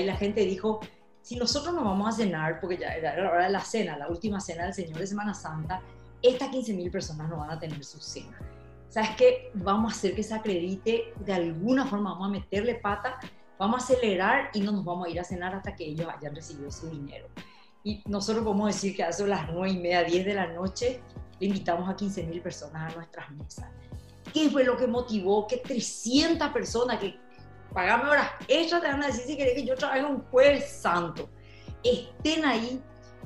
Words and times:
Y 0.00 0.04
la 0.04 0.16
gente 0.16 0.40
dijo, 0.44 0.80
si 1.20 1.36
nosotros 1.36 1.74
nos 1.74 1.84
vamos 1.84 2.08
a 2.08 2.16
cenar, 2.16 2.60
porque 2.60 2.78
ya 2.78 2.94
era 2.94 3.16
la 3.16 3.30
hora 3.30 3.44
de 3.44 3.50
la 3.50 3.60
cena, 3.60 3.98
la 3.98 4.08
última 4.08 4.40
cena 4.40 4.64
del 4.64 4.74
Señor 4.74 4.98
de 4.98 5.06
Semana 5.06 5.34
Santa, 5.34 5.82
estas 6.22 6.50
15.000 6.50 6.90
personas 6.90 7.28
no 7.28 7.36
van 7.36 7.50
a 7.50 7.58
tener 7.58 7.84
su 7.84 8.00
cena. 8.00 8.38
¿Sabes 8.88 9.10
qué? 9.16 9.50
Vamos 9.54 9.92
a 9.92 9.96
hacer 9.96 10.14
que 10.14 10.22
se 10.22 10.34
acredite 10.34 11.14
de 11.24 11.32
alguna 11.32 11.86
forma, 11.86 12.12
vamos 12.12 12.28
a 12.28 12.30
meterle 12.30 12.76
pata, 12.76 13.20
vamos 13.58 13.82
a 13.82 13.84
acelerar 13.84 14.50
y 14.54 14.60
no 14.60 14.72
nos 14.72 14.84
vamos 14.84 15.06
a 15.06 15.10
ir 15.10 15.20
a 15.20 15.24
cenar 15.24 15.54
hasta 15.54 15.76
que 15.76 15.84
ellos 15.84 16.08
hayan 16.08 16.34
recibido 16.34 16.70
su 16.70 16.88
dinero. 16.88 17.28
Y 17.84 18.02
nosotros 18.06 18.42
podemos 18.42 18.66
decir 18.66 18.96
que 18.96 19.02
a 19.02 19.10
eso 19.10 19.26
las 19.26 19.50
9 19.52 19.70
y 19.70 19.78
media, 19.78 20.02
10 20.02 20.26
de 20.26 20.34
la 20.34 20.46
noche, 20.46 21.02
le 21.38 21.46
invitamos 21.46 21.88
a 21.88 21.96
15.000 21.96 22.42
personas 22.42 22.92
a 22.92 22.96
nuestras 22.96 23.30
mesas. 23.30 23.66
¿Qué 24.32 24.50
fue 24.50 24.64
lo 24.64 24.76
que 24.76 24.86
motivó 24.86 25.46
que 25.46 25.58
300 25.58 26.48
personas 26.48 26.98
que 26.98 27.18
pagame 27.72 28.10
horas 28.10 28.28
extras 28.48 28.82
te 28.82 28.88
van 28.88 29.02
a 29.02 29.06
decir 29.06 29.24
si 29.26 29.36
querés 29.36 29.54
que 29.54 29.64
yo 29.64 29.76
trabaje 29.76 30.04
un 30.04 30.22
jueves 30.24 30.70
santo, 30.70 31.28
estén 31.82 32.44
ahí 32.44 32.82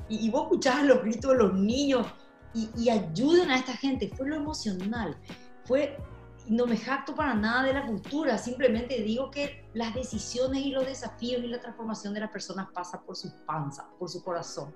y, 0.07 0.29
vos 0.29 0.43
escuchás 0.43 0.83
los 0.83 1.01
gritos 1.01 1.31
de 1.31 1.37
los 1.37 1.53
niños 1.53 2.05
y, 2.53 2.89
ayuden 2.89 3.51
a 3.51 3.57
esta 3.57 3.73
gente? 3.73 4.09
Fue 4.15 4.29
lo 4.29 4.35
emocional, 4.35 5.17
fue 5.65 5.97
no 6.47 6.67
me 6.67 6.77
jacto 6.77 7.15
para 7.15 7.33
nada 7.33 7.63
de 7.63 7.73
la 7.73 7.85
cultura, 7.87 8.37
simplemente 8.37 9.01
digo 9.01 9.31
que 9.31 9.67
las 9.73 9.95
decisiones 9.95 10.63
y 10.63 10.69
los 10.69 10.85
desafíos 10.85 11.43
y 11.43 11.47
la 11.47 11.59
transformación 11.59 12.13
de 12.13 12.19
las 12.19 12.29
personas 12.29 12.67
pasa 12.71 13.01
por 13.01 13.15
su 13.15 13.31
panza, 13.45 13.89
por 13.97 14.09
su 14.09 14.23
corazón, 14.23 14.73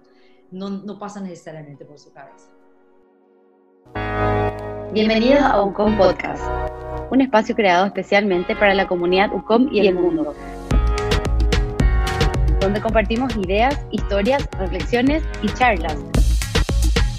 no, 0.50 0.70
no 0.70 0.98
pasa 0.98 1.22
necesariamente 1.22 1.86
por 1.86 2.00
su 2.00 2.12
cabeza. 2.12 2.50
Bienvenidos 4.92 5.42
a 5.44 5.62
UCOM 5.62 5.96
Podcast, 5.96 6.44
un 7.12 7.22
espacio 7.22 7.56
creado 7.56 7.86
especialmente 7.86 8.56
para 8.56 8.74
la 8.74 8.88
comunidad 8.88 9.34
UCOM 9.34 9.70
y 9.72 9.80
el 9.88 9.96
mundo, 9.96 10.36
donde 12.60 12.82
compartimos 12.82 13.36
ideas, 13.38 13.80
historias, 13.92 14.48
reflexiones 14.60 15.24
y 15.42 15.48
charlas 15.50 15.98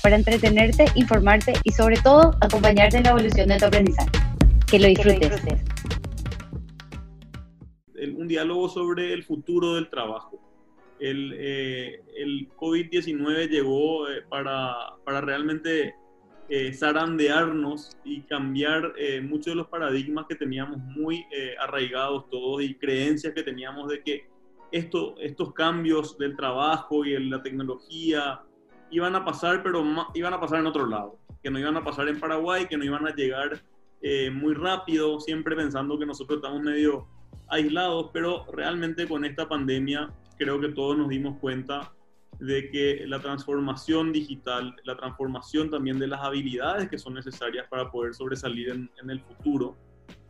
para 0.02 0.16
entretenerte, 0.16 0.86
informarte 0.94 1.52
y 1.64 1.72
sobre 1.72 1.96
todo 1.96 2.34
acompañarte 2.40 2.98
en 2.98 3.04
la 3.04 3.10
evolución 3.10 3.48
de 3.48 3.58
tu 3.58 3.66
aprendizaje. 3.66 4.10
Que 4.66 4.78
lo 4.78 4.86
disfrutes. 4.86 5.42
Un 8.16 8.28
diálogo 8.28 8.68
sobre 8.68 9.12
el 9.12 9.24
futuro 9.24 9.74
del 9.74 9.90
trabajo. 9.90 10.40
El, 10.98 11.34
eh, 11.36 12.02
el 12.16 12.48
COVID-19 12.56 13.48
llegó 13.48 14.08
eh, 14.08 14.22
para, 14.28 14.74
para, 15.04 15.20
realmente 15.20 15.94
eh, 16.50 16.74
zarandearnos 16.74 17.96
y 18.04 18.22
cambiar 18.22 18.92
eh, 18.98 19.22
muchos 19.22 19.46
de 19.46 19.54
los 19.54 19.68
paradigmas 19.68 20.26
que 20.28 20.34
teníamos 20.34 20.78
muy 20.78 21.24
arraigados 21.58 22.28
todos 22.28 22.62
y 22.62 22.74
creencias 22.74 23.32
que 23.32 23.42
teníamos 23.42 23.88
de 23.88 24.02
que 24.02 24.28
esto, 24.72 25.14
estos 25.18 25.52
cambios 25.54 26.18
del 26.18 26.36
trabajo 26.36 27.04
y 27.04 27.14
en 27.14 27.30
la 27.30 27.42
tecnología 27.42 28.42
iban 28.90 29.14
a 29.14 29.24
pasar, 29.24 29.62
pero 29.62 29.84
iban 30.14 30.34
a 30.34 30.40
pasar 30.40 30.60
en 30.60 30.66
otro 30.66 30.86
lado, 30.86 31.18
que 31.42 31.50
no 31.50 31.58
iban 31.58 31.76
a 31.76 31.84
pasar 31.84 32.08
en 32.08 32.18
Paraguay, 32.18 32.66
que 32.66 32.76
no 32.76 32.84
iban 32.84 33.06
a 33.06 33.14
llegar 33.14 33.62
eh, 34.02 34.30
muy 34.30 34.54
rápido, 34.54 35.20
siempre 35.20 35.54
pensando 35.54 35.98
que 35.98 36.06
nosotros 36.06 36.38
estamos 36.38 36.62
medio 36.62 37.06
aislados, 37.48 38.10
pero 38.12 38.46
realmente 38.52 39.06
con 39.06 39.24
esta 39.24 39.48
pandemia 39.48 40.10
creo 40.38 40.60
que 40.60 40.68
todos 40.68 40.96
nos 40.96 41.08
dimos 41.08 41.38
cuenta 41.38 41.92
de 42.40 42.70
que 42.70 43.06
la 43.06 43.20
transformación 43.20 44.12
digital, 44.12 44.74
la 44.84 44.96
transformación 44.96 45.70
también 45.70 45.98
de 45.98 46.06
las 46.06 46.20
habilidades 46.20 46.88
que 46.88 46.98
son 46.98 47.14
necesarias 47.14 47.66
para 47.68 47.90
poder 47.90 48.14
sobresalir 48.14 48.70
en, 48.70 49.10
el 49.10 49.20
futuro 49.20 49.76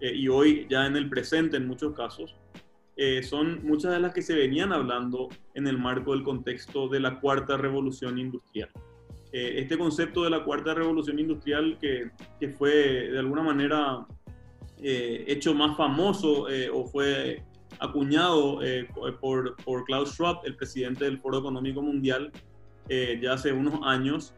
eh, 0.01 0.13
y 0.13 0.29
hoy 0.29 0.67
ya 0.69 0.87
en 0.87 0.97
el 0.97 1.09
presente 1.09 1.57
en 1.57 1.69
muchos 1.69 1.95
casos, 1.95 2.35
eh, 2.97 3.23
son 3.23 3.65
muchas 3.65 3.93
de 3.93 4.01
las 4.01 4.13
que 4.13 4.23
se 4.23 4.35
venían 4.35 4.73
hablando 4.73 5.29
en 5.55 5.69
el 5.69 5.79
marco 5.79 6.13
del 6.13 6.25
contexto 6.25 6.89
de 6.89 6.99
la 6.99 7.21
cuarta 7.21 7.57
revolución 7.57 8.19
industrial. 8.19 8.71
Eh, 9.33 9.55
este 9.59 9.79
concepto 9.79 10.25
de 10.25 10.31
la 10.31 10.43
cuarta 10.43 10.75
revolución 10.75 11.21
industrial 11.21 11.79
que, 11.81 12.11
que 12.41 12.49
fue 12.49 12.73
de 13.11 13.19
alguna 13.21 13.43
manera 13.43 14.05
hecho 14.83 15.55
más 15.55 15.77
famoso 15.77 16.47
o 16.73 16.87
fue 16.87 17.43
acuñado 17.81 18.61
por, 19.21 19.57
por, 19.57 19.85
Klaus 19.85 20.13
Schwab, 20.13 20.41
el 20.45 20.57
presidente 20.57 21.05
del 21.05 21.19
Foro 21.19 21.39
Económico 21.39 21.83
Mundial, 21.83 22.31
ya 22.89 23.33
hace 23.33 23.53
unos 23.53 23.81
años, 23.85 24.35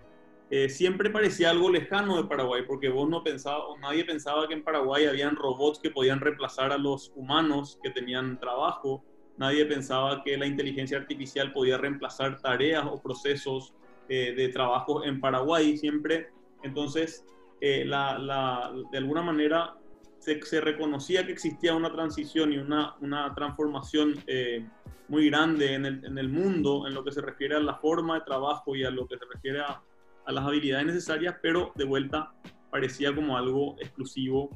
siempre 0.68 1.10
parecía 1.10 1.50
algo 1.50 1.70
lejano 1.70 2.16
de 2.16 2.24
Paraguay, 2.24 2.62
porque 2.66 2.88
vos 2.88 3.08
no 3.08 3.22
pensaba, 3.24 3.66
o 3.66 3.78
nadie 3.78 4.04
pensaba 4.04 4.46
que 4.46 4.54
en 4.54 4.62
Paraguay 4.62 5.06
habían 5.06 5.36
robots 5.36 5.78
que 5.78 5.90
podían 5.90 6.20
reemplazar 6.20 6.72
a 6.72 6.78
los 6.78 7.12
humanos 7.16 7.78
que 7.82 7.90
tenían 7.90 8.38
trabajo, 8.38 9.02
nadie 9.36 9.64
pensaba 9.66 10.22
que 10.22 10.36
la 10.36 10.46
inteligencia 10.46 10.98
artificial 10.98 11.52
podía 11.52 11.78
reemplazar 11.78 12.38
tareas 12.38 12.84
o 12.86 13.00
procesos 13.00 13.74
eh, 14.08 14.34
de 14.36 14.48
trabajo 14.48 15.04
en 15.04 15.20
Paraguay 15.20 15.76
siempre. 15.76 16.30
Entonces, 16.62 17.24
eh, 17.60 17.84
la, 17.84 18.72
de 18.90 18.98
alguna 18.98 19.22
manera 19.22 19.74
se, 20.22 20.60
reconocía 20.60 21.26
que 21.26 21.32
existía 21.32 21.74
una 21.74 21.92
transición 21.92 22.52
y 22.52 22.58
una, 22.58 22.94
una 23.00 23.34
transformación 23.34 24.14
eh, 24.26 24.66
muy 25.08 25.28
grande 25.28 25.74
en 25.74 25.86
el, 25.86 26.04
en 26.04 26.16
el, 26.16 26.28
mundo 26.28 26.86
en 26.86 26.94
lo 26.94 27.04
que 27.04 27.12
se 27.12 27.20
refiere 27.20 27.56
a 27.56 27.60
la 27.60 27.74
forma 27.74 28.14
de 28.14 28.24
trabajo 28.24 28.76
y 28.76 28.84
a 28.84 28.90
lo 28.90 29.06
que 29.06 29.18
se 29.18 29.24
refiere 29.32 29.60
a, 29.60 29.82
a 30.24 30.32
las 30.32 30.44
habilidades 30.44 30.86
necesarias, 30.86 31.36
pero 31.42 31.72
de 31.74 31.84
vuelta 31.84 32.32
parecía 32.70 33.14
como 33.14 33.36
algo 33.36 33.76
exclusivo 33.80 34.50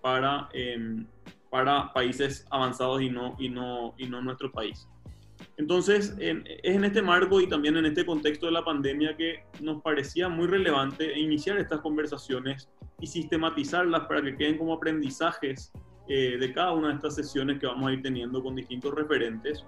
para, 0.00 0.48
em, 0.54 1.06
para 1.50 1.92
países 1.92 2.46
avanzados 2.50 3.02
y 3.02 3.10
no, 3.10 3.36
y 3.38 3.48
no, 3.48 3.94
y 3.98 4.06
no 4.06 4.22
nuestro 4.22 4.50
país. 4.50 4.88
Entonces, 5.56 6.14
es 6.18 6.44
en 6.62 6.84
este 6.84 7.02
marco 7.02 7.40
y 7.40 7.46
también 7.46 7.76
en 7.76 7.86
este 7.86 8.06
contexto 8.06 8.46
de 8.46 8.52
la 8.52 8.64
pandemia 8.64 9.16
que 9.16 9.44
nos 9.60 9.82
parecía 9.82 10.28
muy 10.28 10.46
relevante 10.46 11.18
iniciar 11.18 11.58
estas 11.58 11.80
conversaciones 11.80 12.70
y 13.00 13.06
sistematizarlas 13.06 14.02
para 14.06 14.22
que 14.22 14.36
queden 14.36 14.58
como 14.58 14.74
aprendizajes 14.74 15.72
eh, 16.08 16.36
de 16.38 16.52
cada 16.52 16.72
una 16.72 16.88
de 16.88 16.94
estas 16.94 17.14
sesiones 17.14 17.58
que 17.58 17.66
vamos 17.66 17.88
a 17.88 17.92
ir 17.92 18.02
teniendo 18.02 18.42
con 18.42 18.54
distintos 18.54 18.94
referentes. 18.94 19.64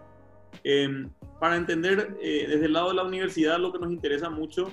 Em, 0.64 1.10
para 1.40 1.56
entender 1.56 2.16
eh, 2.20 2.46
desde 2.48 2.66
el 2.66 2.74
lado 2.74 2.88
de 2.88 2.94
la 2.94 3.04
universidad 3.04 3.58
lo 3.58 3.72
que 3.72 3.78
nos 3.78 3.90
interesa 3.90 4.28
mucho 4.28 4.68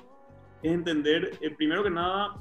es 0.62 0.72
entender, 0.72 1.32
eh, 1.42 1.52
primero 1.52 1.84
que 1.84 1.90
nada, 1.90 2.36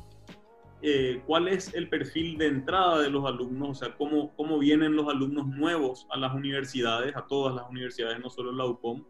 eh, 0.80 1.22
cuál 1.26 1.48
es 1.48 1.74
el 1.74 1.88
perfil 1.88 2.38
de 2.38 2.46
entrada 2.46 3.00
de 3.00 3.10
los 3.10 3.24
alumnos, 3.24 3.70
o 3.70 3.74
sea, 3.74 3.96
cómo, 3.96 4.34
cómo 4.36 4.58
vienen 4.58 4.94
los 4.94 5.08
alumnos 5.08 5.46
nuevos 5.48 6.06
a 6.10 6.18
las 6.18 6.34
universidades, 6.34 7.16
a 7.16 7.26
todas 7.26 7.54
las 7.54 7.68
universidades, 7.68 8.20
no 8.20 8.30
solo 8.30 8.52
la 8.52 8.64
UPOM, 8.64 9.04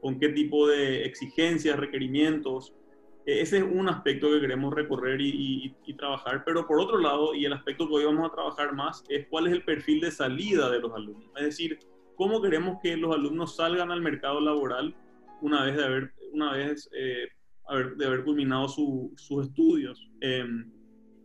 con 0.00 0.20
qué 0.20 0.28
tipo 0.28 0.68
de 0.68 1.04
exigencias, 1.04 1.78
requerimientos. 1.78 2.74
Ese 3.26 3.58
es 3.58 3.62
un 3.62 3.88
aspecto 3.88 4.30
que 4.30 4.40
queremos 4.40 4.74
recorrer 4.74 5.18
y, 5.20 5.74
trabajar, 5.96 6.42
pero 6.44 6.66
por 6.66 6.80
otro 6.80 6.98
lado, 6.98 7.34
y 7.34 7.44
el 7.44 7.52
aspecto 7.52 7.88
que 7.88 7.94
hoy 7.94 8.04
vamos 8.04 8.28
a 8.28 8.34
trabajar 8.34 8.74
más, 8.74 9.04
es 9.08 9.26
cuál 9.28 9.46
es 9.46 9.52
el 9.52 9.64
perfil 9.64 10.00
de 10.00 10.10
salida 10.10 10.70
de 10.70 10.80
los 10.80 10.92
alumnos. 10.92 11.30
Es 11.36 11.44
decir, 11.44 11.78
cómo 12.16 12.42
queremos 12.42 12.78
que 12.82 12.96
los 12.96 13.14
alumnos 13.14 13.56
salgan 13.56 13.90
al 13.90 14.02
mercado 14.02 14.40
laboral 14.40 14.94
una 15.40 15.64
vez 15.64 15.76
de 15.76 15.84
haber, 15.84 16.12
una 16.32 16.52
vez, 16.52 16.90
eh, 16.92 17.28
de 17.96 18.06
haber 18.06 18.24
culminado 18.24 18.68
sus 18.68 19.46
estudios. 19.46 20.10
Eh, 20.20 20.44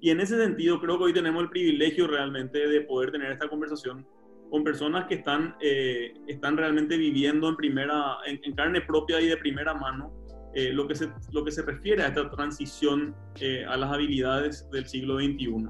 y 0.01 0.11
en 0.11 0.21
ese 0.21 0.37
sentido 0.37 0.79
creo 0.79 0.97
que 0.97 1.05
hoy 1.05 1.13
tenemos 1.13 1.43
el 1.43 1.49
privilegio 1.49 2.07
realmente 2.07 2.67
de 2.67 2.81
poder 2.81 3.11
tener 3.11 3.31
esta 3.31 3.49
conversación 3.49 4.07
con 4.49 4.63
personas 4.63 5.05
que 5.05 5.16
están, 5.16 5.55
eh, 5.61 6.13
están 6.27 6.57
realmente 6.57 6.97
viviendo 6.97 7.49
en, 7.49 7.55
primera, 7.55 8.17
en, 8.25 8.53
carne 8.53 8.81
propia 8.81 9.19
y 9.21 9.27
de 9.27 9.37
primera 9.37 9.73
mano 9.73 10.11
eh, 10.53 10.71
lo, 10.73 10.87
que 10.87 10.95
se, 10.95 11.09
lo 11.31 11.43
que 11.43 11.51
se 11.51 11.61
refiere 11.61 12.03
a 12.03 12.07
esta 12.07 12.29
transición 12.29 13.15
eh, 13.39 13.65
a 13.65 13.77
las 13.77 13.91
habilidades 13.91 14.69
del 14.71 14.85
siglo 14.85 15.17
XXI 15.17 15.67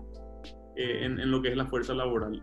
en, 0.76 1.20
en, 1.20 1.32
lo 1.32 1.42
que 1.42 1.50
es 1.50 1.58
la 1.58 1.66
fuerza 1.66 1.94
laboral. 1.94 2.42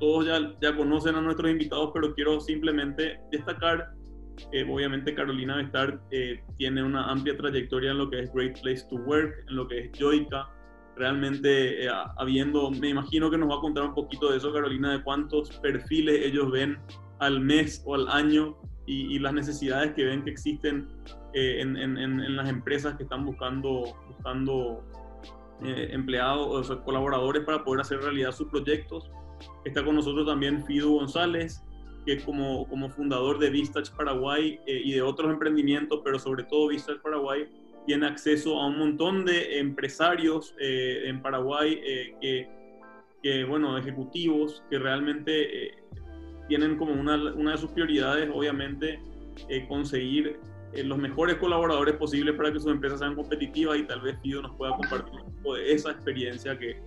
todos 0.00 0.26
ya, 0.26 0.54
ya 0.60 0.76
conocen 0.76 1.14
a 1.14 1.20
nuestros 1.20 1.50
invitados, 1.50 1.90
pero 1.94 2.12
quiero 2.14 2.40
simplemente 2.40 3.20
destacar 3.30 3.92
obviamente 4.68 5.14
Carolina 5.14 5.56
Bestard 5.56 5.98
tiene 6.56 6.82
una 6.82 7.10
amplia 7.10 7.36
trayectoria 7.36 7.90
en 7.90 7.98
lo 7.98 8.08
que 8.08 8.20
es 8.20 8.32
Great 8.32 8.60
Place 8.60 8.84
to 8.88 8.96
Work, 8.96 9.34
en 9.48 9.56
lo 9.56 9.66
que 9.66 9.78
es 9.80 9.90
Joica, 9.98 10.48
realmente 10.98 11.84
eh, 11.84 11.90
habiendo, 12.18 12.70
me 12.70 12.88
imagino 12.90 13.30
que 13.30 13.38
nos 13.38 13.48
va 13.48 13.56
a 13.56 13.60
contar 13.60 13.84
un 13.84 13.94
poquito 13.94 14.30
de 14.30 14.38
eso, 14.38 14.52
Carolina, 14.52 14.92
de 14.92 15.02
cuántos 15.02 15.50
perfiles 15.58 16.26
ellos 16.26 16.50
ven 16.50 16.78
al 17.20 17.40
mes 17.40 17.82
o 17.86 17.94
al 17.94 18.08
año 18.08 18.56
y, 18.90 19.18
las 19.18 19.34
necesidades 19.34 19.92
que 19.92 20.04
ven 20.04 20.24
que 20.24 20.30
existen 20.30 20.88
eh, 21.34 21.60
en, 21.60 21.76
en, 21.76 21.98
en, 21.98 22.36
las 22.36 22.48
empresas 22.48 22.96
que 22.96 23.02
están 23.02 23.24
buscando, 23.26 23.96
buscando 24.08 24.82
eh, 25.62 25.90
empleados 25.92 26.70
o 26.70 26.82
colaboradores 26.84 27.44
para 27.44 27.62
poder 27.64 27.82
hacer 27.82 28.00
realidad 28.00 28.32
sus 28.32 28.48
proyectos. 28.48 29.10
Está 29.64 29.84
con 29.84 29.94
nosotros 29.94 30.26
también 30.26 30.64
Fido 30.64 30.90
González, 30.90 31.62
que 32.06 32.18
como, 32.22 32.66
como 32.68 32.88
fundador 32.88 33.38
de 33.38 33.50
Vistach 33.50 33.90
Paraguay 33.90 34.58
y 34.66 34.92
de 34.92 35.02
otros 35.02 35.30
emprendimientos, 35.30 36.00
pero 36.02 36.18
sobre 36.18 36.44
todo 36.44 36.68
Vistach 36.68 37.00
Paraguay, 37.02 37.46
tiene 37.88 38.06
acceso 38.06 38.60
a 38.60 38.66
un 38.66 38.78
montón 38.78 39.24
de 39.24 39.58
empresarios 39.58 40.54
eh, 40.60 41.04
en 41.06 41.22
Paraguay 41.22 41.80
eh, 41.82 42.14
que, 42.20 42.48
que, 43.22 43.44
bueno, 43.44 43.78
ejecutivos 43.78 44.62
que 44.68 44.78
realmente 44.78 45.68
eh, 45.68 45.74
tienen 46.48 46.76
como 46.76 46.92
una, 46.92 47.14
una 47.34 47.52
de 47.52 47.58
sus 47.58 47.70
prioridades, 47.70 48.28
obviamente, 48.32 49.00
eh, 49.48 49.66
conseguir 49.68 50.40
eh, 50.72 50.84
los 50.84 50.98
mejores 50.98 51.36
colaboradores 51.36 51.96
posibles 51.96 52.34
para 52.34 52.52
que 52.52 52.60
sus 52.60 52.70
empresas 52.70 52.98
sean 52.98 53.14
competitivas 53.14 53.78
y 53.78 53.84
tal 53.84 54.02
vez 54.02 54.18
Fido 54.22 54.42
nos 54.42 54.54
pueda 54.56 54.76
compartir 54.76 55.20
un 55.20 55.34
poco 55.36 55.54
de 55.54 55.72
esa 55.72 55.92
experiencia 55.92 56.58
que, 56.58 56.80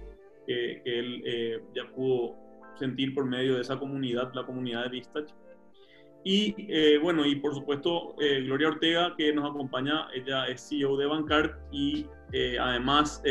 que, 0.46 0.82
él 0.86 1.24
eh, 1.26 1.60
ya 1.76 1.90
pudo 1.96 2.36
sentir 2.76 3.16
por 3.16 3.26
medio 3.26 3.56
de 3.56 3.62
esa 3.62 3.80
comunidad, 3.80 4.32
la 4.34 4.46
comunidad 4.46 4.84
de 4.84 4.90
Vistach. 4.90 5.30
Y 6.24 6.54
eh, 6.70 7.00
bueno, 7.02 7.26
y 7.26 7.36
por 7.38 7.56
supuesto, 7.56 8.16
Gloria 8.44 8.68
Ortega, 8.68 9.16
que 9.18 9.34
nos 9.34 9.50
acompaña, 9.50 10.08
ella 10.14 10.46
es 10.46 10.68
CEO 10.70 10.96
de 10.96 11.08
Bancard 11.08 11.52
y 11.72 12.06
además, 12.60 13.24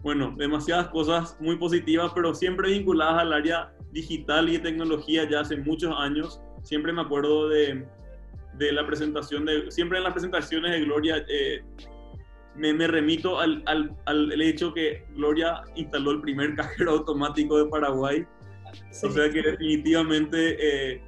bueno, 0.00 0.34
demasiadas 0.38 0.88
cosas 0.88 1.36
muy 1.40 1.56
positivas, 1.56 2.12
pero 2.14 2.34
siempre 2.34 2.70
vinculadas 2.70 3.20
al 3.20 3.34
área 3.34 3.75
digital 3.96 4.48
y 4.50 4.58
tecnología 4.58 5.28
ya 5.28 5.40
hace 5.40 5.56
muchos 5.56 5.94
años. 5.98 6.40
Siempre 6.62 6.92
me 6.92 7.00
acuerdo 7.00 7.48
de, 7.48 7.86
de 8.58 8.72
la 8.72 8.86
presentación 8.86 9.46
de, 9.46 9.70
siempre 9.70 9.98
en 9.98 10.04
las 10.04 10.12
presentaciones 10.12 10.72
de 10.72 10.80
Gloria, 10.80 11.24
eh, 11.28 11.62
me, 12.54 12.74
me, 12.74 12.86
remito 12.86 13.40
al, 13.40 13.62
al, 13.66 13.96
al, 14.04 14.40
hecho 14.42 14.72
que 14.72 15.04
Gloria 15.14 15.62
instaló 15.74 16.10
el 16.12 16.20
primer 16.20 16.54
cajero 16.56 16.92
automático 16.92 17.58
de 17.58 17.66
Paraguay. 17.70 18.26
O 19.02 19.10
sea 19.10 19.30
que 19.30 19.40
definitivamente 19.40 20.38
eh, 20.60 21.02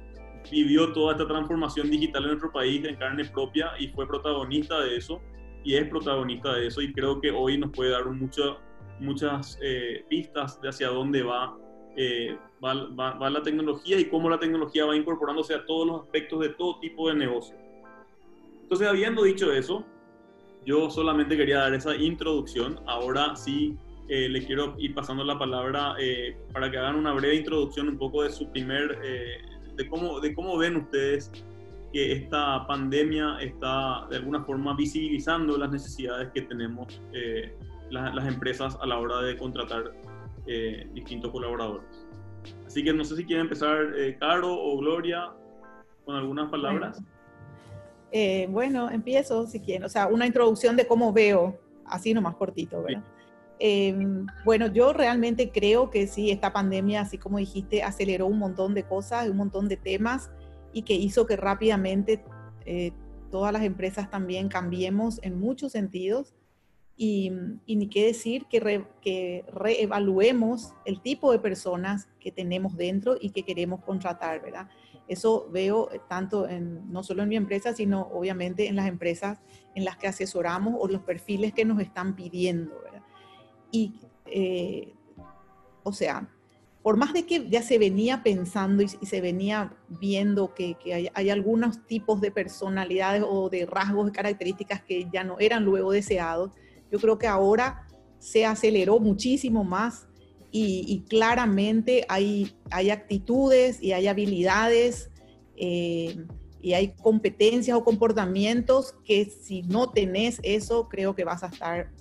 vivió 0.51 0.91
toda 0.91 1.11
esta 1.11 1.27
transformación 1.27 1.91
digital 1.91 2.23
en 2.23 2.29
nuestro 2.29 2.51
país 2.51 2.83
en 2.85 2.95
carne 2.95 3.25
propia 3.25 3.71
y 3.79 3.89
fue 3.89 4.07
protagonista 4.07 4.79
de 4.81 4.97
eso 4.97 5.21
y 5.63 5.75
es 5.75 5.87
protagonista 5.87 6.53
de 6.53 6.67
eso 6.67 6.81
y 6.81 6.91
creo 6.93 7.19
que 7.21 7.29
hoy 7.29 7.59
nos 7.59 7.71
puede 7.71 7.91
dar 7.91 8.05
mucho, 8.05 8.57
muchas 8.99 9.59
eh, 9.61 10.03
pistas 10.09 10.59
de 10.61 10.69
hacia 10.69 10.87
dónde 10.87 11.21
va 11.21 11.55
eh, 12.01 12.37
va, 12.63 13.29
la 13.29 13.43
tecnología 13.43 13.99
y 13.99 14.05
cómo 14.05 14.29
la 14.29 14.39
tecnología 14.39 14.85
va 14.85 14.95
incorporándose 14.95 15.53
a 15.53 15.65
todos 15.65 15.85
los 15.85 16.01
aspectos 16.03 16.39
de 16.39 16.49
todo 16.49 16.79
tipo 16.79 17.09
de 17.09 17.15
negocio. 17.15 17.57
Entonces, 18.61 18.87
habiendo 18.87 19.23
dicho 19.23 19.51
eso, 19.51 19.83
yo 20.65 20.89
solamente 20.89 21.35
quería 21.35 21.57
dar 21.59 21.73
esa 21.73 21.97
introducción. 21.97 22.79
Ahora 22.85 23.35
sí 23.35 23.75
eh, 24.07 24.29
le 24.29 24.45
quiero 24.45 24.75
ir 24.77 24.95
pasando 24.95 25.25
la 25.25 25.37
palabra 25.37 25.95
eh, 25.99 26.37
para 26.53 26.71
que 26.71 26.77
hagan 26.77 26.95
una 26.95 27.11
breve 27.11 27.35
introducción 27.35 27.89
un 27.89 27.97
poco 27.97 28.23
de 28.23 28.29
su 28.29 28.49
primer, 28.49 28.97
de, 29.75 29.89
cómo, 29.89 30.21
de 30.21 30.33
cómo 30.33 30.57
ven 30.57 30.77
ustedes 30.77 31.29
que 31.91 32.13
esta 32.13 32.65
pandemia 32.65 33.39
está 33.41 34.07
de 34.09 34.17
alguna 34.17 34.45
forma 34.45 34.73
visibilizando 34.73 35.57
las 35.57 35.69
necesidades 35.69 36.29
que 36.33 36.43
tenemos 36.43 37.01
las 37.89 38.27
empresas 38.27 38.77
a 38.79 38.85
la 38.85 38.99
hora 38.99 39.21
de 39.21 39.35
contratar 39.35 39.91
eh, 40.51 40.89
distintos 40.93 41.29
colaboradores. 41.29 42.07
Así 42.65 42.83
que 42.83 42.91
no 42.91 43.05
sé 43.05 43.15
si 43.15 43.23
quiere 43.23 43.43
empezar 43.43 43.93
eh, 43.95 44.17
Caro 44.19 44.51
o 44.51 44.79
Gloria 44.79 45.31
con 46.05 46.15
algunas 46.15 46.49
palabras. 46.49 46.99
Eh, 48.11 48.47
bueno, 48.49 48.89
empiezo 48.89 49.45
si 49.45 49.59
quieren. 49.59 49.83
O 49.83 49.89
sea, 49.89 50.07
una 50.07 50.25
introducción 50.25 50.75
de 50.75 50.87
cómo 50.87 51.13
veo, 51.13 51.59
así 51.85 52.15
nomás 52.15 52.35
cortito, 52.35 52.81
¿verdad? 52.81 53.03
Em, 53.59 54.25
bueno, 54.43 54.65
yo 54.65 54.91
realmente 54.91 55.51
creo 55.51 55.91
que 55.91 56.07
sí, 56.07 56.31
esta 56.31 56.51
pandemia, 56.51 57.01
así 57.01 57.19
como 57.19 57.37
dijiste, 57.37 57.83
aceleró 57.83 58.25
un 58.25 58.39
montón 58.39 58.73
de 58.73 58.81
cosas, 58.81 59.29
un 59.29 59.37
montón 59.37 59.67
de 59.67 59.77
temas 59.77 60.31
y 60.73 60.81
que 60.81 60.95
hizo 60.95 61.27
que 61.27 61.35
rápidamente 61.35 62.23
todas 63.29 63.53
las 63.53 63.61
empresas 63.61 64.09
también 64.09 64.49
cambiemos 64.49 65.19
en 65.21 65.39
muchos 65.39 65.73
sentidos 65.73 66.33
y, 67.01 67.31
ni 67.65 67.87
qué 67.87 68.07
decir 68.07 68.45
que, 68.47 68.83
que 69.01 69.45
reevaluemos 69.53 70.73
el 70.83 70.99
tipo 70.99 71.31
de 71.31 71.39
personas 71.39 72.09
que 72.19 72.29
tenemos 72.29 72.75
dentro 72.75 73.15
y 73.17 73.29
que 73.29 73.43
queremos 73.43 73.81
contratar, 73.85 74.41
¿verdad? 74.41 74.67
Eso 75.07 75.47
veo 75.49 75.87
tanto 76.09 76.45
en, 76.49 76.91
no 76.91 77.01
solo 77.01 77.23
en 77.23 77.29
mi 77.29 77.37
empresa, 77.37 77.73
sino 77.73 78.01
obviamente 78.11 78.67
en 78.67 78.75
las 78.75 78.85
empresas 78.85 79.39
en 79.75 79.85
las 79.85 79.95
que 79.95 80.07
asesoramos 80.07 80.75
o 80.77 80.89
los 80.89 81.01
perfiles 81.03 81.53
que 81.53 81.63
nos 81.63 81.79
están 81.79 82.17
pidiendo, 82.17 82.81
¿verdad? 82.83 83.03
Y, 83.71 83.93
eh, 84.25 84.93
o 85.83 85.93
sea, 85.93 86.29
por 86.83 86.97
más 86.97 87.13
de 87.13 87.25
que 87.25 87.47
ya 87.49 87.61
se 87.61 87.77
venía 87.77 88.23
pensando 88.23 88.83
y, 88.83 88.89
se 88.89 89.21
venía 89.21 89.73
viendo 89.87 90.53
que, 90.53 90.73
que 90.73 90.93
hay, 90.93 91.09
hay, 91.13 91.29
algunos 91.29 91.87
tipos 91.87 92.19
de 92.19 92.31
personalidades 92.31 93.23
o 93.25 93.49
de 93.49 93.65
rasgos 93.65 94.09
y 94.09 94.11
características 94.11 94.81
que 94.81 95.07
ya 95.09 95.23
no 95.23 95.37
eran 95.39 95.63
luego 95.63 95.93
deseados, 95.93 96.51
yo 96.91 96.99
creo 96.99 97.17
que 97.17 97.27
ahora 97.27 97.87
se 98.19 98.45
aceleró 98.45 98.99
muchísimo 98.99 99.63
más 99.63 100.07
y, 100.51 101.05
claramente 101.07 102.05
hay, 102.09 102.51
hay 102.71 102.89
actitudes 102.89 103.81
y 103.81 103.91
hay 103.91 104.07
habilidades 104.07 105.11
eh, 105.55 106.25
y 106.59 106.73
hay 106.73 106.95
competencias 107.01 107.77
o 107.77 107.83
comportamientos 107.83 108.95
que 109.05 109.25
si 109.25 109.61
no 109.61 109.91
tenés 109.91 110.39
eso, 110.43 110.89
creo 110.89 111.15
que 111.15 111.23
vas 111.23 111.43
a 111.43 111.47
estar 111.47 111.91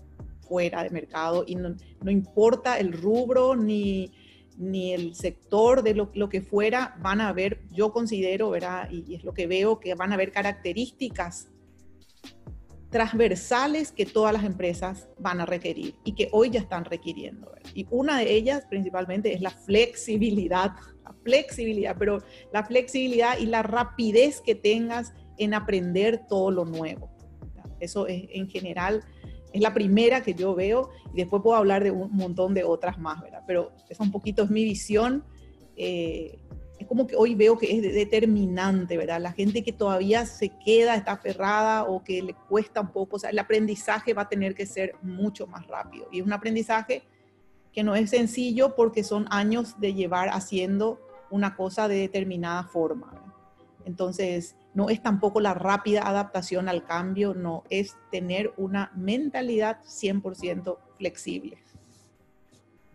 fuera 0.41 0.83
de 0.83 0.91
mercado 0.91 1.45
y 1.47 1.57
no, 1.57 1.77
importa 2.07 2.79
el 2.79 2.95
rubro 2.95 3.55
ni, 3.55 4.13
ni 4.57 4.95
el 4.95 5.15
sector 5.15 5.83
de 5.83 5.95
lo, 5.95 6.11
lo, 6.15 6.31
que 6.31 6.41
fuera, 6.41 6.97
van 7.03 7.21
a 7.21 7.29
haber, 7.29 7.61
yo 7.71 7.93
considero, 7.93 8.49
¿verdad? 8.49 8.91
Y 8.91 9.15
es 9.15 9.25
lo 9.25 9.35
que 9.35 9.47
veo, 9.47 9.79
que 9.79 9.95
van 9.95 10.13
a 10.13 10.15
haber 10.15 10.33
características 10.33 11.49
transversales 12.91 13.93
que 13.93 14.07
todas 14.07 14.33
las 14.33 14.45
empresas 14.45 15.09
van 15.19 15.41
a 15.41 15.47
requerir 15.47 15.95
y 16.05 16.15
que 16.15 16.29
hoy 16.33 16.51
ya 16.51 16.61
están 16.61 16.85
requiriendo. 16.85 17.53
Y 17.75 17.87
una 17.91 18.19
de 18.19 18.33
ellas 18.33 18.65
principalmente 18.69 19.35
es 19.35 19.41
la 19.41 19.51
flexibilidad, 19.51 20.73
flexibilidad, 21.23 21.97
pero 21.99 22.23
la 22.53 22.65
flexibilidad 22.65 23.39
y 23.39 23.47
la 23.47 23.63
rapidez 23.63 24.41
que 24.41 24.55
tengas 24.55 25.13
en 25.37 25.55
aprender 25.55 26.27
todo 26.29 26.51
lo 26.51 26.65
nuevo. 26.65 27.11
Eso 27.81 28.07
es 28.07 28.25
en 28.31 28.49
general 28.49 29.05
es 29.53 29.63
la 29.63 29.73
primera 29.73 30.23
que 30.23 30.35
yo 30.35 30.55
veo 30.55 30.91
y 31.13 31.17
después 31.17 31.43
puedo 31.43 31.57
hablar 31.57 31.83
de 31.83 31.91
un 31.91 32.13
montón 32.13 32.55
de 32.55 32.65
otras 32.65 32.99
más. 32.99 33.23
Pero 33.47 33.73
esa 33.89 34.03
un 34.03 34.13
poquito 34.13 34.43
es 34.43 34.51
mi 34.51 34.65
visión. 34.65 35.25
Eh, 35.77 36.39
es 36.79 36.87
como 36.87 37.07
que 37.07 37.17
hoy 37.17 37.35
veo 37.35 37.59
que 37.59 37.77
es 37.77 37.95
determinante, 37.95 38.97
¿verdad? 38.97 39.21
La 39.21 39.33
gente 39.33 39.65
que 39.65 39.73
todavía 39.73 40.27
se 40.27 40.51
queda, 40.65 40.95
está 40.95 41.13
aferrada 41.13 41.85
o 41.85 42.05
que 42.05 42.23
le 42.23 42.35
cuesta 42.35 42.81
un 42.81 42.93
poco, 42.93 43.17
o 43.17 43.19
sea, 43.19 43.31
el 43.31 43.39
aprendizaje 43.39 44.15
va 44.15 44.23
a 44.23 44.29
tener 44.29 44.55
que 44.55 44.65
ser 44.65 44.95
mucho 45.03 45.47
más 45.47 45.67
rápido. 45.67 46.09
Y 46.13 46.21
es 46.21 46.27
un 46.27 46.33
aprendizaje 46.33 47.03
que 47.73 47.83
no 47.83 47.97
es 47.97 48.11
sencillo 48.11 48.77
porque 48.77 49.03
son 49.03 49.27
años 49.31 49.81
de 49.81 49.95
llevar 49.95 50.29
haciendo 50.29 51.01
una 51.31 51.57
cosa 51.57 51.89
de 51.89 51.97
determinada 51.97 52.65
forma. 52.65 53.13
Entonces, 53.85 54.55
no 54.75 54.89
es 54.89 55.03
tampoco 55.03 55.41
la 55.41 55.55
rápida 55.55 56.07
adaptación 56.07 56.69
al 56.69 56.85
cambio, 56.85 57.35
no, 57.35 57.65
es 57.71 57.97
tener 58.11 58.53
una 58.57 58.93
mentalidad 58.95 59.81
100% 59.83 60.79
flexible. 60.97 61.59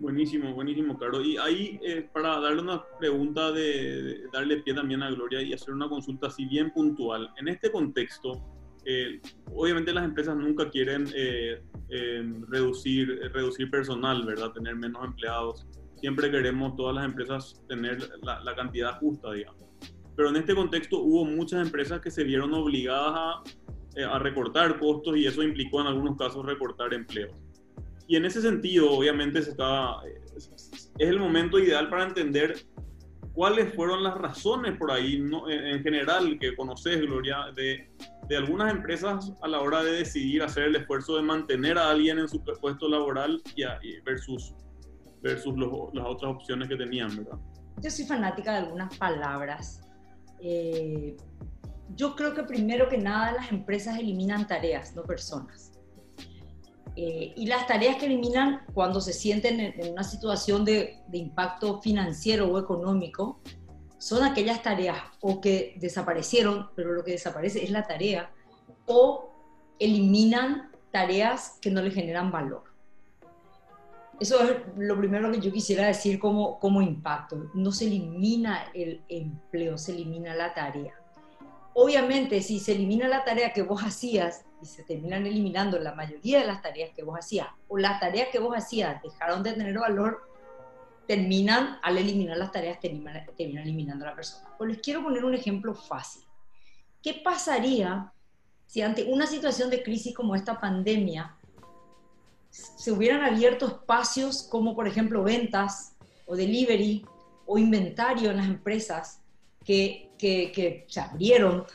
Buenísimo, 0.03 0.53
buenísimo, 0.53 0.97
claro. 0.97 1.21
Y 1.21 1.37
ahí, 1.37 1.79
eh, 1.81 2.05
para 2.11 2.37
darle 2.37 2.61
una 2.61 2.83
pregunta, 2.99 3.53
de, 3.53 4.23
darle 4.33 4.57
pie 4.57 4.73
también 4.73 5.01
a 5.01 5.09
Gloria 5.09 5.41
y 5.41 5.53
hacer 5.53 5.73
una 5.73 5.87
consulta 5.87 6.27
así 6.27 6.43
bien 6.43 6.71
puntual. 6.71 7.33
En 7.37 7.47
este 7.47 7.71
contexto, 7.71 8.43
eh, 8.83 9.21
obviamente 9.55 9.93
las 9.93 10.03
empresas 10.03 10.35
nunca 10.35 10.69
quieren 10.69 11.07
eh, 11.15 11.63
em, 11.87 12.45
reducir, 12.49 13.17
reducir 13.31 13.71
personal, 13.71 14.25
¿verdad? 14.25 14.51
Tener 14.51 14.75
menos 14.75 15.05
empleados. 15.05 15.65
Siempre 15.95 16.29
queremos 16.29 16.75
todas 16.75 16.95
las 16.95 17.05
empresas 17.05 17.63
tener 17.69 18.05
la, 18.23 18.41
la 18.41 18.53
cantidad 18.55 18.99
justa, 18.99 19.31
digamos. 19.31 19.69
Pero 20.17 20.27
en 20.31 20.35
este 20.35 20.53
contexto 20.53 20.99
hubo 20.99 21.23
muchas 21.23 21.65
empresas 21.65 22.01
que 22.01 22.11
se 22.11 22.25
vieron 22.25 22.53
obligadas 22.53 23.13
a, 23.15 24.13
a 24.15 24.19
recortar 24.19 24.79
costos 24.79 25.15
y 25.15 25.27
eso 25.27 25.41
implicó 25.43 25.79
en 25.79 25.87
algunos 25.87 26.17
casos 26.17 26.45
recortar 26.45 26.93
empleos. 26.93 27.31
Y 28.07 28.15
en 28.15 28.25
ese 28.25 28.41
sentido, 28.41 28.91
obviamente, 28.91 29.41
se 29.41 29.51
está, 29.51 29.97
es 30.35 31.09
el 31.09 31.19
momento 31.19 31.59
ideal 31.59 31.89
para 31.89 32.05
entender 32.05 32.55
cuáles 33.33 33.73
fueron 33.73 34.03
las 34.03 34.15
razones 34.15 34.77
por 34.77 34.91
ahí, 34.91 35.19
¿no? 35.19 35.49
en 35.49 35.81
general, 35.81 36.37
que 36.39 36.55
conoces, 36.55 37.01
Gloria, 37.01 37.51
de, 37.55 37.89
de, 38.27 38.37
algunas 38.37 38.71
empresas 38.71 39.33
a 39.41 39.47
la 39.47 39.59
hora 39.59 39.83
de 39.83 39.93
decidir 39.93 40.43
hacer 40.43 40.65
el 40.65 40.75
esfuerzo 40.75 41.15
de 41.15 41.23
mantener 41.23 41.77
a 41.77 41.89
alguien 41.89 42.19
en 42.19 42.27
su 42.27 42.43
puesto 42.43 42.87
laboral 42.87 43.41
y, 43.55 43.99
versus, 44.01 44.53
versus 45.21 45.55
las 45.93 46.05
otras 46.05 46.35
opciones 46.35 46.69
que 46.69 46.75
tenían, 46.75 47.15
¿verdad? 47.15 47.39
Yo 47.81 47.89
soy 47.89 48.05
fanática 48.05 48.51
de 48.51 48.57
algunas 48.59 48.95
palabras. 48.97 49.81
Eh, 50.39 51.17
yo 51.95 52.15
creo 52.15 52.33
que 52.33 52.43
primero 52.43 52.87
que 52.87 52.97
nada 52.97 53.33
las 53.33 53.51
empresas 53.51 53.97
eliminan 53.97 54.45
tareas, 54.47 54.95
no 54.95 55.03
personas. 55.03 55.72
Eh, 56.95 57.33
y 57.35 57.47
las 57.47 57.65
tareas 57.65 57.97
que 57.97 58.05
eliminan 58.05 58.61
cuando 58.73 59.01
se 59.01 59.13
sienten 59.13 59.59
en, 59.59 59.91
una 59.91 60.03
situación 60.03 60.63
de, 60.63 60.99
impacto 61.11 61.81
financiero 61.81 62.51
o 62.51 62.59
económico 62.59 63.39
son 63.97 64.23
aquellas 64.23 64.61
tareas 64.61 64.97
o 65.21 65.41
que 65.41 65.75
desaparecieron, 65.79 66.69
pero 66.75 66.93
lo 66.93 67.03
que 67.03 67.11
desaparece 67.11 67.63
es 67.63 67.71
la 67.71 67.87
tarea, 67.87 68.31
o 68.85 69.29
eliminan 69.79 70.71
tareas 70.91 71.57
que 71.61 71.71
no 71.71 71.81
le 71.81 71.89
generan 71.89 72.31
valor. 72.31 72.63
Eso 74.19 74.43
es 74.43 74.57
lo 74.77 74.97
primero 74.97 75.31
que 75.31 75.39
yo 75.39 75.51
quisiera 75.51 75.87
decir 75.87 76.19
como, 76.19 76.59
como 76.59 76.81
impacto. 76.81 77.49
No 77.55 77.71
se 77.71 77.85
elimina 77.85 78.65
el 78.73 79.03
empleo, 79.09 79.77
se 79.77 79.93
elimina 79.93 80.35
la 80.35 80.53
tarea. 80.53 80.93
Obviamente, 81.75 82.41
si 82.41 82.59
se 82.59 82.73
elimina 82.73 83.07
la 83.07 83.23
tarea 83.23 83.51
que 83.51 83.63
vos 83.63 83.81
hacías 83.81 84.45
y 84.61 84.65
se 84.65 84.83
terminan 84.83 85.25
eliminando 85.25 85.79
la 85.79 85.95
mayoría 85.95 86.39
de 86.39 86.45
las 86.45 86.61
tareas 86.61 86.91
que 86.95 87.03
vos 87.03 87.17
hacías, 87.17 87.47
o 87.67 87.77
las 87.77 87.99
tareas 87.99 88.29
que 88.31 88.39
vos 88.39 88.55
hacías 88.55 89.01
dejaron 89.01 89.41
de 89.41 89.53
tener 89.53 89.77
valor, 89.77 90.29
terminan, 91.07 91.79
al 91.81 91.97
eliminar 91.97 92.37
las 92.37 92.51
tareas, 92.51 92.79
terminan, 92.79 93.25
eliminando 93.37 94.05
a 94.05 94.09
la 94.09 94.15
persona. 94.15 94.53
Pues 94.57 94.69
les 94.69 94.81
quiero 94.81 95.03
poner 95.03 95.25
un 95.25 95.33
ejemplo 95.33 95.73
fácil. 95.73 96.23
¿Qué 97.01 97.21
pasaría 97.23 98.13
si 98.67 98.81
ante 98.81 99.03
una 99.05 99.25
situación 99.25 99.69
de 99.69 99.83
crisis 99.83 100.15
como 100.15 100.35
esta 100.35 100.59
pandemia 100.59 101.35
se 102.49 102.91
hubieran 102.91 103.23
abierto 103.23 103.65
espacios 103.65 104.43
como, 104.43 104.75
por 104.75 104.87
ejemplo, 104.87 105.23
ventas 105.23 105.95
o 106.27 106.35
delivery 106.35 107.03
o 107.47 107.57
inventario 107.57 108.29
en 108.29 108.37
las 108.37 108.45
empresas 108.45 109.22
que, 109.63 110.11
que, 110.17 110.85
se 110.87 110.99
abrieron 110.99 111.65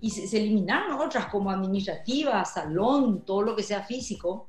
y 0.00 0.10
se, 0.10 0.36
eliminaron 0.36 1.00
otras 1.00 1.26
como 1.26 1.50
administrativa, 1.50 2.44
salón, 2.44 3.24
todo 3.24 3.42
lo 3.42 3.56
que 3.56 3.62
sea 3.62 3.82
físico. 3.82 4.46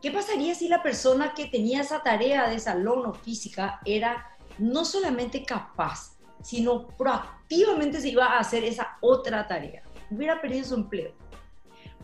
¿Qué 0.00 0.10
pasaría 0.10 0.54
si 0.54 0.68
la 0.68 0.82
persona 0.82 1.32
que 1.34 1.46
tenía 1.46 1.80
esa 1.80 2.02
tarea 2.02 2.48
de 2.48 2.58
salón 2.58 3.06
o 3.06 3.14
física 3.14 3.80
era 3.84 4.36
no 4.58 4.84
solamente 4.84 5.44
capaz, 5.44 6.18
sino 6.42 6.88
proactivamente 6.88 8.00
se 8.00 8.08
iba 8.08 8.26
a 8.26 8.40
hacer 8.40 8.64
esa 8.64 8.98
otra 9.00 9.46
tarea? 9.46 9.82
Hubiera 10.10 10.40
perdido 10.40 10.64
su 10.64 10.74
empleo. 10.74 11.12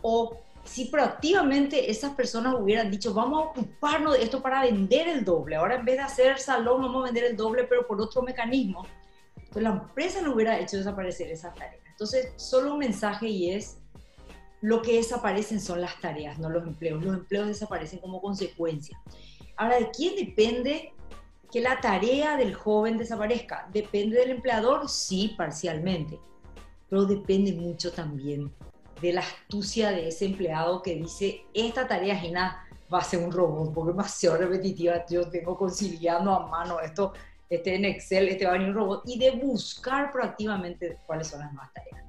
O 0.01 0.37
si 0.63 0.85
proactivamente 0.85 1.89
esas 1.89 2.13
personas 2.13 2.55
hubieran 2.57 2.91
dicho, 2.91 3.13
vamos 3.13 3.39
a 3.39 3.49
ocuparnos 3.49 4.13
de 4.13 4.23
esto 4.23 4.41
para 4.41 4.61
vender 4.61 5.07
el 5.07 5.25
doble, 5.25 5.55
ahora 5.55 5.75
en 5.75 5.85
vez 5.85 5.97
de 5.97 6.03
hacer 6.03 6.39
salón, 6.39 6.81
vamos 6.81 7.01
a 7.01 7.05
vender 7.05 7.23
el 7.25 7.35
doble, 7.35 7.63
pero 7.63 7.87
por 7.87 7.99
otro 7.99 8.21
mecanismo, 8.21 8.85
entonces 9.49 9.63
la 9.63 9.69
empresa 9.71 10.21
no 10.21 10.35
hubiera 10.35 10.59
hecho 10.59 10.77
desaparecer 10.77 11.31
esa 11.31 11.51
tarea. 11.53 11.79
Entonces, 11.89 12.33
solo 12.35 12.73
un 12.73 12.79
mensaje 12.79 13.27
y 13.27 13.49
es, 13.51 13.77
lo 14.61 14.83
que 14.83 14.97
desaparecen 14.97 15.59
son 15.59 15.81
las 15.81 15.99
tareas, 15.99 16.37
no 16.37 16.49
los 16.49 16.67
empleos. 16.67 17.03
Los 17.03 17.15
empleos 17.15 17.47
desaparecen 17.47 17.99
como 17.99 18.21
consecuencia. 18.21 19.01
Ahora, 19.57 19.79
¿de 19.79 19.89
quién 19.89 20.15
depende 20.15 20.93
que 21.51 21.61
la 21.61 21.81
tarea 21.81 22.37
del 22.37 22.53
joven 22.53 22.97
desaparezca? 22.99 23.67
¿Depende 23.73 24.19
del 24.19 24.31
empleador? 24.31 24.87
Sí, 24.87 25.33
parcialmente, 25.35 26.19
pero 26.87 27.05
depende 27.05 27.53
mucho 27.53 27.91
también 27.91 28.53
de 29.01 29.13
la 29.13 29.21
astucia 29.21 29.89
de 29.89 30.09
ese 30.09 30.25
empleado 30.25 30.83
que 30.83 30.93
dice, 30.93 31.45
esta 31.53 31.87
tarea 31.87 32.13
ajena 32.13 32.67
va 32.93 32.99
a 32.99 33.03
ser 33.03 33.23
un 33.23 33.31
robot, 33.31 33.73
porque 33.73 33.91
es 33.91 33.97
demasiado 33.97 34.37
repetitiva, 34.37 35.05
yo 35.09 35.29
tengo 35.29 35.57
conciliando 35.57 36.33
a 36.33 36.47
mano 36.47 36.79
esto, 36.79 37.13
este 37.49 37.75
en 37.75 37.85
Excel, 37.85 38.27
este 38.27 38.45
va 38.45 38.51
a 38.51 38.53
venir 38.53 38.69
un 38.69 38.75
robot, 38.75 39.03
y 39.05 39.17
de 39.17 39.31
buscar 39.31 40.11
proactivamente 40.11 40.97
cuáles 41.05 41.27
son 41.27 41.39
las 41.39 41.53
más 41.53 41.73
tareas. 41.73 42.05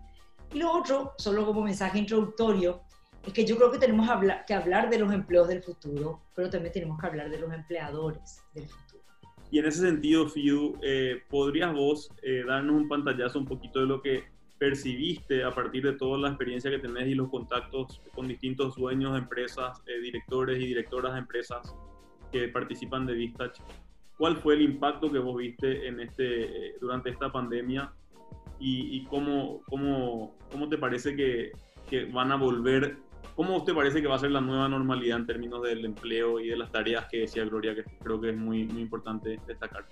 Y 0.52 0.58
lo 0.58 0.72
otro, 0.72 1.14
solo 1.18 1.46
como 1.46 1.62
mensaje 1.62 1.98
introductorio, 1.98 2.82
es 3.26 3.32
que 3.32 3.44
yo 3.44 3.56
creo 3.56 3.70
que 3.70 3.78
tenemos 3.78 4.08
que 4.46 4.54
hablar 4.54 4.90
de 4.90 4.98
los 4.98 5.12
empleos 5.12 5.48
del 5.48 5.62
futuro, 5.62 6.20
pero 6.34 6.50
también 6.50 6.72
tenemos 6.72 6.98
que 6.98 7.06
hablar 7.06 7.30
de 7.30 7.38
los 7.38 7.52
empleadores 7.52 8.42
del 8.54 8.66
futuro. 8.66 9.02
Y 9.50 9.58
en 9.58 9.66
ese 9.66 9.80
sentido, 9.80 10.28
Fiu, 10.28 10.78
eh, 10.82 11.22
¿podrías 11.28 11.72
vos 11.72 12.10
eh, 12.22 12.44
darnos 12.46 12.76
un 12.76 12.88
pantallazo 12.88 13.38
un 13.38 13.46
poquito 13.46 13.80
de 13.80 13.86
lo 13.86 14.00
que 14.00 14.24
percibiste 14.58 15.42
a 15.42 15.50
partir 15.50 15.82
de 15.82 15.94
toda 15.94 16.18
la 16.18 16.28
experiencia 16.28 16.70
que 16.70 16.78
tenés 16.78 17.08
y 17.08 17.14
los 17.14 17.30
contactos 17.30 18.00
con 18.14 18.28
distintos 18.28 18.76
dueños 18.76 19.14
de 19.14 19.20
empresas, 19.20 19.82
eh, 19.86 20.00
directores 20.00 20.60
y 20.60 20.66
directoras 20.66 21.14
de 21.14 21.20
empresas 21.20 21.74
que 22.30 22.48
participan 22.48 23.06
de 23.06 23.14
Vistach? 23.14 23.58
¿Cuál 24.20 24.36
fue 24.36 24.52
el 24.52 24.60
impacto 24.60 25.10
que 25.10 25.18
vos 25.18 25.34
viste 25.34 25.88
en 25.88 25.98
este, 25.98 26.42
eh, 26.42 26.74
durante 26.78 27.08
esta 27.08 27.32
pandemia 27.32 27.90
y, 28.58 29.02
cómo, 29.06 29.62
cómo, 29.66 30.34
cómo, 30.52 30.68
te 30.68 30.76
parece 30.76 31.16
que, 31.16 31.52
que, 31.88 32.04
van 32.04 32.30
a 32.30 32.36
volver, 32.36 32.98
cómo 33.34 33.64
te 33.64 33.72
parece 33.72 34.02
que 34.02 34.08
va 34.08 34.16
a 34.16 34.18
ser 34.18 34.32
la 34.32 34.42
nueva 34.42 34.68
normalidad 34.68 35.20
en 35.20 35.26
términos 35.26 35.62
del 35.62 35.86
empleo 35.86 36.38
y 36.38 36.48
de 36.48 36.58
las 36.58 36.70
tareas 36.70 37.06
que 37.10 37.20
decía 37.20 37.46
Gloria, 37.46 37.74
que 37.74 37.82
creo 37.98 38.20
que 38.20 38.28
es 38.28 38.36
muy, 38.36 38.66
muy 38.66 38.82
importante 38.82 39.40
destacar? 39.46 39.86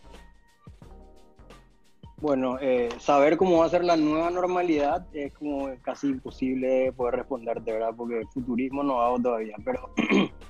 Bueno, 2.20 2.58
eh, 2.60 2.90
saber 2.98 3.38
cómo 3.38 3.60
va 3.60 3.64
a 3.64 3.70
ser 3.70 3.82
la 3.82 3.96
nueva 3.96 4.28
normalidad 4.28 5.06
es 5.14 5.32
como 5.32 5.70
casi 5.80 6.08
imposible 6.08 6.92
poder 6.92 7.14
responderte, 7.14 7.72
¿verdad? 7.72 7.94
Porque 7.96 8.18
el 8.18 8.28
futurismo 8.28 8.82
no 8.82 9.00
hago 9.00 9.18
todavía, 9.20 9.56
pero 9.64 9.94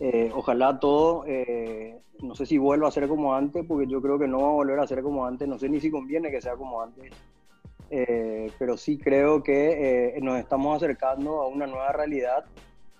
eh, 0.00 0.30
ojalá 0.34 0.80
todo, 0.80 1.24
eh, 1.26 1.96
no 2.22 2.34
sé 2.34 2.46
si 2.46 2.58
vuelva 2.58 2.88
a 2.88 2.90
ser 2.90 3.06
como 3.06 3.34
antes, 3.34 3.64
porque 3.66 3.86
yo 3.86 4.02
creo 4.02 4.18
que 4.18 4.26
no 4.26 4.40
va 4.40 4.48
a 4.48 4.52
volver 4.52 4.80
a 4.80 4.86
ser 4.86 5.02
como 5.02 5.24
antes, 5.24 5.46
no 5.46 5.58
sé 5.58 5.68
ni 5.68 5.80
si 5.80 5.90
conviene 5.90 6.30
que 6.30 6.40
sea 6.40 6.56
como 6.56 6.82
antes, 6.82 7.12
pero 8.58 8.76
sí 8.76 8.98
creo 8.98 9.42
que 9.42 10.18
nos 10.22 10.38
estamos 10.38 10.76
acercando 10.76 11.42
a 11.42 11.48
una 11.48 11.66
nueva 11.66 11.92
realidad 11.92 12.44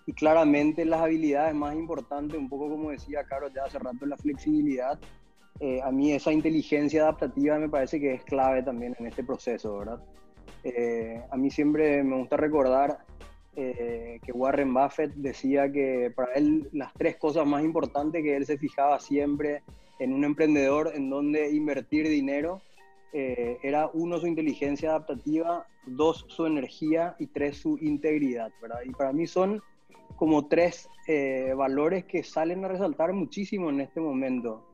y 0.07 0.13
claramente 0.13 0.85
las 0.85 1.01
habilidades 1.01 1.55
más 1.55 1.75
importantes, 1.75 2.39
un 2.39 2.49
poco 2.49 2.69
como 2.69 2.91
decía 2.91 3.25
Carlos 3.25 3.53
ya 3.55 3.65
hace 3.65 3.79
rato, 3.79 4.05
la 4.07 4.17
flexibilidad 4.17 4.99
eh, 5.61 5.79
a 5.83 5.91
mí 5.91 6.13
esa 6.13 6.33
inteligencia 6.33 7.03
adaptativa 7.03 7.59
me 7.59 7.69
parece 7.69 8.01
que 8.01 8.15
es 8.15 8.25
clave 8.25 8.63
también 8.63 8.97
en 8.99 9.07
este 9.07 9.23
proceso, 9.23 9.79
¿verdad? 9.79 10.01
Eh, 10.65 11.23
a 11.31 11.37
mí 11.37 11.51
siempre 11.51 12.03
me 12.03 12.17
gusta 12.17 12.39
recordar 12.39 12.99
eh, 13.57 14.21
que 14.25 14.33
Warren 14.33 14.73
Buffett 14.73 15.13
decía 15.15 15.71
que 15.71 16.13
para 16.15 16.33
él 16.35 16.69
las 16.73 16.93
tres 16.95 17.17
cosas 17.17 17.47
más 17.47 17.65
importantes 17.65 18.23
que 18.23 18.37
él 18.37 18.47
se 18.47 18.59
fijaba 18.59 18.99
siempre 19.01 19.63
en 19.99 20.13
un 20.13 20.25
emprendedor 20.25 20.93
en 20.95 21.11
donde 21.11 21.51
invertir 21.51 22.09
dinero 22.09 22.63
era 23.13 23.91
uno 23.93 24.19
su 24.19 24.29
inteligencia 24.29 24.91
adaptativa, 24.91 25.67
dos 25.85 26.27
su 26.29 26.47
energía 26.47 27.17
y 27.19 27.27
tres 27.27 27.57
su 27.57 27.77
integridad. 27.79 28.53
Y 28.85 28.91
para 28.91 29.13
mí 29.13 29.27
son 29.27 29.61
como 30.15 30.47
tres 30.47 30.89
valores 31.57 32.05
que 32.05 32.23
salen 32.23 32.65
a 32.65 32.69
resaltar 32.69 33.13
muchísimo 33.13 33.69
en 33.69 33.81
este 33.81 34.01
momento. 34.01 34.65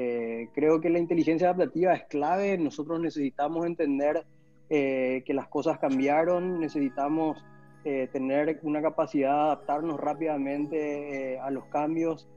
Eh, 0.00 0.50
creo 0.54 0.80
que 0.80 0.90
la 0.90 1.00
inteligencia 1.00 1.48
adaptativa 1.48 1.92
es 1.92 2.04
clave. 2.04 2.56
Nosotros 2.56 3.00
necesitamos 3.00 3.66
entender 3.66 4.24
eh, 4.70 5.24
que 5.26 5.34
las 5.34 5.48
cosas 5.48 5.78
cambiaron, 5.80 6.60
necesitamos 6.60 7.44
eh, 7.84 8.08
tener 8.12 8.58
una 8.62 8.82
capacidad 8.82 9.32
de 9.32 9.40
adaptarnos 9.40 10.00
rápidamente 10.00 11.38
a 11.38 11.50
los 11.50 11.64
cambios, 11.66 12.28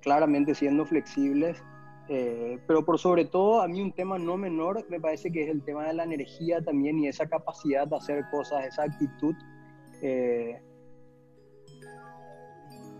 claramente 0.00 0.54
siendo 0.54 0.86
flexibles. 0.86 1.62
pero 2.66 2.84
por 2.84 2.98
sobre 2.98 3.26
todo, 3.26 3.60
a 3.60 3.68
mí 3.68 3.82
un 3.82 3.92
tema 3.92 4.18
no 4.18 4.36
menor 4.36 4.86
me 4.88 4.98
parece 4.98 5.30
que 5.30 5.42
es 5.42 5.48
el 5.50 5.62
tema 5.62 5.86
de 5.86 5.92
la 5.92 6.04
energía 6.04 6.62
también 6.62 6.98
y 6.98 7.08
esa 7.08 7.28
capacidad 7.28 7.86
de 7.86 7.96
hacer 7.96 8.24
cosas, 8.30 8.64
esa 8.64 8.84
actitud 8.84 9.34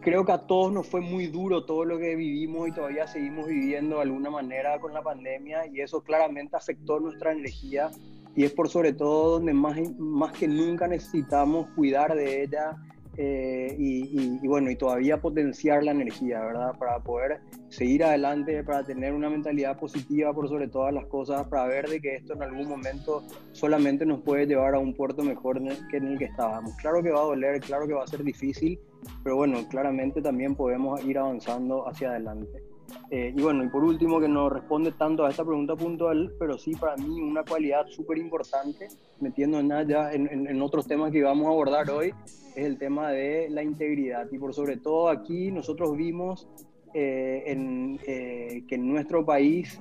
creo 0.03 0.25
que 0.25 0.33
a 0.33 0.47
todos 0.47 0.73
nos 0.73 0.87
fue 0.89 1.01
muy 1.01 1.29
duro 1.29 1.65
todo 1.65 1.85
lo 1.85 1.99
que 1.99 2.17
vivimos 2.17 2.69
y 2.69 2.73
todavía 2.73 3.07
seguimos 3.07 3.47
viviendo 3.47 3.97
de 3.97 4.03
alguna 4.03 4.31
manera 4.31 4.79
con 4.81 4.93
la 4.93 5.01
pandemia 5.01 5.67
y 5.69 5.81
eso 5.81 6.03
claramente 6.03 6.57
afectó 6.57 6.99
nuestra 6.99 7.33
energía 7.33 7.91
y 8.35 8.45
es 8.45 8.53
por 8.53 8.69
sobre 8.69 8.93
todo 8.93 9.33
donde 9.33 9.53
más, 9.53 9.77
más 9.99 10.33
que 10.33 10.49
nunca 10.49 10.87
necesitamos 10.89 11.69
cuidar 11.75 12.15
de 12.15 12.43
ella 12.43 12.77
eh, 13.19 13.77
y, 13.79 14.47
bueno, 14.49 14.71
y 14.71 14.77
todavía 14.77 15.21
potenciar 15.21 15.85
la 15.85 15.91
energía, 15.91 16.41
¿verdad? 16.41 16.79
Para 16.79 16.99
poder 17.01 17.41
seguir 17.69 18.05
adelante, 18.05 18.65
para 18.65 18.85
tener 18.85 19.13
una 19.13 19.29
mentalidad 19.29 19.79
positiva 19.79 20.33
por 20.33 20.49
sobre 20.49 20.69
todas 20.69 20.95
las 20.95 21.05
cosas, 21.07 21.47
para 21.49 21.67
ver 21.67 21.89
de 21.89 22.01
que 22.01 22.17
esto 22.17 22.33
en 22.33 22.43
algún 22.43 22.69
momento 22.69 23.23
solamente 23.53 24.07
nos 24.07 24.23
puede 24.23 24.47
llevar 24.47 24.75
a 24.75 24.79
un 24.79 24.95
puerto 24.95 25.23
mejor 25.23 25.61
que 25.91 25.99
en 25.99 26.09
el 26.09 26.19
que 26.19 26.25
estábamos. 26.25 26.75
Claro 26.77 27.03
que 27.03 27.11
va 27.11 27.21
a 27.21 27.25
doler, 27.25 27.61
claro 27.61 27.87
que 27.87 27.93
va 27.93 28.05
a 28.05 28.07
ser 28.07 28.25
difícil, 28.25 28.81
pero 29.23 29.37
bueno, 29.37 29.59
claramente 29.69 30.23
también 30.23 30.55
podemos 30.55 31.05
ir 31.05 31.19
avanzando 31.19 31.87
hacia 31.87 32.11
adelante. 32.11 32.72
Eh, 33.11 33.33
y 33.37 33.41
bueno, 33.41 33.65
y 33.65 33.69
por 33.69 33.85
último, 33.85 34.21
que 34.21 34.29
no 34.29 34.49
responde 34.49 34.93
tanto 34.93 35.25
a 35.25 35.31
esta 35.31 35.45
pregunta 35.45 35.77
puntual, 35.77 36.33
pero 36.39 36.57
sí 36.57 36.75
para 36.75 36.97
mí 36.97 37.21
una 37.21 37.45
cualidad 37.45 37.87
súper 37.89 38.19
importante, 38.19 38.89
metiendo 39.21 39.61
en, 39.61 39.71
en, 39.71 40.47
en, 40.47 40.63
otros 40.63 40.87
temas 40.87 41.13
que 41.13 41.23
vamos 41.23 41.47
a 41.47 41.51
abordar 41.51 41.91
hoy, 41.91 42.15
es 42.55 42.65
el 42.65 42.79
tema 42.79 43.11
de 43.11 43.49
la 43.51 43.63
integridad. 43.63 44.27
Y 44.31 44.39
por 44.39 44.55
sobre 44.55 44.77
todo 44.77 45.09
aquí 45.09 45.51
nosotros 45.51 45.97
vimos 45.97 46.49
eh, 46.95 47.45
en, 47.47 47.99
eh, 48.07 48.65
que 48.69 48.77
en 48.77 48.89
nuestro 48.89 49.25
país, 49.25 49.81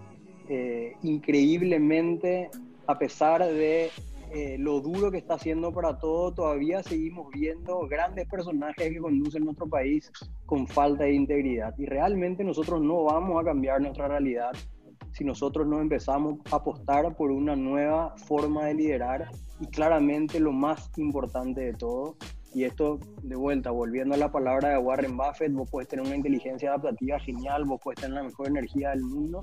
increíblemente, 1.03 2.49
a 2.85 2.99
pesar 2.99 3.45
de 3.45 3.89
eh, 4.33 4.57
lo 4.57 4.79
duro 4.81 5.11
que 5.11 5.17
está 5.17 5.35
haciendo 5.35 5.71
para 5.71 5.97
todo, 5.99 6.33
todavía 6.33 6.81
seguimos 6.83 7.27
viendo 7.33 7.87
grandes 7.87 8.27
personajes 8.27 8.89
que 8.89 8.99
conducen 8.99 9.43
nuestro 9.43 9.67
país 9.67 10.11
con 10.45 10.67
falta 10.67 11.03
de 11.03 11.13
integridad. 11.13 11.73
Y 11.77 11.85
realmente 11.85 12.43
nosotros 12.43 12.81
no 12.81 13.03
vamos 13.03 13.41
a 13.41 13.45
cambiar 13.45 13.81
nuestra 13.81 14.07
realidad 14.07 14.51
si 15.13 15.23
nosotros 15.23 15.67
no 15.67 15.81
empezamos 15.81 16.39
a 16.51 16.57
apostar 16.57 17.15
por 17.15 17.31
una 17.31 17.55
nueva 17.55 18.15
forma 18.17 18.65
de 18.65 18.75
liderar 18.75 19.29
y 19.59 19.67
claramente 19.67 20.39
lo 20.39 20.51
más 20.51 20.89
importante 20.97 21.61
de 21.61 21.73
todo, 21.73 22.15
Y 22.53 22.65
esto, 22.65 22.99
de 23.23 23.37
vuelta, 23.37 23.71
volviendo 23.71 24.13
a 24.13 24.17
la 24.17 24.29
palabra 24.29 24.69
de 24.69 24.77
Warren 24.77 25.15
Buffett, 25.15 25.53
vos 25.53 25.69
puedes 25.71 25.87
tener 25.87 26.05
una 26.05 26.17
inteligencia 26.17 26.69
adaptativa 26.69 27.17
genial, 27.19 27.63
vos 27.63 27.79
puedes 27.81 28.01
tener 28.01 28.15
la 28.15 28.23
mejor 28.23 28.47
energía 28.49 28.89
del 28.89 29.03
mundo, 29.03 29.41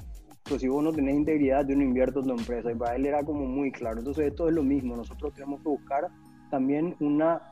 pero 0.48 0.58
si 0.58 0.68
vos 0.68 0.82
no 0.82 0.92
tenés 0.92 1.14
integridad, 1.14 1.66
yo 1.68 1.76
no 1.76 1.82
invierto 1.82 2.20
en 2.20 2.26
tu 2.26 2.32
empresa. 2.32 2.72
Y 2.72 2.74
para 2.74 2.96
él 2.96 3.06
era 3.06 3.22
como 3.22 3.46
muy 3.46 3.70
claro. 3.70 3.98
Entonces, 3.98 4.28
esto 4.28 4.48
es 4.48 4.54
lo 4.54 4.62
mismo. 4.62 4.96
Nosotros 4.96 5.34
tenemos 5.34 5.60
que 5.60 5.68
buscar 5.68 6.08
también 6.50 6.96
una 7.00 7.42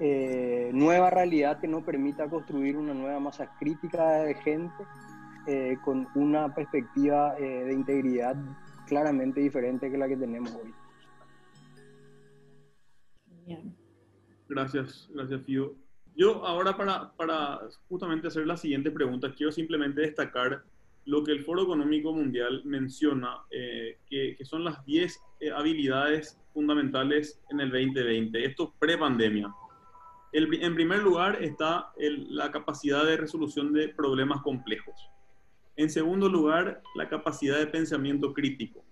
eh, 0.00 0.70
nueva 0.72 1.10
realidad 1.10 1.60
que 1.60 1.68
nos 1.68 1.84
permita 1.84 2.28
construir 2.28 2.76
una 2.76 2.94
nueva 2.94 3.20
masa 3.20 3.50
crítica 3.58 4.22
de 4.22 4.34
gente 4.34 4.84
eh, 5.46 5.76
con 5.84 6.08
una 6.14 6.54
perspectiva 6.54 7.36
eh, 7.38 7.64
de 7.64 7.72
integridad 7.72 8.36
claramente 8.86 9.40
diferente 9.40 9.90
que 9.90 9.98
la 9.98 10.08
que 10.08 10.16
tenemos 10.16 10.54
hoy. 10.54 10.72
Gracias, 14.48 15.08
gracias 15.12 15.42
Fio. 15.42 15.74
Yo 16.16 16.44
ahora 16.46 16.76
para, 16.76 17.12
para 17.12 17.60
justamente 17.88 18.28
hacer 18.28 18.46
la 18.46 18.56
siguiente 18.56 18.90
pregunta, 18.90 19.32
quiero 19.34 19.52
simplemente 19.52 20.00
destacar 20.00 20.64
lo 21.06 21.22
que 21.22 21.32
el 21.32 21.44
Foro 21.44 21.62
Económico 21.62 22.12
Mundial 22.12 22.62
menciona, 22.64 23.38
eh, 23.50 23.98
que, 24.10 24.36
son 24.44 24.64
las 24.64 24.84
10 24.84 25.20
eh, 25.40 25.50
habilidades 25.52 26.38
fundamentales 26.52 27.40
en 27.50 27.60
el 27.60 27.70
2020, 27.70 28.44
esto 28.44 28.74
pre-pandemia. 28.78 29.54
en 30.32 30.74
primer 30.74 31.02
lugar 31.02 31.42
está 31.42 31.92
la 31.96 32.50
capacidad 32.50 33.06
de 33.06 33.16
resolución 33.16 33.72
de 33.72 33.88
problemas 33.88 34.42
complejos. 34.42 34.94
En 35.76 35.90
segundo 35.90 36.28
lugar, 36.28 36.82
la 36.94 37.08
capacidad 37.08 37.58
de 37.58 37.66
pensamiento 37.66 38.32
crítico. 38.32 38.84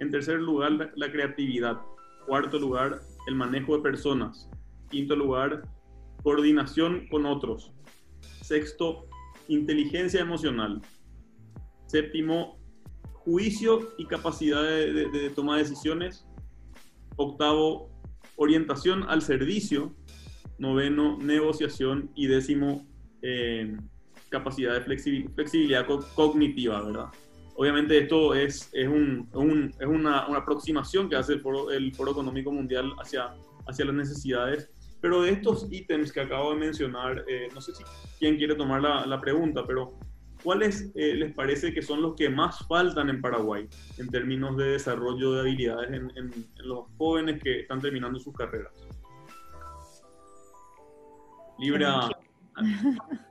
En 0.00 0.10
tercer 0.10 0.40
lugar, 0.40 0.92
la 0.94 1.10
creatividad. 1.10 1.80
Cuarto 2.26 2.58
lugar, 2.58 3.00
el 3.26 3.34
manejo 3.34 3.76
de 3.76 3.82
personas. 3.82 4.50
Quinto 4.90 5.16
lugar, 5.16 5.62
coordinación 6.22 7.08
con 7.08 7.24
otros. 7.24 7.72
Sexto, 8.42 9.06
inteligencia 9.48 10.20
emocional. 10.20 10.82
Séptimo, 11.88 12.58
juicio 13.14 13.94
y 13.96 14.04
capacidad 14.04 14.62
de, 14.62 15.32
toma 15.34 15.56
de 15.56 15.62
decisiones. 15.62 16.26
Octavo, 17.16 17.90
orientación 18.36 19.04
al 19.08 19.22
servicio. 19.22 19.94
Noveno, 20.58 21.16
negociación. 21.16 22.10
Y 22.14 22.26
décimo, 22.26 22.86
eh, 23.22 23.74
capacidad 24.28 24.74
de 24.74 24.82
flexibilidad 24.82 25.86
cognitiva, 26.14 26.82
¿verdad? 26.82 27.06
Obviamente 27.56 27.96
esto 27.96 28.34
es, 28.34 28.68
es, 28.74 28.86
un, 28.86 29.26
es 29.80 29.86
una, 29.86 30.28
una, 30.28 30.38
aproximación 30.38 31.08
que 31.08 31.16
hace 31.16 31.32
el 31.32 31.40
Foro, 31.40 31.70
el 31.70 31.94
Foro 31.94 32.12
Económico 32.12 32.52
Mundial 32.52 32.92
hacia, 33.00 33.34
hacia 33.66 33.86
las 33.86 33.94
necesidades, 33.94 34.70
pero 35.00 35.22
de 35.22 35.30
estos 35.30 35.66
ítems 35.72 36.12
que 36.12 36.20
acabo 36.20 36.52
de 36.52 36.60
mencionar, 36.60 37.24
eh, 37.26 37.48
no 37.54 37.62
sé 37.62 37.74
si 37.74 37.82
quién 38.18 38.36
quiere 38.36 38.54
tomar 38.54 38.82
la 38.82 39.20
pregunta, 39.20 39.64
pero 39.66 39.98
¿cuáles 40.42 40.90
eh, 40.94 41.14
les 41.14 41.34
parece 41.34 41.72
que 41.72 41.82
son 41.82 42.02
los 42.02 42.14
que 42.14 42.28
más 42.28 42.66
faltan 42.66 43.08
en 43.10 43.20
Paraguay 43.20 43.68
en 43.98 44.08
términos 44.08 44.56
de 44.56 44.70
desarrollo 44.70 45.32
de 45.32 45.40
habilidades 45.40 45.90
en, 45.90 46.12
en, 46.16 46.46
los 46.58 46.86
jóvenes 46.96 47.42
que 47.42 47.60
están 47.60 47.80
terminando 47.80 48.18
sus 48.18 48.34
carreras? 48.34 48.72
Libra. 51.58 52.08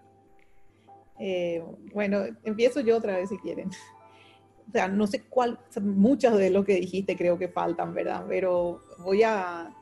Eh, 1.20 1.64
bueno, 1.94 2.26
empiezo 2.44 2.80
yo 2.82 2.98
otra 2.98 3.18
vez 3.18 3.30
si 3.30 3.38
quieren. 3.40 3.70
O 4.68 4.72
sea, 4.72 4.88
no 4.88 5.08
sé 5.08 5.24
cuál, 5.24 5.60
muchas 5.82 6.38
de 6.38 6.50
lo 6.50 6.64
que 6.64 6.76
dijiste 6.76 7.16
creo 7.16 7.40
que 7.40 7.48
faltan, 7.48 7.94
¿verdad? 7.94 8.26
Pero 8.28 8.82
voy 9.00 9.24
a, 9.24 9.74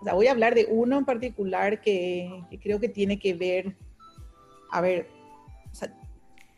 o 0.00 0.04
sea, 0.04 0.14
voy 0.14 0.26
a 0.26 0.32
hablar 0.32 0.54
de 0.54 0.66
uno 0.70 0.98
en 0.98 1.04
particular 1.04 1.80
que, 1.80 2.44
creo 2.62 2.78
que 2.78 2.88
tiene 2.88 3.18
que 3.18 3.34
ver, 3.34 3.76
a 4.70 4.80
ver, 4.80 5.08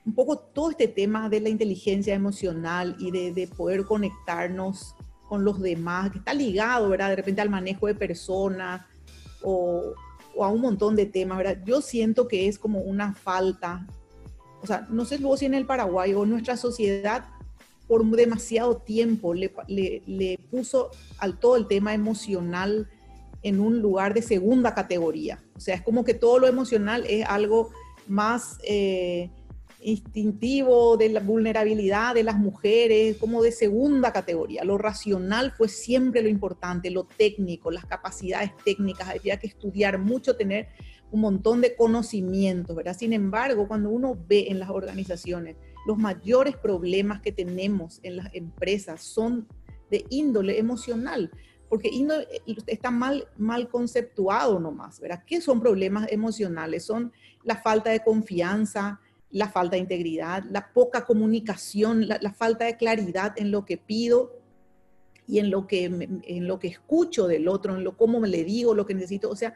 un 0.08 0.14
poco 0.14 0.38
todo 0.38 0.70
este 0.70 0.88
tema 0.88 1.28
de 1.28 1.40
la 1.40 1.48
inteligencia 1.48 2.14
emocional 2.14 2.96
y 2.98 3.10
de, 3.10 3.32
de 3.32 3.46
poder 3.46 3.84
conectarnos 3.84 4.94
con 5.28 5.44
los 5.44 5.60
demás, 5.60 6.10
que 6.10 6.18
está 6.18 6.34
ligado, 6.34 6.88
¿verdad? 6.88 7.10
De 7.10 7.16
repente 7.16 7.40
al 7.40 7.50
manejo 7.50 7.86
de 7.86 7.94
personas 7.94 8.86
o, 9.42 9.92
o 10.34 10.44
a 10.44 10.48
un 10.48 10.60
montón 10.60 10.96
de 10.96 11.06
temas, 11.06 11.38
¿verdad? 11.38 11.58
Yo 11.64 11.80
siento 11.80 12.26
que 12.26 12.48
es 12.48 12.58
como 12.58 12.80
una 12.80 13.14
falta 13.14 13.86
o 14.62 14.66
sea, 14.66 14.86
no 14.90 15.04
sé 15.04 15.18
luego 15.18 15.36
si 15.36 15.46
en 15.46 15.54
el 15.54 15.66
Paraguay 15.66 16.14
o 16.14 16.26
nuestra 16.26 16.56
sociedad 16.56 17.26
por 17.86 18.04
demasiado 18.04 18.76
tiempo 18.76 19.32
le, 19.32 19.52
le, 19.68 20.38
puso 20.50 20.90
al 21.18 21.38
todo 21.38 21.56
el 21.56 21.66
tema 21.66 21.94
emocional 21.94 22.88
en 23.42 23.60
un 23.60 23.80
lugar 23.80 24.12
de 24.12 24.20
segunda 24.20 24.74
categoría. 24.74 25.42
O 25.56 25.60
sea, 25.60 25.76
es 25.76 25.82
como 25.82 26.04
que 26.04 26.12
todo 26.12 26.38
lo 26.38 26.46
emocional 26.46 27.04
es 27.08 27.24
algo 27.26 27.70
más 28.06 28.58
eh, 28.64 29.30
instintivo 29.80 30.96
de 30.96 31.08
la 31.08 31.20
vulnerabilidad 31.20 32.14
de 32.14 32.24
las 32.24 32.36
mujeres, 32.36 33.16
como 33.16 33.42
de 33.42 33.52
segunda 33.52 34.12
categoría. 34.12 34.64
Lo 34.64 34.78
racional 34.78 35.52
fue 35.52 35.68
siempre 35.68 36.22
lo 36.22 36.28
importante, 36.28 36.90
lo 36.90 37.04
técnico, 37.04 37.70
las 37.70 37.86
capacidades 37.86 38.52
técnicas. 38.64 39.08
Había 39.08 39.38
que 39.38 39.46
estudiar 39.46 39.98
mucho, 39.98 40.36
tener 40.36 40.68
un 41.10 41.20
montón 41.20 41.60
de 41.60 41.74
conocimientos, 41.74 42.76
¿verdad? 42.76 42.96
Sin 42.96 43.12
embargo, 43.12 43.66
cuando 43.68 43.90
uno 43.90 44.18
ve 44.28 44.46
en 44.48 44.58
las 44.58 44.70
organizaciones, 44.70 45.56
los 45.86 45.96
mayores 45.96 46.56
problemas 46.56 47.20
que 47.20 47.32
tenemos 47.32 48.00
en 48.02 48.16
las 48.16 48.34
empresas 48.34 49.02
son 49.02 49.48
de 49.90 50.04
índole 50.10 50.58
emocional, 50.58 51.30
porque 51.68 51.90
está 52.66 52.90
mal, 52.90 53.28
mal 53.36 53.68
conceptuado 53.68 54.58
nomás, 54.58 55.00
¿verdad? 55.00 55.22
¿Qué 55.26 55.40
son 55.40 55.60
problemas 55.60 56.06
emocionales? 56.10 56.84
Son 56.84 57.12
la 57.42 57.56
falta 57.56 57.90
de 57.90 58.00
confianza, 58.00 59.00
la 59.30 59.48
falta 59.48 59.76
de 59.76 59.82
integridad, 59.82 60.44
la 60.50 60.72
poca 60.72 61.04
comunicación, 61.04 62.08
la, 62.08 62.32
falta 62.32 62.64
de 62.64 62.76
claridad 62.76 63.34
en 63.36 63.50
lo 63.50 63.64
que 63.64 63.76
pido 63.76 64.32
y 65.26 65.38
en 65.38 65.50
lo 65.50 65.66
que, 65.66 65.84
en 65.84 66.46
lo 66.46 66.58
que 66.58 66.68
escucho 66.68 67.26
del 67.26 67.48
otro, 67.48 67.76
en 67.76 67.84
lo 67.84 67.96
cómo 67.96 68.24
le 68.24 68.44
digo 68.44 68.74
lo 68.74 68.86
que 68.86 68.94
necesito. 68.94 69.28
O 69.28 69.36
sea, 69.36 69.54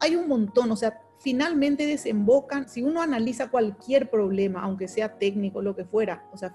hay 0.00 0.16
un 0.16 0.28
montón, 0.28 0.70
o 0.70 0.76
sea, 0.76 1.00
finalmente 1.20 1.86
desembocan, 1.86 2.68
si 2.68 2.82
uno 2.82 3.00
analiza 3.00 3.50
cualquier 3.50 4.10
problema, 4.10 4.62
aunque 4.62 4.88
sea 4.88 5.18
técnico, 5.18 5.62
lo 5.62 5.74
que 5.74 5.84
fuera, 5.84 6.28
o 6.32 6.36
sea, 6.36 6.54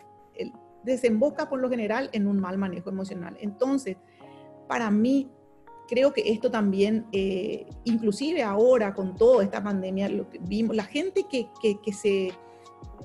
desemboca 0.84 1.50
por 1.50 1.60
lo 1.60 1.70
general 1.70 2.10
en 2.14 2.28
un 2.28 2.40
mal 2.40 2.58
manejo 2.58 2.90
emocional. 2.90 3.38
Entonces, 3.42 3.98
para 4.68 4.92
mí, 4.92 5.30
creo 5.88 6.14
que 6.14 6.32
esto 6.32 6.52
también, 6.52 7.06
eh, 7.12 7.66
inclusive 7.84 8.44
ahora 8.44 8.94
con 8.94 9.16
toda 9.16 9.44
esta 9.44 9.64
pandemia, 9.64 10.10
lo 10.10 10.30
que 10.30 10.40
vimos, 10.40 10.76
la 10.76 10.84
gente 10.84 11.26
que, 11.30 11.48
que, 11.62 11.94
se 11.94 12.32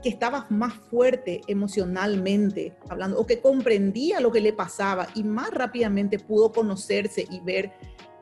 que 0.02 0.08
estaba 0.08 0.46
más 0.50 0.74
fuerte 0.74 1.42
emocionalmente 1.46 2.76
hablando 2.88 3.18
o 3.18 3.26
que 3.26 3.40
comprendía 3.40 4.20
lo 4.20 4.32
que 4.32 4.40
le 4.40 4.52
pasaba 4.52 5.06
y 5.14 5.24
más 5.24 5.50
rápidamente 5.50 6.18
pudo 6.18 6.52
conocerse 6.52 7.26
y 7.30 7.40
ver 7.40 7.72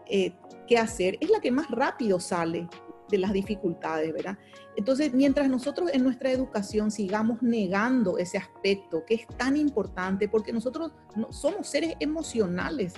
eh, 0.06 0.32
qué 0.66 0.78
hacer, 0.78 1.18
es 1.20 1.30
la 1.30 1.40
que 1.40 1.50
más 1.50 1.70
rápido 1.70 2.18
sale 2.20 2.68
de 3.10 3.18
las 3.18 3.32
dificultades, 3.32 4.12
¿verdad? 4.12 4.38
Entonces, 4.76 5.12
mientras 5.12 5.48
nosotros 5.48 5.90
en 5.92 6.04
nuestra 6.04 6.30
educación 6.30 6.90
sigamos 6.90 7.42
negando 7.42 8.18
ese 8.18 8.38
aspecto 8.38 9.04
que 9.04 9.14
es 9.14 9.26
tan 9.36 9.56
importante, 9.56 10.28
porque 10.28 10.52
nosotros 10.52 10.92
no, 11.16 11.32
somos 11.32 11.66
seres 11.68 11.94
emocionales 12.00 12.94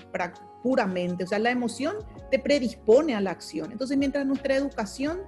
puramente, 0.63 1.25
o 1.25 1.27
sea, 1.27 1.39
la 1.39 1.51
emoción 1.51 1.97
te 2.31 2.39
predispone 2.39 3.15
a 3.15 3.21
la 3.21 3.31
acción. 3.31 3.73
Entonces, 3.73 3.97
mientras 3.97 4.27
nuestra 4.27 4.57
educación 4.57 5.21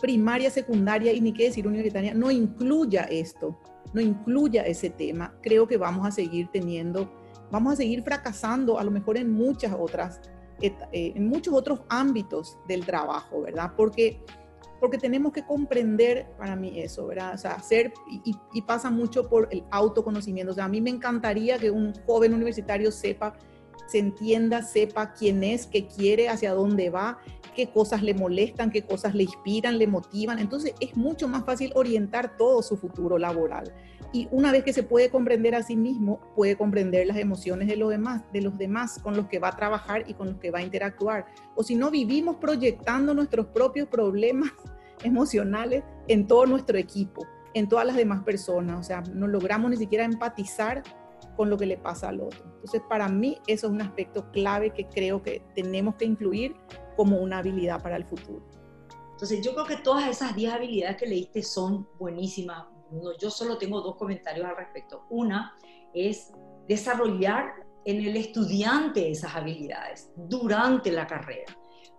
primaria, 0.00 0.50
secundaria 0.50 1.12
y 1.12 1.20
ni 1.20 1.32
qué 1.32 1.44
decir 1.44 1.66
universitaria 1.66 2.12
no 2.12 2.30
incluya 2.30 3.04
esto, 3.04 3.58
no 3.94 4.00
incluya 4.00 4.62
ese 4.62 4.90
tema, 4.90 5.34
creo 5.42 5.66
que 5.66 5.78
vamos 5.78 6.06
a 6.06 6.10
seguir 6.10 6.48
teniendo, 6.52 7.10
vamos 7.50 7.72
a 7.72 7.76
seguir 7.76 8.02
fracasando 8.02 8.78
a 8.78 8.84
lo 8.84 8.90
mejor 8.90 9.16
en 9.16 9.32
muchas 9.32 9.72
otras 9.72 10.20
en 10.60 11.28
muchos 11.28 11.54
otros 11.54 11.80
ámbitos 11.88 12.58
del 12.68 12.84
trabajo, 12.84 13.42
¿verdad? 13.42 13.72
Porque, 13.76 14.20
porque 14.80 14.98
tenemos 14.98 15.32
que 15.32 15.44
comprender 15.44 16.26
para 16.38 16.56
mí 16.56 16.80
eso, 16.80 17.06
¿verdad? 17.06 17.34
O 17.34 17.38
sea, 17.38 17.52
hacer, 17.52 17.92
y, 18.08 18.34
y 18.52 18.62
pasa 18.62 18.90
mucho 18.90 19.28
por 19.28 19.48
el 19.50 19.64
autoconocimiento. 19.70 20.52
O 20.52 20.54
sea, 20.54 20.66
a 20.66 20.68
mí 20.68 20.80
me 20.80 20.90
encantaría 20.90 21.58
que 21.58 21.70
un 21.70 21.92
joven 22.06 22.34
universitario 22.34 22.90
sepa, 22.90 23.36
se 23.86 23.98
entienda, 23.98 24.62
sepa 24.62 25.12
quién 25.12 25.44
es, 25.44 25.66
qué 25.66 25.86
quiere, 25.86 26.28
hacia 26.28 26.54
dónde 26.54 26.90
va, 26.90 27.18
qué 27.54 27.70
cosas 27.70 28.02
le 28.02 28.14
molestan, 28.14 28.70
qué 28.70 28.82
cosas 28.82 29.14
le 29.14 29.24
inspiran, 29.24 29.78
le 29.78 29.86
motivan. 29.86 30.38
Entonces 30.38 30.74
es 30.80 30.96
mucho 30.96 31.28
más 31.28 31.44
fácil 31.44 31.72
orientar 31.74 32.36
todo 32.36 32.62
su 32.62 32.76
futuro 32.76 33.18
laboral 33.18 33.72
y 34.14 34.28
una 34.30 34.52
vez 34.52 34.62
que 34.62 34.72
se 34.72 34.84
puede 34.84 35.10
comprender 35.10 35.56
a 35.56 35.64
sí 35.64 35.74
mismo, 35.74 36.20
puede 36.36 36.56
comprender 36.56 37.04
las 37.04 37.16
emociones 37.16 37.66
de 37.66 37.74
los 37.74 37.90
demás, 37.90 38.22
de 38.32 38.42
los 38.42 38.56
demás 38.56 39.00
con 39.02 39.16
los 39.16 39.26
que 39.26 39.40
va 39.40 39.48
a 39.48 39.56
trabajar 39.56 40.04
y 40.06 40.14
con 40.14 40.28
los 40.28 40.36
que 40.36 40.52
va 40.52 40.60
a 40.60 40.62
interactuar. 40.62 41.26
O 41.56 41.64
si 41.64 41.74
no, 41.74 41.90
vivimos 41.90 42.36
proyectando 42.36 43.12
nuestros 43.12 43.46
propios 43.46 43.88
problemas 43.88 44.52
emocionales 45.02 45.82
en 46.06 46.28
todo 46.28 46.46
nuestro 46.46 46.78
equipo, 46.78 47.26
en 47.54 47.68
todas 47.68 47.84
las 47.84 47.96
demás 47.96 48.22
personas. 48.22 48.78
O 48.78 48.84
sea, 48.84 49.00
no 49.12 49.26
logramos 49.26 49.68
ni 49.68 49.76
siquiera 49.76 50.04
empatizar 50.04 50.84
con 51.36 51.50
lo 51.50 51.58
que 51.58 51.66
le 51.66 51.76
pasa 51.76 52.10
al 52.10 52.20
otro. 52.20 52.44
Entonces, 52.54 52.82
para 52.88 53.08
mí 53.08 53.38
eso 53.48 53.66
es 53.66 53.72
un 53.72 53.82
aspecto 53.82 54.30
clave 54.30 54.70
que 54.70 54.86
creo 54.86 55.24
que 55.24 55.42
tenemos 55.56 55.96
que 55.96 56.04
incluir 56.04 56.54
como 56.96 57.18
una 57.18 57.38
habilidad 57.38 57.82
para 57.82 57.96
el 57.96 58.04
futuro. 58.04 58.46
Entonces, 59.10 59.44
yo 59.44 59.54
creo 59.54 59.66
que 59.66 59.76
todas 59.78 60.08
esas 60.08 60.36
10 60.36 60.52
habilidades 60.52 60.98
que 60.98 61.06
leíste 61.06 61.42
son 61.42 61.88
buenísimas. 61.98 62.73
Yo 63.18 63.30
solo 63.30 63.58
tengo 63.58 63.80
dos 63.80 63.96
comentarios 63.96 64.46
al 64.46 64.56
respecto. 64.56 65.04
Una 65.10 65.54
es 65.92 66.32
desarrollar 66.68 67.52
en 67.84 68.04
el 68.04 68.16
estudiante 68.16 69.10
esas 69.10 69.34
habilidades 69.34 70.10
durante 70.16 70.90
la 70.90 71.06
carrera, 71.06 71.52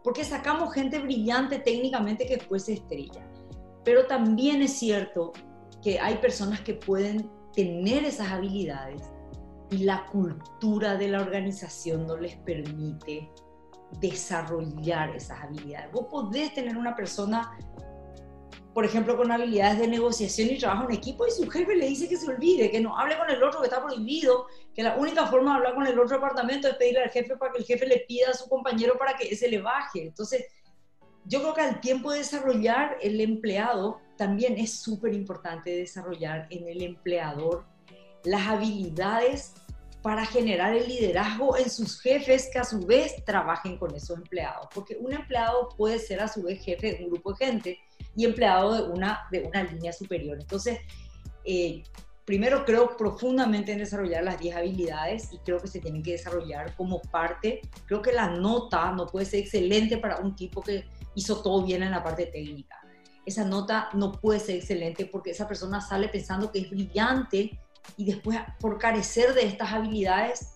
porque 0.03 0.23
sacamos 0.23 0.73
gente 0.73 0.99
brillante 0.99 1.59
técnicamente 1.59 2.25
que 2.25 2.37
después 2.37 2.65
se 2.65 2.73
estrella. 2.73 3.27
Pero 3.83 4.07
también 4.07 4.61
es 4.61 4.73
cierto 4.73 5.33
que 5.83 5.99
hay 5.99 6.17
personas 6.17 6.61
que 6.61 6.73
pueden 6.73 7.29
tener 7.53 8.03
esas 8.03 8.31
habilidades 8.31 9.01
y 9.69 9.79
la 9.79 10.05
cultura 10.07 10.95
de 10.95 11.07
la 11.07 11.21
organización 11.21 12.05
no 12.05 12.17
les 12.17 12.35
permite 12.37 13.31
desarrollar 13.99 15.15
esas 15.15 15.39
habilidades. 15.41 15.91
Vos 15.91 16.07
podés 16.09 16.53
tener 16.53 16.77
una 16.77 16.95
persona, 16.95 17.57
por 18.75 18.83
ejemplo, 18.83 19.15
con 19.15 19.31
habilidades 19.31 19.79
de 19.79 19.87
negociación 19.87 20.49
y 20.49 20.57
trabajo 20.57 20.83
en 20.89 20.97
equipo 20.97 21.25
y 21.25 21.31
su 21.31 21.49
jefe 21.49 21.77
le 21.77 21.87
dice 21.87 22.09
que 22.09 22.17
se 22.17 22.27
olvide, 22.27 22.69
que 22.69 22.81
no 22.81 22.99
hable 22.99 23.17
con 23.17 23.29
el 23.29 23.41
otro, 23.41 23.61
que 23.61 23.67
está 23.67 23.81
prohibido, 23.81 24.47
que 24.75 24.83
la 24.83 24.97
única 24.97 25.27
forma 25.27 25.51
de 25.51 25.57
hablar 25.59 25.75
con 25.75 25.87
el 25.87 25.97
otro 25.97 26.17
departamento 26.17 26.67
es 26.67 26.75
pedirle 26.75 27.03
al 27.03 27.09
jefe 27.09 27.37
para 27.37 27.53
que 27.53 27.59
el 27.59 27.63
jefe 27.63 27.87
le 27.87 28.03
pida 28.05 28.31
a 28.31 28.33
su 28.33 28.49
compañero 28.49 28.97
para 28.97 29.15
que 29.15 29.29
ese 29.29 29.47
le 29.47 29.61
baje. 29.61 30.01
Entonces, 30.07 30.47
yo 31.23 31.39
creo 31.39 31.53
que 31.53 31.61
al 31.61 31.79
tiempo 31.79 32.11
de 32.11 32.17
desarrollar 32.17 32.97
el 33.01 33.21
empleado, 33.21 34.01
también 34.17 34.57
es 34.57 34.73
súper 34.73 35.13
importante 35.13 35.69
desarrollar 35.69 36.45
en 36.49 36.67
el 36.67 36.81
empleador 36.81 37.63
las 38.25 38.45
habilidades 38.45 39.53
para 40.05 40.23
generar 40.23 40.75
el 40.75 40.87
liderazgo 40.87 41.57
en 41.57 41.67
sus 41.67 41.99
jefes 41.99 42.47
que 42.53 42.59
a 42.59 42.63
su 42.63 42.79
vez 42.85 43.25
trabajen 43.25 43.75
con 43.75 43.95
esos 43.95 44.15
empleados. 44.15 44.67
Porque 44.71 44.95
un 44.99 45.11
empleado 45.11 45.67
puede 45.69 45.97
ser 45.97 46.21
a 46.21 46.27
su 46.27 46.43
vez 46.43 46.63
jefe 46.63 46.93
de 46.93 47.05
un 47.05 47.09
grupo 47.09 47.33
de 47.33 47.43
gente 47.43 47.79
y 48.15 48.23
empleado 48.23 48.75
de 48.75 48.91
una, 48.91 49.21
de 49.31 49.39
una 49.39 49.63
línea 49.63 49.91
superior. 49.91 50.37
Entonces, 50.39 50.77
eh, 51.43 51.81
primero 52.23 52.65
creo 52.65 52.95
profundamente 52.95 53.71
en 53.71 53.79
desarrollar 53.79 54.23
las 54.23 54.39
10 54.39 54.57
habilidades 54.57 55.33
y 55.33 55.39
creo 55.39 55.59
que 55.59 55.67
se 55.67 55.79
tienen 55.79 56.03
que 56.03 56.11
desarrollar 56.11 56.75
como 56.75 57.01
parte. 57.01 57.61
Creo 57.87 58.03
que 58.03 58.11
la 58.11 58.29
nota 58.29 58.91
no 58.91 59.07
puede 59.07 59.25
ser 59.25 59.39
excelente 59.39 59.97
para 59.97 60.17
un 60.17 60.35
tipo 60.35 60.61
que 60.61 60.85
hizo 61.15 61.41
todo 61.41 61.65
bien 61.65 61.81
en 61.81 61.89
la 61.89 62.03
parte 62.03 62.27
técnica. 62.27 62.79
Esa 63.25 63.43
nota 63.43 63.89
no 63.93 64.11
puede 64.11 64.39
ser 64.39 64.57
excelente 64.57 65.07
porque 65.07 65.31
esa 65.31 65.47
persona 65.47 65.81
sale 65.81 66.09
pensando 66.09 66.51
que 66.51 66.59
es 66.59 66.69
brillante 66.69 67.59
y 67.97 68.05
después 68.05 68.39
por 68.59 68.77
carecer 68.77 69.33
de 69.33 69.45
estas 69.45 69.71
habilidades, 69.71 70.55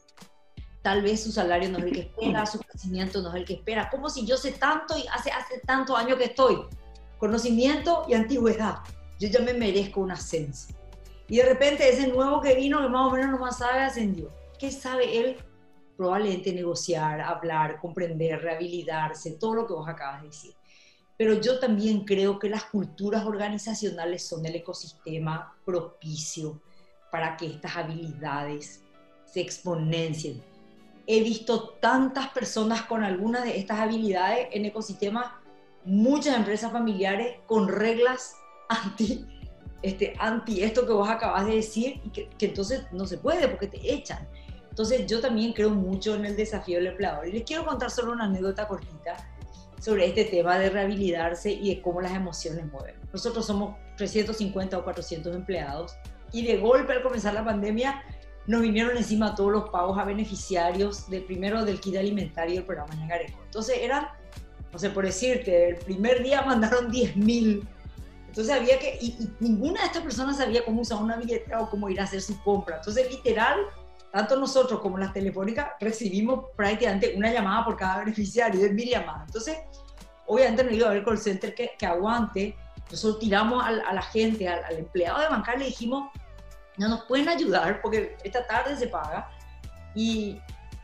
tal 0.81 1.01
vez 1.01 1.23
su 1.23 1.31
salario 1.31 1.69
no 1.69 1.77
es 1.79 1.85
el 1.85 1.91
que 1.91 1.99
espera, 2.01 2.45
su 2.45 2.59
crecimiento 2.59 3.21
no 3.21 3.29
es 3.29 3.35
el 3.35 3.45
que 3.45 3.53
espera. 3.53 3.89
Como 3.89 4.09
si 4.09 4.25
yo 4.25 4.37
sé 4.37 4.53
tanto 4.53 4.97
y 4.97 5.05
hace, 5.07 5.31
hace 5.31 5.59
tantos 5.65 5.97
años 5.97 6.17
que 6.17 6.25
estoy, 6.25 6.65
conocimiento 7.17 8.05
y 8.07 8.13
antigüedad, 8.13 8.77
yo 9.19 9.27
ya 9.27 9.39
me 9.41 9.53
merezco 9.53 10.01
un 10.01 10.11
ascenso. 10.11 10.73
Y 11.27 11.37
de 11.37 11.43
repente 11.43 11.87
ese 11.87 12.07
nuevo 12.07 12.41
que 12.41 12.55
vino, 12.55 12.81
que 12.81 12.89
más 12.89 13.07
o 13.07 13.11
menos 13.11 13.31
no 13.31 13.37
más 13.37 13.57
sabe, 13.57 13.81
ascendió. 13.81 14.29
¿Qué 14.57 14.71
sabe 14.71 15.19
él? 15.19 15.37
Probablemente 15.95 16.53
negociar, 16.53 17.21
hablar, 17.21 17.79
comprender, 17.79 18.41
rehabilitarse, 18.41 19.31
todo 19.31 19.53
lo 19.53 19.67
que 19.67 19.73
vos 19.73 19.87
acabas 19.87 20.21
de 20.21 20.29
decir. 20.29 20.55
Pero 21.17 21.33
yo 21.33 21.59
también 21.59 22.05
creo 22.05 22.39
que 22.39 22.49
las 22.49 22.63
culturas 22.63 23.25
organizacionales 23.25 24.25
son 24.25 24.45
el 24.45 24.55
ecosistema 24.55 25.53
propicio 25.65 26.61
para 27.11 27.37
que 27.37 27.47
estas 27.47 27.75
habilidades 27.75 28.83
se 29.25 29.41
exponencien. 29.41 30.41
He 31.07 31.21
visto 31.21 31.69
tantas 31.79 32.29
personas 32.29 32.83
con 32.83 33.03
algunas 33.03 33.43
de 33.43 33.57
estas 33.57 33.79
habilidades 33.79 34.47
en 34.51 34.65
ecosistemas, 34.65 35.27
muchas 35.85 36.35
empresas 36.35 36.71
familiares 36.71 37.37
con 37.47 37.67
reglas 37.67 38.35
anti, 38.69 39.25
este, 39.81 40.13
anti 40.19 40.61
esto 40.61 40.85
que 40.85 40.93
vos 40.93 41.09
acabas 41.09 41.45
de 41.45 41.55
decir 41.55 42.01
y 42.03 42.09
que, 42.09 42.29
que 42.29 42.47
entonces 42.47 42.85
no 42.91 43.07
se 43.07 43.17
puede 43.17 43.47
porque 43.47 43.67
te 43.67 43.93
echan. 43.93 44.27
Entonces 44.69 45.07
yo 45.07 45.19
también 45.19 45.53
creo 45.53 45.71
mucho 45.71 46.15
en 46.15 46.25
el 46.25 46.35
desafío 46.35 46.77
del 46.77 46.87
empleador. 46.87 47.27
Y 47.27 47.31
les 47.31 47.43
quiero 47.43 47.65
contar 47.65 47.89
solo 47.89 48.11
una 48.11 48.25
anécdota 48.25 48.67
cortita 48.67 49.17
sobre 49.79 50.05
este 50.05 50.25
tema 50.25 50.59
de 50.59 50.69
rehabilitarse 50.69 51.51
y 51.51 51.75
de 51.75 51.81
cómo 51.81 52.01
las 52.01 52.13
emociones 52.13 52.65
mueven. 52.71 52.95
Nosotros 53.11 53.45
somos 53.45 53.75
350 53.97 54.77
o 54.77 54.83
400 54.83 55.35
empleados 55.35 55.95
y 56.31 56.45
de 56.45 56.57
golpe 56.57 56.93
al 56.93 57.01
comenzar 57.01 57.33
la 57.33 57.43
pandemia 57.43 58.03
nos 58.49 58.61
vinieron 58.61 58.97
encima 58.97 59.35
todos 59.35 59.51
los 59.51 59.69
pagos 59.69 59.97
a 59.99 60.05
beneficiarios 60.05 61.07
del 61.07 61.23
primero 61.23 61.63
del 61.65 61.79
kit 61.79 61.95
alimentario 61.97 62.55
y 62.55 62.57
el 62.57 62.63
programa 62.63 62.95
Ñangareco. 62.95 63.37
Entonces 63.45 63.77
eran, 63.79 64.07
no 64.71 64.79
sé 64.79 64.89
por 64.89 65.05
decirte, 65.05 65.69
el 65.69 65.75
primer 65.75 66.23
día 66.23 66.41
mandaron 66.45 66.89
10 66.89 67.15
mil. 67.17 67.67
Entonces 68.27 68.55
había 68.55 68.79
que, 68.79 68.97
y, 69.01 69.29
ninguna 69.39 69.81
de 69.81 69.87
estas 69.87 70.01
personas 70.01 70.37
sabía 70.37 70.65
cómo 70.65 70.81
usar 70.81 70.97
una 70.97 71.17
billetera 71.17 71.61
o 71.61 71.69
cómo 71.69 71.89
ir 71.89 72.01
a 72.01 72.05
hacer 72.05 72.21
su 72.21 72.41
compra. 72.41 72.77
Entonces 72.77 73.11
literal, 73.11 73.59
tanto 74.11 74.39
nosotros 74.39 74.79
como 74.79 74.97
las 74.97 75.13
telefónicas 75.13 75.67
recibimos 75.79 76.45
prácticamente 76.55 77.13
una 77.15 77.31
llamada 77.31 77.65
por 77.65 77.77
cada 77.77 77.99
beneficiario, 77.99 78.59
de 78.59 78.71
mil 78.71 78.89
llamadas. 78.89 79.27
Entonces, 79.27 79.57
obviamente 80.25 80.63
no 80.63 80.71
iba 80.71 80.87
a 80.87 80.89
haber 80.89 81.03
call 81.03 81.19
center 81.19 81.53
que, 81.53 81.71
que 81.77 81.85
aguante 81.85 82.55
nosotros 82.91 83.19
tiramos 83.19 83.63
a, 83.63 83.71
la 83.71 84.01
gente, 84.01 84.47
al, 84.47 84.77
empleado 84.77 85.19
de 85.19 85.27
bancar, 85.27 85.59
le 85.59 85.65
dijimos, 85.65 86.11
no 86.77 86.87
nos 86.87 87.03
pueden 87.05 87.29
ayudar 87.29 87.81
porque 87.81 88.17
esta 88.23 88.45
tarde 88.47 88.75
se 88.75 88.87
paga. 88.87 89.29
Y, 89.95 90.39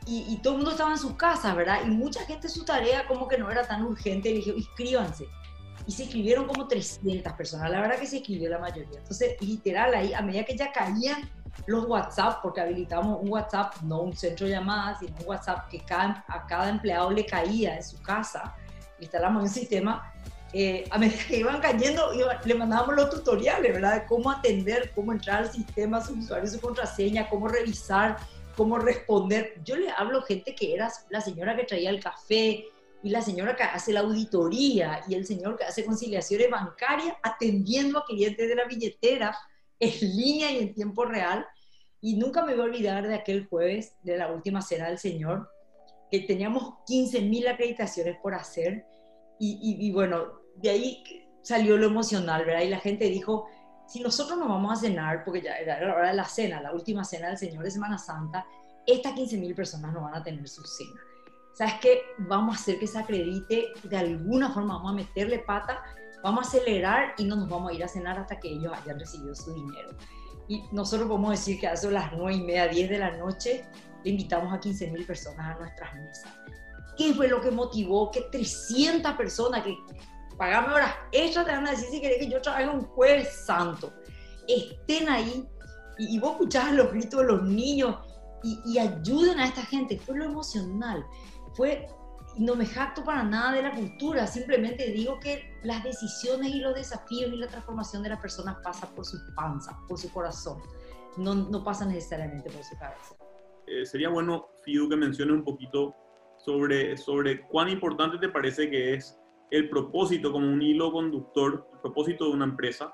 y, 0.06 0.36
todo 0.38 0.54
el 0.54 0.58
mundo 0.58 0.72
estaba 0.72 0.92
en 0.92 0.98
sus 0.98 1.14
casas, 1.14 1.54
¿verdad? 1.56 1.80
Y 1.84 1.90
mucha 1.90 2.24
gente 2.24 2.48
su 2.48 2.64
tarea 2.64 3.06
como 3.06 3.26
que 3.26 3.38
no 3.38 3.50
era 3.50 3.66
tan 3.66 3.82
urgente, 3.82 4.28
le 4.30 4.36
dije, 4.36 4.52
inscríbanse. 4.56 5.26
Y 5.86 5.92
se 5.92 6.04
inscribieron 6.04 6.46
como 6.46 6.66
300 6.66 7.32
personas, 7.34 7.70
la 7.70 7.80
verdad 7.80 7.98
que 7.98 8.06
se 8.06 8.18
escribió 8.18 8.50
la 8.50 8.58
mayoría. 8.58 8.98
Entonces, 8.98 9.40
literal, 9.40 9.94
ahí, 9.94 10.12
a 10.12 10.20
medida 10.20 10.44
que 10.44 10.56
ya 10.56 10.72
caían 10.72 11.28
los 11.66 11.86
WhatsApp, 11.86 12.40
porque 12.42 12.60
habilitamos 12.60 13.18
un 13.20 13.30
WhatsApp, 13.30 13.74
no 13.82 14.00
un 14.00 14.16
centro 14.16 14.46
de 14.46 14.52
llamadas, 14.52 14.98
sino 15.00 15.16
un 15.20 15.26
WhatsApp 15.26 15.68
que 15.68 15.82
a 15.88 16.46
cada 16.46 16.68
empleado 16.68 17.10
le 17.10 17.24
caía 17.24 17.76
en 17.76 17.82
su 17.82 18.00
casa, 18.02 18.54
instalamos 19.00 19.42
un 19.42 19.48
sistema, 19.48 20.12
eh, 20.58 20.86
a 20.90 20.96
medida 20.96 21.18
que 21.28 21.36
iban 21.36 21.60
cayendo, 21.60 22.12
le 22.42 22.54
mandábamos 22.54 22.96
los 22.96 23.10
tutoriales, 23.10 23.74
¿verdad? 23.74 24.00
De 24.00 24.06
cómo 24.06 24.30
atender, 24.30 24.90
cómo 24.94 25.12
entrar 25.12 25.42
al 25.42 25.52
sistema, 25.52 26.02
su 26.02 26.14
usuario, 26.14 26.48
su 26.48 26.58
contraseña, 26.58 27.28
cómo 27.28 27.46
revisar, 27.46 28.16
cómo 28.56 28.78
responder. 28.78 29.60
Yo 29.66 29.76
le 29.76 29.90
hablo 29.90 30.22
gente 30.22 30.54
que 30.54 30.72
era 30.72 30.90
la 31.10 31.20
señora 31.20 31.54
que 31.54 31.64
traía 31.64 31.90
el 31.90 32.02
café 32.02 32.64
y 33.02 33.10
la 33.10 33.20
señora 33.20 33.54
que 33.54 33.64
hace 33.64 33.92
la 33.92 34.00
auditoría 34.00 35.02
y 35.06 35.14
el 35.14 35.26
señor 35.26 35.58
que 35.58 35.64
hace 35.64 35.84
conciliaciones 35.84 36.48
bancarias 36.48 37.14
atendiendo 37.22 37.98
a 37.98 38.06
clientes 38.06 38.48
de 38.48 38.54
la 38.54 38.64
billetera 38.64 39.36
en 39.78 40.16
línea 40.16 40.52
y 40.52 40.58
en 40.60 40.72
tiempo 40.72 41.04
real. 41.04 41.46
Y 42.00 42.16
nunca 42.16 42.42
me 42.42 42.54
voy 42.54 42.62
a 42.62 42.64
olvidar 42.64 43.06
de 43.06 43.14
aquel 43.14 43.46
jueves 43.46 43.94
de 44.04 44.16
la 44.16 44.32
última 44.32 44.62
cena 44.62 44.88
del 44.88 44.98
señor, 44.98 45.50
que 46.10 46.20
teníamos 46.20 46.62
15.000 46.88 47.46
acreditaciones 47.46 48.16
por 48.22 48.32
hacer 48.32 48.86
y, 49.38 49.92
bueno, 49.92 50.45
de 50.62 50.70
ahí 50.70 51.04
salió 51.42 51.76
lo 51.76 51.86
emocional, 51.86 52.44
¿verdad? 52.44 52.62
Y 52.62 52.68
la 52.68 52.80
gente 52.80 53.06
dijo, 53.06 53.46
si 53.86 54.00
nosotros 54.00 54.38
nos 54.38 54.48
vamos 54.48 54.72
a 54.72 54.80
cenar, 54.80 55.24
porque 55.24 55.42
ya 55.42 55.56
era 55.56 55.80
la 55.80 55.94
hora 55.94 56.08
de 56.08 56.16
la 56.16 56.24
cena, 56.24 56.60
la 56.60 56.72
última 56.72 57.04
cena 57.04 57.28
del 57.28 57.38
Señor 57.38 57.62
de 57.62 57.70
Semana 57.70 57.98
Santa, 57.98 58.44
estas 58.84 59.14
15.000 59.14 59.54
personas 59.54 59.92
no 59.92 60.02
van 60.02 60.14
a 60.14 60.22
tener 60.22 60.48
su 60.48 60.62
cena. 60.64 61.00
¿Sabes 61.54 61.74
qué? 61.80 62.00
Vamos 62.18 62.56
a 62.56 62.60
hacer 62.60 62.78
que 62.78 62.86
se 62.86 62.98
acredite, 62.98 63.68
de 63.84 63.96
alguna 63.96 64.50
forma 64.50 64.74
vamos 64.74 64.92
a 64.92 64.94
meterle 64.94 65.38
pata, 65.38 65.82
vamos 66.22 66.44
a 66.44 66.48
acelerar 66.48 67.14
y 67.16 67.24
no 67.24 67.36
nos 67.36 67.48
vamos 67.48 67.70
a 67.70 67.74
ir 67.74 67.82
a 67.82 67.88
cenar 67.88 68.18
hasta 68.18 68.38
que 68.38 68.48
ellos 68.48 68.72
hayan 68.74 68.98
recibido 68.98 69.34
su 69.34 69.54
dinero. 69.54 69.90
Y 70.48 70.62
nosotros 70.72 71.08
podemos 71.08 71.30
decir 71.30 71.58
que 71.58 71.66
a 71.66 71.72
eso 71.72 71.90
las 71.90 72.12
9 72.12 72.34
y 72.34 72.42
media, 72.42 72.68
10 72.68 72.90
de 72.90 72.98
la 72.98 73.16
noche, 73.16 73.64
le 74.04 74.10
invitamos 74.10 74.52
a 74.52 74.60
15.000 74.60 75.06
personas 75.06 75.56
a 75.56 75.58
nuestras 75.58 75.94
mesas. 75.94 76.32
¿Qué 76.96 77.14
fue 77.14 77.28
lo 77.28 77.40
que 77.40 77.50
motivó 77.50 78.10
que 78.10 78.22
300 78.22 79.12
personas 79.14 79.62
que 79.62 79.76
pagame 80.36 80.74
horas 80.74 80.94
extras 81.12 81.46
te 81.46 81.52
van 81.52 81.66
a 81.66 81.70
decir 81.70 81.88
si 81.90 82.00
querés 82.00 82.18
que 82.18 82.30
yo 82.30 82.40
trabaje 82.40 82.68
un 82.68 82.82
jueves 82.82 83.44
santo? 83.44 83.92
Estén 84.48 85.08
ahí 85.08 85.48
y, 85.98 86.18
vos 86.18 86.32
escuchás 86.32 86.72
los 86.72 86.90
gritos 86.90 87.20
de 87.20 87.26
los 87.26 87.42
niños 87.42 87.96
y, 88.42 88.78
ayuden 88.78 89.40
a 89.40 89.46
esta 89.46 89.62
gente. 89.62 89.98
Fue 89.98 90.16
lo 90.16 90.24
emocional. 90.24 91.04
Fue, 91.54 91.88
no 92.36 92.54
me 92.54 92.66
jacto 92.66 93.02
para 93.02 93.22
nada 93.24 93.52
de 93.52 93.62
la 93.62 93.74
cultura, 93.74 94.26
simplemente 94.26 94.90
digo 94.90 95.18
que 95.20 95.58
las 95.62 95.82
decisiones 95.82 96.54
y 96.54 96.60
los 96.60 96.74
desafíos 96.74 97.32
y 97.32 97.36
la 97.36 97.48
transformación 97.48 98.02
de 98.02 98.10
las 98.10 98.20
personas 98.20 98.56
pasan 98.62 98.94
por 98.94 99.06
su 99.06 99.16
panza, 99.34 99.78
por 99.88 99.98
su 99.98 100.12
corazón, 100.12 100.60
no, 101.16 101.34
no 101.34 101.64
pasa 101.64 101.86
necesariamente 101.86 102.50
por 102.50 102.62
su 102.62 102.76
cabeza. 102.76 103.16
Eh, 103.66 103.86
sería 103.86 104.10
bueno, 104.10 104.50
Fidu, 104.62 104.88
que 104.88 104.96
mencione 104.96 105.32
un 105.32 105.42
poquito 105.42 105.94
sobre, 106.38 106.96
sobre 106.96 107.40
cuán 107.48 107.68
importante 107.68 108.18
te 108.18 108.28
parece 108.28 108.70
que 108.70 108.94
es 108.94 109.18
el 109.50 109.68
propósito 109.68 110.32
como 110.32 110.46
un 110.46 110.62
hilo 110.62 110.92
conductor, 110.92 111.66
el 111.72 111.80
propósito 111.80 112.26
de 112.26 112.30
una 112.32 112.44
empresa 112.44 112.92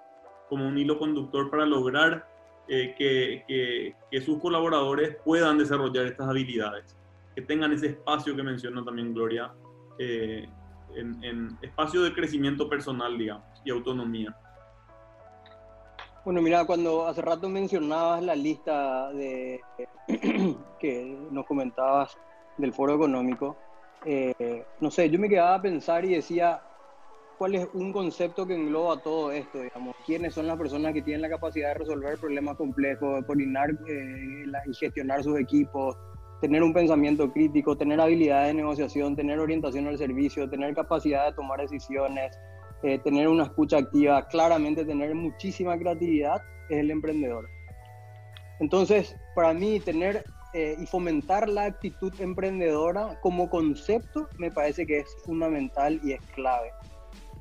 como 0.49 0.69
un 0.69 0.77
hilo 0.77 0.99
conductor 0.99 1.51
para 1.51 1.65
lograr 1.65 2.29
eh, 2.69 2.95
que, 2.97 3.95
que, 4.11 4.21
sus 4.21 4.39
colaboradores 4.39 5.17
puedan 5.25 5.59
desarrollar 5.59 6.07
estas 6.07 6.29
habilidades, 6.29 6.97
que 7.35 7.43
tengan 7.43 7.73
ese 7.73 7.87
espacio 7.89 8.37
que 8.37 8.43
menciona 8.43 8.85
también 8.85 9.15
Gloria, 9.15 9.53
eh, 9.99 10.47
en, 10.95 11.25
en, 11.25 11.59
espacio 11.63 12.03
de 12.03 12.13
crecimiento 12.13 12.69
personal, 12.69 13.17
digamos, 13.17 13.47
y 13.65 13.71
autonomía. 13.71 14.37
Bueno, 16.25 16.41
mira, 16.41 16.65
cuando 16.65 17.07
hace 17.07 17.23
rato 17.23 17.49
mencionabas 17.49 18.23
la 18.23 18.37
lista 18.37 19.11
de 19.13 19.61
que 20.79 21.19
nos 21.31 21.47
comentabas 21.47 22.17
del 22.59 22.73
foro 22.73 22.95
económico, 22.95 23.57
eh, 24.05 24.65
no 24.81 24.91
sé, 24.91 25.09
yo 25.11 25.19
me 25.19 25.29
quedaba 25.29 25.55
a 25.55 25.63
pensar 25.63 26.05
y 26.05 26.15
decía, 26.15 26.61
¿cuál 27.39 27.55
es 27.55 27.69
un 27.73 27.93
concepto 27.93 28.47
que 28.47 28.55
engloba 28.55 29.03
todo 29.03 29.33
esto? 29.33 29.61
Digamos? 29.61 29.95
¿Quiénes 30.05 30.35
son 30.35 30.47
las 30.47 30.59
personas 30.59 30.93
que 30.93 31.03
tienen 31.03 31.23
la 31.23 31.29
capacidad 31.29 31.69
de 31.69 31.75
resolver 31.75 32.19
problemas 32.19 32.57
complejos, 32.57 33.17
de 33.17 33.27
coordinar 33.27 33.71
eh, 33.89 34.45
y 34.67 34.75
gestionar 34.75 35.23
sus 35.23 35.39
equipos, 35.39 35.97
tener 36.41 36.63
un 36.63 36.73
pensamiento 36.73 37.33
crítico, 37.33 37.77
tener 37.77 38.01
habilidad 38.01 38.47
de 38.47 38.55
negociación, 38.55 39.15
tener 39.15 39.39
orientación 39.39 39.87
al 39.87 39.97
servicio, 39.97 40.51
tener 40.51 40.75
capacidad 40.75 41.27
de 41.27 41.35
tomar 41.35 41.61
decisiones, 41.61 42.37
eh, 42.83 42.99
tener 42.99 43.29
una 43.29 43.45
escucha 43.45 43.79
activa, 43.79 44.27
claramente 44.27 44.85
tener 44.85 45.15
muchísima 45.15 45.79
creatividad, 45.79 46.43
es 46.69 46.79
el 46.79 46.91
emprendedor. 46.91 47.49
Entonces, 48.59 49.17
para 49.37 49.55
mí, 49.55 49.79
tener 49.79 50.25
eh, 50.55 50.77
y 50.79 50.87
fomentar 50.87 51.49
la 51.49 51.65
actitud 51.65 52.13
emprendedora 52.21 53.19
como 53.21 53.49
concepto 53.49 54.29
me 54.39 54.51
parece 54.51 54.87
que 54.87 54.99
es 54.99 55.17
fundamental 55.25 56.01
y 56.03 56.13
es 56.13 56.21
clave. 56.35 56.71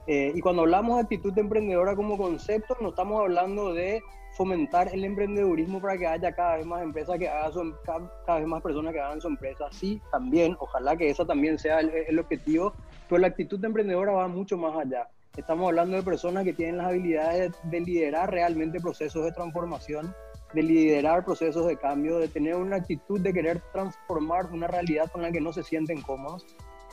Eh, 0.08 0.32
y 0.34 0.42
cuando 0.42 0.64
hablamos 0.64 0.96
de 0.96 1.04
actitud 1.04 1.38
emprendedora 1.38 1.96
como 1.96 2.18
concepto, 2.18 2.76
no 2.82 2.90
estamos 2.90 3.22
hablando 3.22 3.74
de 3.74 4.02
fomentar 4.36 4.88
el 4.94 5.04
emprendedurismo 5.04 5.80
para 5.82 5.98
que 5.98 6.08
haya 6.08 6.34
cada 6.34 6.58
vez 6.58 6.66
más 6.66 6.82
empresas 6.82 7.20
que 7.20 7.30
hagan 7.30 7.54
su, 7.54 7.76
cada, 7.86 8.40
vez 8.40 8.48
más 8.48 8.62
personas 8.62 8.94
que 8.94 9.00
hagan 9.00 9.22
su 9.22 9.28
empresa. 9.28 9.68
Sí, 9.72 10.02
también, 10.12 10.56
ojalá 10.60 10.96
que 10.96 11.10
eso 11.10 11.26
también 11.26 11.60
sea 11.60 11.80
el, 11.80 11.90
el 11.90 12.18
objetivo, 12.18 12.74
pero 13.08 13.20
la 13.20 13.28
actitud 13.28 13.64
emprendedora 13.64 14.14
va 14.14 14.28
mucho 14.28 14.58
más 14.58 14.76
allá. 14.78 15.08
Estamos 15.38 15.70
hablando 15.70 15.96
de 15.96 16.04
personas 16.04 16.44
que 16.44 16.52
tienen 16.52 16.78
las 16.78 16.88
habilidades 16.88 17.54
de, 17.64 17.80
liderar 17.80 18.30
realmente 18.30 18.82
procesos 18.82 19.24
de 19.24 19.32
transformación, 19.32 20.14
de 20.54 20.64
liderar 20.64 21.24
procesos 21.26 21.68
de 21.68 21.78
cambio, 21.78 22.18
de 22.20 22.28
tener 22.28 22.56
una 22.56 22.78
actitud 22.78 23.20
de 23.20 23.34
querer 23.34 23.62
transformar 23.72 24.48
una 24.52 24.68
realidad 24.68 25.12
con 25.12 25.22
la 25.22 25.32
que 25.32 25.42
no 25.42 25.54
se 25.54 25.64
sienten 25.64 26.02
cómodos. 26.02 26.46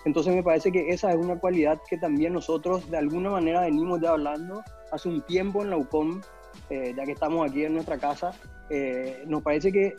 Entonces 0.04 0.34
me 0.34 0.42
parece 0.42 0.70
que 0.70 0.90
esa 0.90 1.10
es 1.10 1.16
una 1.16 1.38
cualidad 1.38 1.80
que 1.88 1.98
también 1.98 2.32
nosotros 2.32 2.88
de 2.90 2.98
alguna 2.98 3.30
manera 3.30 3.62
venimos 3.62 4.00
ya 4.00 4.10
hablando 4.10 4.62
hace 4.92 5.08
un 5.08 5.22
tiempo 5.22 5.62
en 5.62 5.70
la 5.70 5.76
UCOM, 5.76 6.20
eh, 6.70 6.94
ya 6.96 7.04
que 7.04 7.12
estamos 7.12 7.50
aquí 7.50 7.64
en 7.64 7.74
nuestra 7.74 7.98
casa, 7.98 8.30
eh, 8.70 9.22
nos 9.26 9.42
parece 9.42 9.72
que 9.72 9.94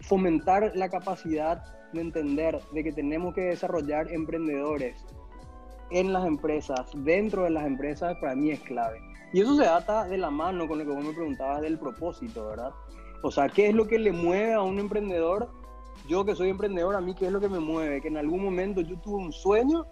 fomentar 0.00 0.72
la 0.74 0.88
capacidad 0.88 1.62
de 1.92 2.00
entender 2.00 2.60
de 2.72 2.84
que 2.84 2.92
tenemos 2.92 3.34
que 3.34 3.42
desarrollar 3.42 4.12
emprendedores 4.12 4.96
en 5.90 6.12
las 6.12 6.26
empresas, 6.26 6.90
dentro 6.96 7.44
de 7.44 7.50
las 7.50 7.66
empresas, 7.66 8.16
para 8.20 8.34
mí 8.34 8.50
es 8.50 8.60
clave. 8.60 8.98
Y 9.32 9.40
eso 9.40 9.56
se 9.56 9.66
ata 9.66 10.04
de 10.04 10.18
la 10.18 10.30
mano 10.30 10.68
con 10.68 10.78
lo 10.78 10.84
que 10.84 10.90
vos 10.90 11.04
me 11.04 11.12
preguntabas 11.12 11.62
del 11.62 11.78
propósito, 11.78 12.46
¿verdad? 12.46 12.72
O 13.22 13.30
sea, 13.30 13.48
¿qué 13.48 13.68
es 13.68 13.74
lo 13.74 13.86
que 13.86 13.98
le 13.98 14.12
mueve 14.12 14.54
a 14.54 14.62
un 14.62 14.78
emprendedor? 14.78 15.48
Yo 16.08 16.24
que 16.24 16.34
soy 16.34 16.50
emprendedor, 16.50 16.94
a 16.94 17.00
mí, 17.00 17.14
¿qué 17.14 17.26
es 17.26 17.32
lo 17.32 17.40
que 17.40 17.48
me 17.48 17.58
mueve? 17.58 18.00
Que 18.00 18.08
en 18.08 18.16
algún 18.16 18.42
momento 18.44 18.80
yo 18.80 18.96
tuve 19.00 19.16
un 19.16 19.32
sueño 19.32 19.86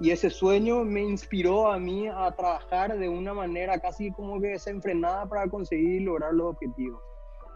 y 0.00 0.10
ese 0.10 0.28
sueño 0.28 0.84
me 0.84 1.02
inspiró 1.02 1.70
a 1.70 1.78
mí 1.78 2.08
a 2.08 2.30
trabajar 2.32 2.98
de 2.98 3.08
una 3.08 3.32
manera 3.32 3.78
casi 3.78 4.10
como 4.10 4.40
que 4.40 4.48
desenfrenada 4.48 5.26
para 5.26 5.48
conseguir 5.48 6.02
lograr 6.02 6.34
los 6.34 6.48
objetivos. 6.48 7.00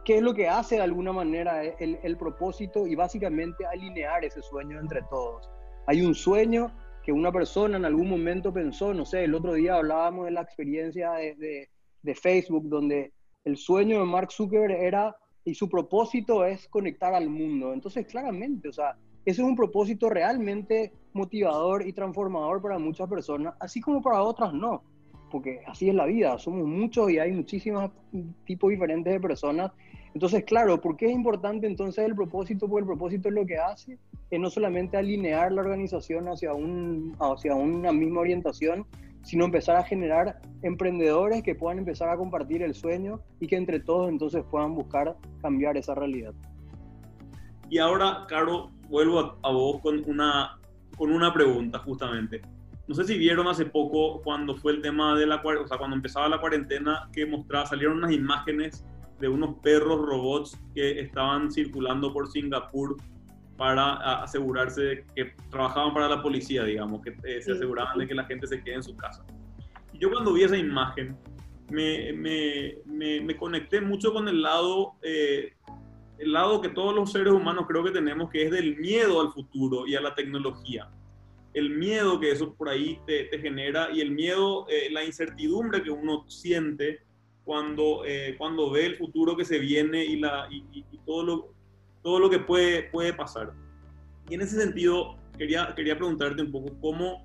¿Qué 0.05 0.17
es 0.17 0.23
lo 0.23 0.33
que 0.33 0.49
hace 0.49 0.77
de 0.77 0.83
alguna 0.83 1.13
manera 1.13 1.63
el, 1.63 1.99
el 2.03 2.17
propósito 2.17 2.87
y 2.87 2.95
básicamente 2.95 3.67
alinear 3.67 4.25
ese 4.25 4.41
sueño 4.41 4.81
entre 4.81 5.03
todos? 5.03 5.51
Hay 5.87 6.01
un 6.01 6.15
sueño, 6.15 6.71
que 7.09 7.13
una 7.13 7.33
persona 7.33 7.79
en 7.79 7.87
algún 7.87 8.11
momento 8.11 8.53
pensó, 8.53 8.93
no 8.93 9.07
sé, 9.07 9.25
el 9.25 9.35
otro 9.35 9.55
día 9.55 9.77
hablábamos 9.77 10.27
de 10.27 10.31
la 10.31 10.43
experiencia 10.43 11.13
de, 11.13 11.67
Facebook, 12.15 12.69
donde 12.69 13.15
el 13.47 13.57
sueño 13.57 14.01
de 14.01 14.05
Mark 14.05 14.31
Zuckerberg 14.31 14.73
era, 14.79 15.17
y 15.43 15.55
su 15.55 15.71
propósito 15.71 16.45
es 16.45 16.69
conectar 16.69 17.15
al 17.15 17.31
mundo. 17.31 17.73
Entonces, 17.73 18.07
claramente, 18.07 18.69
o 18.69 18.75
sea, 18.75 18.99
ese 19.25 19.41
es 19.41 19.49
un 19.49 19.57
propósito 19.57 20.11
realmente 20.11 20.93
motivador 21.15 21.87
y 21.87 21.95
transformador 21.95 22.61
para 22.61 22.79
muchas 22.79 23.09
personas, 23.09 23.55
así 23.59 23.81
como 23.81 24.03
para 24.03 24.23
otras 24.23 24.53
no, 24.53 24.83
porque 25.31 25.63
así 25.67 25.89
es 25.89 25.95
la 25.95 26.05
vida, 26.05 26.39
somos 26.39 26.67
muchos 26.67 27.11
y 27.11 27.19
hay 27.19 27.33
muchísimos 27.33 27.91
tipos 28.45 28.69
diferentes 28.69 29.11
de 29.11 29.19
personas 29.19 29.73
entonces, 30.15 30.45
claro, 30.45 30.81
¿por 30.81 30.97
qué 30.97 31.07
es 31.07 31.13
importante 31.13 31.67
entonces 31.67 32.05
el 32.05 32.15
propósito? 32.15 32.69
Porque 32.69 32.81
el 32.81 32.87
propósito 32.87 33.29
es 33.29 33.35
lo 33.35 33.47
que 33.47 33.59
hace, 33.59 33.99
es 34.31 34.41
no 34.41 34.51
solamente 34.51 34.97
alinear 34.97 35.53
la 35.53 35.63
organización 35.63 36.29
hacia, 36.29 36.53
un, 36.53 37.17
hacia 37.21 37.55
una 37.55 37.93
misma 37.93 38.21
orientación, 38.21 38.87
sino 39.23 39.45
empezar 39.45 39.77
a 39.77 39.85
generar 39.85 40.41
emprendedores 40.63 41.43
que 41.43 41.55
puedan 41.55 41.79
empezar 41.79 42.09
a 42.09 42.17
compartir 42.17 42.63
el 42.63 42.75
sueño 42.75 43.21
y 43.41 43.47
que 43.47 43.57
entre 43.57 43.81
todos 43.81 44.09
entonces 44.09 44.45
puedan 44.51 44.75
buscar 44.75 45.17
cambiar 45.43 45.77
esa 45.77 45.95
realidad. 45.95 46.35
Y 47.71 47.79
ahora, 47.79 48.25
Caro, 48.29 48.71
vuelvo 48.89 49.39
a, 49.43 49.53
vos 49.53 49.81
con 49.83 50.03
una, 50.09 50.59
con 50.97 51.13
una 51.13 51.33
pregunta 51.33 51.79
justamente. 51.81 52.41
No 52.87 52.95
sé 52.95 53.05
si 53.05 53.19
vieron 53.19 53.47
hace 53.49 53.67
poco 53.67 54.23
cuando 54.23 54.57
fue 54.57 54.73
el 54.73 54.81
tema 54.81 55.15
de 55.15 55.27
la, 55.27 55.37
o 55.37 55.67
sea, 55.67 55.77
cuando 55.77 55.97
empezaba 55.97 56.29
la 56.29 56.41
cuarentena 56.41 57.09
que 57.13 57.27
mostraba, 57.27 57.67
salieron 57.67 57.99
unas 57.99 58.13
imágenes 58.13 58.85
de 59.21 59.29
unos 59.29 59.57
perros 59.57 60.07
robots 60.07 60.59
que 60.75 61.01
estaban 61.01 61.51
circulando 61.51 62.13
por 62.13 62.31
Singapur 62.31 62.97
para 63.59 64.23
asegurarse 64.23 64.81
de 64.81 65.05
que 65.15 65.35
trabajaban 65.51 65.93
para 65.93 66.09
la 66.09 66.23
policía, 66.23 66.65
digamos, 66.65 67.03
que 67.03 67.11
eh, 67.25 67.43
se 67.43 67.53
aseguraban 67.53 67.99
de 67.99 68.07
que 68.07 68.15
la 68.15 68.25
gente 68.25 68.47
se 68.47 68.63
quede 68.63 68.77
en 68.77 68.83
su 68.83 68.97
casa. 68.97 69.27
Y 69.93 69.99
yo 69.99 70.11
cuando 70.11 70.33
vi 70.33 70.45
esa 70.45 70.57
imagen, 70.57 71.19
me, 71.69 72.13
me, 72.13 73.21
me, 73.21 73.37
conecté 73.37 73.81
mucho 73.81 74.13
con 74.13 74.29
el 74.29 74.41
lado, 74.41 74.95
eh, 75.03 75.53
el 76.19 76.33
lado 76.33 76.61
que 76.61 76.69
todos 76.71 76.95
los 76.95 77.13
seres 77.13 77.33
humanos 77.33 77.67
creo 77.69 77.85
que 77.85 77.91
tenemos, 77.91 78.31
que 78.31 78.45
es 78.45 78.51
del 78.51 78.77
miedo 78.77 79.21
al 79.21 79.33
futuro 79.33 79.87
y 79.87 79.95
a 79.97 80.01
la 80.01 80.15
tecnología. 80.15 80.89
El 81.53 81.71
miedo 81.71 82.21
que 82.21 82.31
eso 82.31 82.55
por 82.55 82.69
ahí 82.69 83.01
te, 83.07 83.25
te 83.25 83.39
genera 83.39 83.91
y 83.93 84.01
el 84.01 84.13
miedo, 84.13 84.67
eh, 84.69 84.89
la 84.91 85.05
incertidumbre 85.05 85.83
que 85.83 85.91
uno 85.91 86.25
siente 86.29 87.01
cuando, 87.49 88.05
eh, 88.05 88.35
cuando 88.37 88.71
ve 88.71 88.85
el 88.85 88.97
futuro 88.97 89.35
que 89.35 89.45
se 89.45 89.59
viene 89.59 90.05
y, 90.05 90.21
la, 90.21 90.47
y, 90.51 90.85
todo, 91.07 91.25
lo, 91.25 91.55
todo 92.09 92.21
lo 92.21 92.31
que 92.31 92.39
puede, 92.39 92.85
puede 92.85 93.13
pasar. 93.13 93.53
Y 94.31 94.35
en 94.35 94.41
ese 94.41 94.59
sentido, 94.59 95.19
quería, 95.37 95.75
quería 95.77 95.95
preguntarte 95.95 96.41
un 96.41 96.51
poco 96.51 96.73
cómo, 96.81 97.23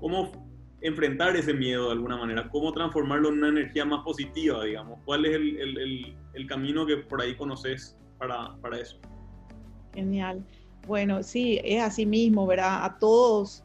cómo 0.00 0.32
enfrentar 0.80 1.36
ese 1.36 1.52
miedo 1.52 1.88
de 1.88 1.92
alguna 1.92 2.16
manera, 2.16 2.48
cómo 2.48 2.72
transformarlo 2.72 3.28
en 3.28 3.34
una 3.34 3.48
energía 3.48 3.84
más 3.84 4.02
positiva, 4.02 4.64
digamos. 4.64 4.98
¿Cuál 5.04 5.26
es 5.26 5.34
el, 5.34 5.60
el, 5.60 6.16
el, 6.32 6.46
camino 6.46 6.86
que 6.86 6.96
por 6.96 7.20
ahí 7.20 7.36
conoces 7.36 7.98
para, 8.16 8.56
para 8.62 8.78
eso? 8.78 8.96
Genial. 9.92 10.42
Bueno, 10.86 11.22
sí, 11.22 11.60
es 11.62 11.82
así 11.82 12.06
mismo, 12.06 12.46
¿verdad? 12.46 12.82
A 12.82 12.98
todos 12.98 13.62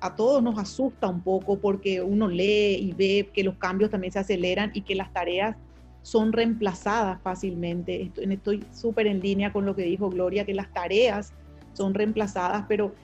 a 0.00 0.16
todos 0.16 0.42
nos 0.42 0.58
asusta 0.58 1.06
un 1.06 1.22
poco 1.22 1.60
porque 1.60 2.02
uno 2.02 2.26
lee 2.26 2.74
y 2.74 2.92
ve 2.92 3.30
que 3.32 3.44
los 3.44 3.54
cambios 3.54 3.88
también 3.88 4.12
se 4.12 4.18
aceleran 4.18 4.72
y 4.74 4.80
que 4.80 4.96
las 4.96 5.12
tareas 5.12 5.56
son 6.02 6.32
reemplazadas 6.32 7.20
fácilmente. 7.22 8.10
Estoy 8.16 8.64
súper 8.72 9.06
en 9.06 9.20
línea 9.20 9.52
con 9.52 9.64
lo 9.64 9.74
que 9.74 9.82
dijo 9.82 10.10
Gloria, 10.10 10.44
que 10.44 10.54
las 10.54 10.72
tareas 10.72 11.32
son 11.72 11.94
reemplazadas, 11.94 12.64
pero 12.68 12.94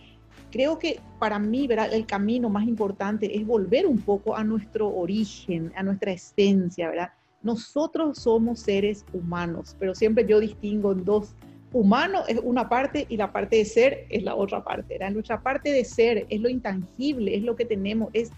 creo 0.50 0.78
que 0.78 1.00
para 1.18 1.38
mí 1.38 1.66
¿verdad? 1.66 1.92
el 1.92 2.06
camino 2.06 2.50
más 2.50 2.66
importante 2.66 3.36
es 3.36 3.46
volver 3.46 3.86
un 3.86 3.98
poco 3.98 4.36
a 4.36 4.44
nuestro 4.44 4.88
origen, 4.94 5.72
a 5.76 5.82
nuestra 5.82 6.12
esencia, 6.12 6.88
¿verdad? 6.88 7.10
Nosotros 7.42 8.18
somos 8.18 8.60
seres 8.60 9.04
humanos, 9.12 9.76
pero 9.78 9.94
siempre 9.94 10.26
yo 10.26 10.40
distingo 10.40 10.92
en 10.92 11.04
dos 11.04 11.34
humano 11.72 12.22
es 12.26 12.40
una 12.42 12.68
parte 12.68 13.06
y 13.08 13.16
la 13.16 13.32
parte 13.32 13.56
de 13.56 13.64
ser 13.64 14.06
es 14.08 14.22
la 14.22 14.34
otra 14.34 14.64
parte. 14.64 14.98
Nuestra 15.10 15.40
parte 15.40 15.70
de 15.70 15.84
ser 15.84 16.26
es 16.28 16.40
lo 16.40 16.48
intangible, 16.48 17.36
es 17.36 17.42
lo 17.42 17.56
que 17.56 17.64
tenemos, 17.64 18.08
es, 18.12 18.30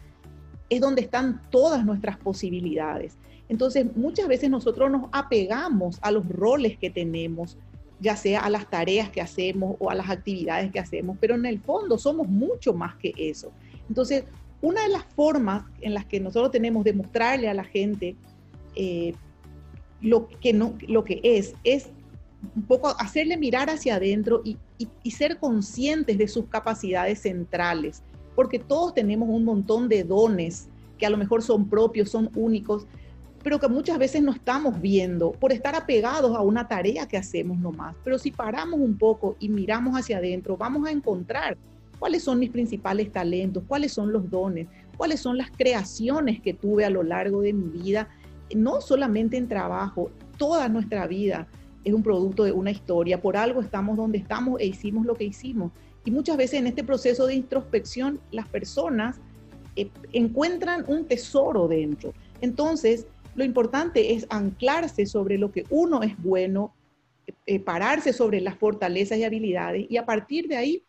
es 0.69 0.81
donde 0.81 1.03
están 1.03 1.41
todas 1.51 1.85
nuestras 1.85 2.17
posibilidades. 2.19 3.17
Entonces, 3.51 3.85
muchas 3.97 4.29
veces 4.29 4.49
nosotros 4.49 4.93
nos 4.93 5.09
apegamos 5.11 5.99
a 6.03 6.13
los 6.13 6.27
roles 6.29 6.79
que 6.79 6.89
tenemos, 6.89 7.59
ya 7.99 8.15
sea 8.15 8.45
a 8.45 8.49
las 8.49 8.71
tareas 8.71 9.11
que 9.11 9.21
hacemos 9.21 9.75
o 9.81 9.91
a 9.91 9.95
las 9.97 10.09
actividades 10.09 10.71
que 10.71 10.79
hacemos, 10.79 11.17
pero 11.21 11.35
en 11.35 11.45
el 11.45 11.59
fondo 11.59 11.99
somos 11.99 12.29
mucho 12.29 12.73
más 12.73 12.95
que 12.95 13.13
eso. 13.19 13.51
Entonces, 13.89 14.23
una 14.63 14.85
de 14.85 14.91
las 14.91 15.05
formas 15.17 15.65
en 15.81 15.95
las 15.95 16.05
que 16.05 16.21
nosotros 16.21 16.53
tenemos 16.53 16.85
de 16.85 16.93
mostrarle 16.93 17.49
a 17.49 17.55
la 17.55 17.65
gente 17.65 18.15
eh, 18.77 19.15
lo, 20.01 20.29
que 20.29 20.53
no, 20.53 20.75
lo 20.87 21.03
que 21.03 21.21
es, 21.25 21.55
es 21.65 21.89
un 22.55 22.63
poco 22.63 22.95
hacerle 23.01 23.37
mirar 23.37 23.69
hacia 23.69 23.97
adentro 23.97 24.43
y, 24.45 24.59
ser 25.11 25.39
conscientes 25.39 26.19
de 26.19 26.29
sus 26.29 26.45
capacidades 26.45 27.23
centrales, 27.23 28.05
porque 28.37 28.61
todos 28.61 28.95
tenemos 28.95 29.29
un 29.29 29.45
montón 29.45 29.89
de 29.89 30.05
dones 30.05 30.69
que 30.99 31.05
a 31.05 31.11
lo 31.11 31.17
mejor 31.17 31.43
son 31.43 31.69
propios, 31.69 32.11
son 32.11 32.31
únicos, 32.37 32.87
pero 33.43 33.59
que 33.59 33.69
muchas 33.69 33.99
veces 33.99 34.23
no 34.23 34.33
estamos 34.33 34.81
viendo 34.81 35.33
por 35.33 35.53
estar 35.53 35.75
apegados 35.75 36.37
a 36.37 36.41
una 36.41 36.69
tarea 36.69 37.07
que 37.07 37.17
hacemos 37.17 37.59
nomás. 37.59 37.95
Pero 38.05 38.19
si 38.19 38.31
paramos 38.31 38.81
un 38.81 38.99
poco 38.99 39.37
y 39.41 39.49
miramos 39.49 39.99
hacia 39.99 40.19
adentro, 40.19 40.57
vamos 40.57 40.87
a 40.87 40.91
encontrar 40.91 41.57
cuáles 41.99 42.23
son 42.23 42.39
mis 42.39 42.51
principales 42.51 43.11
talentos, 43.13 43.63
cuáles 43.67 43.93
son 43.93 44.13
los 44.13 44.31
dones, 44.31 44.67
cuáles 44.97 45.21
son 45.21 45.39
las 45.39 45.51
creaciones 45.51 46.41
que 46.41 46.53
tuve 46.53 46.85
a 46.85 46.91
lo 46.91 47.03
largo 47.03 47.41
de 47.41 47.53
mi 47.53 47.69
vida, 47.69 48.09
no 48.55 48.81
solamente 48.81 49.37
en 49.37 49.49
trabajo, 49.49 50.11
toda 50.37 50.69
nuestra 50.69 51.07
vida 51.07 51.47
es 51.85 51.95
un 51.95 52.03
producto 52.03 52.45
de 52.45 52.53
una 52.53 52.71
historia, 52.71 53.21
por 53.21 53.37
algo 53.37 53.61
estamos 53.61 53.97
donde 53.97 54.19
estamos 54.19 54.61
e 54.61 54.67
hicimos 54.67 55.07
lo 55.07 55.15
que 55.15 55.25
hicimos. 55.25 55.73
Y 56.05 56.11
muchas 56.11 56.37
veces 56.37 56.61
en 56.61 56.67
este 56.67 56.85
proceso 56.85 57.27
de 57.27 57.35
introspección 57.35 58.21
las 58.31 58.49
personas 58.49 59.17
eh, 59.77 59.91
encuentran 60.13 60.85
un 60.89 61.07
tesoro 61.07 61.69
dentro. 61.69 62.13
Entonces, 62.41 63.07
lo 63.35 63.45
importante 63.45 64.13
es 64.13 64.27
anclarse 64.31 65.07
sobre 65.07 65.39
lo 65.39 65.53
que 65.53 65.65
uno 65.71 66.03
es 66.03 66.21
bueno, 66.23 66.75
eh, 67.47 67.61
pararse 67.61 68.13
sobre 68.13 68.41
las 68.41 68.57
fortalezas 68.57 69.19
y 69.19 69.25
habilidades 69.25 69.87
y 69.89 69.97
a 69.97 70.05
partir 70.05 70.49
de 70.49 70.57
ahí 70.57 70.85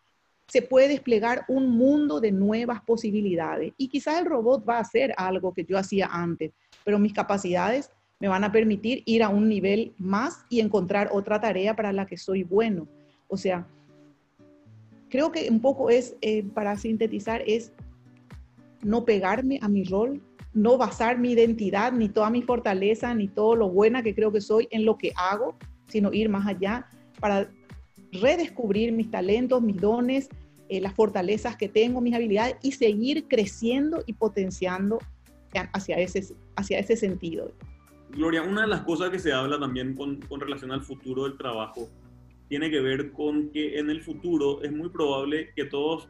se 0.48 0.60
puede 0.60 0.88
desplegar 0.88 1.44
un 1.48 1.70
mundo 1.70 2.20
de 2.20 2.32
nuevas 2.32 2.82
posibilidades. 2.82 3.72
Y 3.78 3.88
quizás 3.88 4.18
el 4.18 4.26
robot 4.26 4.68
va 4.68 4.76
a 4.76 4.80
hacer 4.80 5.14
algo 5.16 5.54
que 5.54 5.64
yo 5.64 5.78
hacía 5.78 6.08
antes, 6.12 6.52
pero 6.84 6.98
mis 6.98 7.12
capacidades 7.12 7.90
me 8.20 8.28
van 8.28 8.44
a 8.44 8.52
permitir 8.52 9.02
ir 9.06 9.22
a 9.22 9.28
un 9.28 9.48
nivel 9.48 9.94
más 9.98 10.44
y 10.50 10.60
encontrar 10.60 11.08
otra 11.12 11.40
tarea 11.40 11.74
para 11.74 11.92
la 11.92 12.06
que 12.06 12.16
soy 12.16 12.42
bueno. 12.42 12.86
O 13.28 13.36
sea, 13.36 13.66
creo 15.08 15.32
que 15.32 15.48
un 15.48 15.60
poco 15.60 15.90
es, 15.90 16.16
eh, 16.20 16.42
para 16.42 16.76
sintetizar, 16.76 17.42
es 17.46 17.72
no 18.82 19.04
pegarme 19.04 19.58
a 19.62 19.68
mi 19.68 19.84
rol, 19.84 20.20
no 20.54 20.76
basar 20.76 21.18
mi 21.18 21.32
identidad, 21.32 21.92
ni 21.92 22.08
toda 22.08 22.30
mi 22.30 22.42
fortaleza, 22.42 23.14
ni 23.14 23.28
todo 23.28 23.56
lo 23.56 23.68
buena 23.68 24.02
que 24.02 24.14
creo 24.14 24.32
que 24.32 24.40
soy 24.40 24.68
en 24.70 24.84
lo 24.84 24.98
que 24.98 25.12
hago, 25.16 25.56
sino 25.88 26.12
ir 26.12 26.28
más 26.28 26.46
allá 26.46 26.86
para 27.20 27.50
redescubrir 28.12 28.92
mis 28.92 29.10
talentos, 29.10 29.62
mis 29.62 29.80
dones, 29.80 30.28
eh, 30.68 30.80
las 30.80 30.94
fortalezas 30.94 31.56
que 31.56 31.68
tengo, 31.68 32.00
mis 32.00 32.14
habilidades 32.14 32.56
y 32.62 32.72
seguir 32.72 33.28
creciendo 33.28 34.02
y 34.06 34.12
potenciando 34.14 34.98
hacia 35.72 35.96
ese, 35.96 36.34
hacia 36.56 36.78
ese 36.78 36.96
sentido. 36.96 37.52
Gloria, 38.10 38.42
una 38.42 38.62
de 38.62 38.68
las 38.68 38.82
cosas 38.82 39.10
que 39.10 39.18
se 39.18 39.32
habla 39.32 39.58
también 39.58 39.94
con, 39.94 40.20
con 40.20 40.40
relación 40.40 40.72
al 40.72 40.82
futuro 40.82 41.24
del 41.24 41.36
trabajo 41.36 41.88
tiene 42.48 42.70
que 42.70 42.80
ver 42.80 43.12
con 43.12 43.48
que 43.50 43.78
en 43.78 43.88
el 43.88 44.02
futuro 44.02 44.62
es 44.62 44.70
muy 44.70 44.90
probable 44.90 45.52
que 45.56 45.64
todos, 45.64 46.08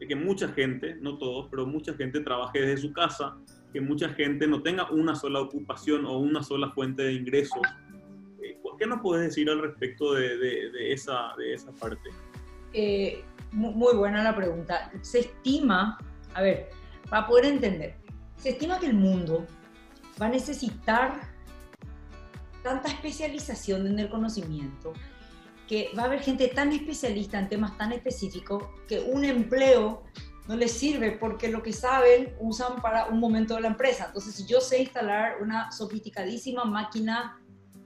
que 0.00 0.16
mucha 0.16 0.48
gente, 0.48 0.96
no 1.00 1.16
todos, 1.16 1.46
pero 1.48 1.64
mucha 1.64 1.94
gente 1.94 2.20
trabaje 2.20 2.60
desde 2.60 2.82
su 2.82 2.92
casa, 2.92 3.36
que 3.76 3.82
mucha 3.82 4.08
gente 4.08 4.46
no 4.46 4.62
tenga 4.62 4.90
una 4.90 5.14
sola 5.14 5.38
ocupación 5.38 6.06
o 6.06 6.16
una 6.16 6.42
sola 6.42 6.70
fuente 6.70 7.02
de 7.02 7.12
ingresos. 7.12 7.60
Eh, 8.42 8.58
¿Qué 8.78 8.86
nos 8.86 9.02
puedes 9.02 9.26
decir 9.26 9.50
al 9.50 9.60
respecto 9.60 10.14
de, 10.14 10.38
de, 10.38 10.92
esa, 10.94 11.34
de 11.36 11.52
esa 11.52 11.72
parte? 11.72 12.08
Eh, 12.72 13.22
muy 13.52 13.94
buena 13.94 14.24
la 14.24 14.34
pregunta. 14.34 14.90
Se 15.02 15.18
estima, 15.18 15.98
a 16.32 16.40
ver, 16.40 16.70
para 17.10 17.26
poder 17.26 17.44
entender, 17.44 17.96
se 18.38 18.48
estima 18.48 18.80
que 18.80 18.86
el 18.86 18.94
mundo 18.94 19.44
va 20.18 20.24
a 20.24 20.30
necesitar 20.30 21.20
tanta 22.62 22.88
especialización 22.88 23.86
en 23.88 23.98
el 23.98 24.08
conocimiento 24.08 24.94
que 25.68 25.90
va 25.94 26.04
a 26.04 26.06
haber 26.06 26.20
gente 26.20 26.48
tan 26.48 26.72
especialista 26.72 27.38
en 27.38 27.50
temas 27.50 27.76
tan 27.76 27.92
específicos 27.92 28.64
que 28.88 29.00
un 29.00 29.22
empleo 29.22 30.02
no 30.48 30.56
les 30.56 30.72
sirve 30.72 31.12
porque 31.12 31.48
lo 31.48 31.62
que 31.62 31.72
saben 31.72 32.34
usan 32.40 32.80
para 32.80 33.06
un 33.06 33.18
momento 33.18 33.54
de 33.54 33.62
la 33.62 33.68
empresa. 33.68 34.06
Entonces, 34.06 34.34
si 34.34 34.46
yo 34.46 34.60
sé 34.60 34.82
instalar 34.82 35.42
una 35.42 35.72
sofisticadísima 35.72 36.64
máquina 36.64 37.40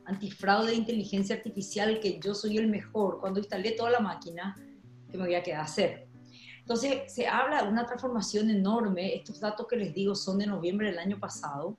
antifraude 0.04 0.72
de 0.72 0.76
inteligencia 0.76 1.36
artificial, 1.36 2.00
que 2.00 2.18
yo 2.20 2.34
soy 2.34 2.58
el 2.58 2.68
mejor, 2.68 3.20
cuando 3.20 3.40
instalé 3.40 3.72
toda 3.72 3.90
la 3.90 4.00
máquina, 4.00 4.56
que 5.10 5.16
me 5.16 5.24
voy 5.24 5.34
a 5.34 5.42
quedar 5.42 5.60
a 5.60 5.64
hacer. 5.64 6.08
Entonces, 6.60 7.12
se 7.12 7.26
habla 7.26 7.62
de 7.62 7.68
una 7.68 7.86
transformación 7.86 8.50
enorme. 8.50 9.14
Estos 9.14 9.40
datos 9.40 9.66
que 9.66 9.76
les 9.76 9.94
digo 9.94 10.14
son 10.14 10.38
de 10.38 10.46
noviembre 10.46 10.90
del 10.90 10.98
año 10.98 11.18
pasado. 11.18 11.78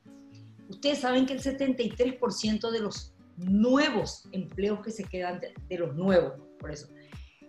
Ustedes 0.67 0.99
saben 0.99 1.25
que 1.25 1.33
el 1.33 1.41
73% 1.41 2.71
de 2.71 2.79
los 2.79 3.13
nuevos 3.37 4.27
empleos 4.31 4.81
que 4.81 4.91
se 4.91 5.03
quedan, 5.03 5.39
de, 5.39 5.77
los 5.77 5.95
nuevos, 5.95 6.33
por 6.59 6.71
eso, 6.71 6.87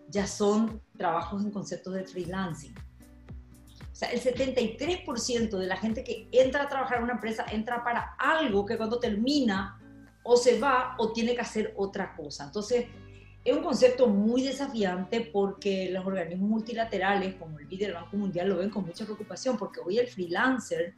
ya 0.09 0.27
son 0.27 0.81
trabajos 0.97 1.43
en 1.45 1.51
conceptos 1.51 1.95
de 1.95 2.05
freelancing. 2.05 2.75
O 3.93 3.95
sea, 3.95 4.11
el 4.11 4.21
73% 4.21 5.59
de 5.59 5.67
la 5.67 5.77
gente 5.77 6.03
que 6.03 6.27
entra 6.33 6.63
a 6.63 6.69
trabajar 6.69 6.99
en 6.99 7.05
una 7.05 7.13
empresa 7.15 7.45
entra 7.53 7.85
para 7.85 8.15
algo 8.19 8.65
que 8.65 8.77
cuando 8.77 8.99
termina 8.99 9.79
o 10.23 10.37
se 10.37 10.59
va 10.59 10.95
o 10.99 11.13
tiene 11.13 11.35
que 11.35 11.43
hacer 11.43 11.75
otra 11.77 12.15
cosa. 12.17 12.45
Entonces, 12.45 12.87
es 13.45 13.57
un 13.57 13.63
concepto 13.63 14.07
muy 14.07 14.43
desafiante 14.43 15.21
porque 15.21 15.91
los 15.91 16.07
organismos 16.07 16.49
multilaterales 16.49 17.35
como 17.35 17.59
el 17.59 17.67
BID 17.67 17.81
del 17.81 17.95
Banco 17.95 18.17
Mundial 18.17 18.49
lo 18.49 18.57
ven 18.59 18.71
con 18.71 18.87
mucha 18.87 19.05
preocupación 19.05 19.57
porque 19.57 19.81
hoy 19.85 19.99
el 19.99 20.07
freelancer 20.07 20.95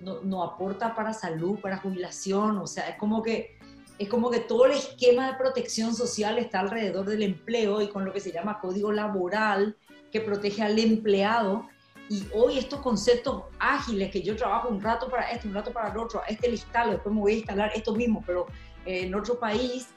no, 0.00 0.20
no, 0.22 0.42
aporta 0.42 0.94
para 0.94 1.14
salud, 1.14 1.58
para 1.60 1.78
jubilación, 1.78 2.58
o 2.58 2.66
sea, 2.66 2.88
es 2.88 2.96
como 2.96 3.22
que 3.22 3.56
es 3.98 4.08
como 4.08 4.30
que 4.30 4.40
todo 4.40 4.66
el 4.66 4.72
esquema 4.72 5.30
de 5.30 5.38
protección 5.38 5.94
social 5.94 6.38
está 6.38 6.60
alrededor 6.60 7.06
del 7.06 7.22
empleo 7.22 7.80
y 7.80 7.88
con 7.88 8.04
lo 8.04 8.12
que 8.12 8.20
se 8.20 8.32
llama 8.32 8.58
código 8.60 8.90
laboral 8.90 9.76
que 10.10 10.20
protege 10.20 10.62
al 10.62 10.78
empleado. 10.78 11.68
Y 12.08 12.26
hoy 12.34 12.58
estos 12.58 12.80
conceptos 12.80 13.44
ágiles, 13.58 14.10
que 14.10 14.22
yo 14.22 14.36
trabajo 14.36 14.68
un 14.68 14.80
rato 14.80 15.08
para 15.08 15.30
este, 15.30 15.48
un 15.48 15.54
rato 15.54 15.72
para 15.72 15.90
el 15.90 15.98
otro, 15.98 16.22
este 16.28 16.48
le 16.48 16.54
instalo, 16.54 16.92
después 16.92 17.14
me 17.14 17.20
voy 17.20 17.32
a 17.32 17.36
instalar 17.36 17.72
esto 17.74 17.94
mismo, 17.94 18.22
pero 18.26 18.46
en 18.84 19.14
otro 19.14 19.38
país, 19.38 19.88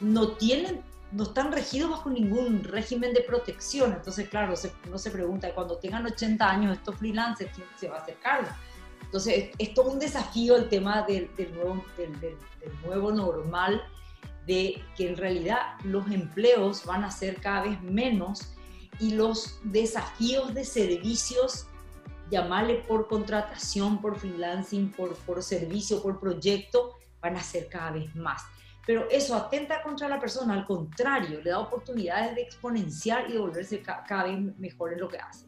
no 0.00 0.32
tienen 0.32 0.82
no 1.12 1.24
están 1.24 1.52
regidos 1.52 1.90
bajo 1.90 2.10
ningún 2.10 2.64
régimen 2.64 3.12
de 3.12 3.20
protección. 3.20 3.92
Entonces, 3.92 4.28
claro, 4.28 4.54
uno 4.88 4.98
se 4.98 5.10
pregunta, 5.10 5.54
cuando 5.54 5.76
tengan 5.76 6.06
80 6.06 6.50
años 6.50 6.78
estos 6.78 6.96
freelancers, 6.96 7.52
¿quién 7.54 7.66
se 7.76 7.88
va 7.88 7.98
a 7.98 8.00
hacer 8.00 8.16
cargo? 8.16 8.48
Entonces, 9.02 9.50
es 9.58 9.74
todo 9.74 9.90
un 9.90 9.98
desafío 9.98 10.56
el 10.56 10.68
tema 10.68 11.02
del, 11.02 11.30
nuevo, 11.54 11.84
del, 11.96 12.38
nuevo 12.84 13.12
normal, 13.12 13.82
de 14.46 14.82
que 14.96 15.10
en 15.10 15.16
realidad 15.16 15.58
los 15.84 16.10
empleos 16.10 16.84
van 16.86 17.04
a 17.04 17.10
ser 17.10 17.36
cada 17.36 17.62
vez 17.64 17.80
menos 17.82 18.54
y 19.02 19.10
los 19.10 19.58
desafíos 19.64 20.54
de 20.54 20.64
servicios, 20.64 21.66
llamarle 22.30 22.76
por 22.88 23.08
contratación, 23.08 24.00
por 24.00 24.18
freelancing, 24.18 24.90
por, 24.92 25.14
por 25.16 25.42
servicio, 25.42 26.02
por 26.02 26.18
proyecto, 26.18 26.94
van 27.20 27.36
a 27.36 27.42
ser 27.42 27.68
cada 27.68 27.90
vez 27.90 28.14
más 28.16 28.42
pero 28.86 29.08
eso 29.10 29.36
atenta 29.36 29.82
contra 29.82 30.08
la 30.08 30.18
persona, 30.18 30.54
al 30.54 30.64
contrario, 30.64 31.40
le 31.40 31.50
da 31.50 31.60
oportunidades 31.60 32.34
de 32.34 32.42
exponenciar 32.42 33.30
y 33.30 33.34
de 33.34 33.38
volverse 33.38 33.80
cada 33.80 34.24
vez 34.24 34.38
mejor 34.58 34.92
en 34.92 35.00
lo 35.00 35.08
que 35.08 35.18
hace. 35.18 35.46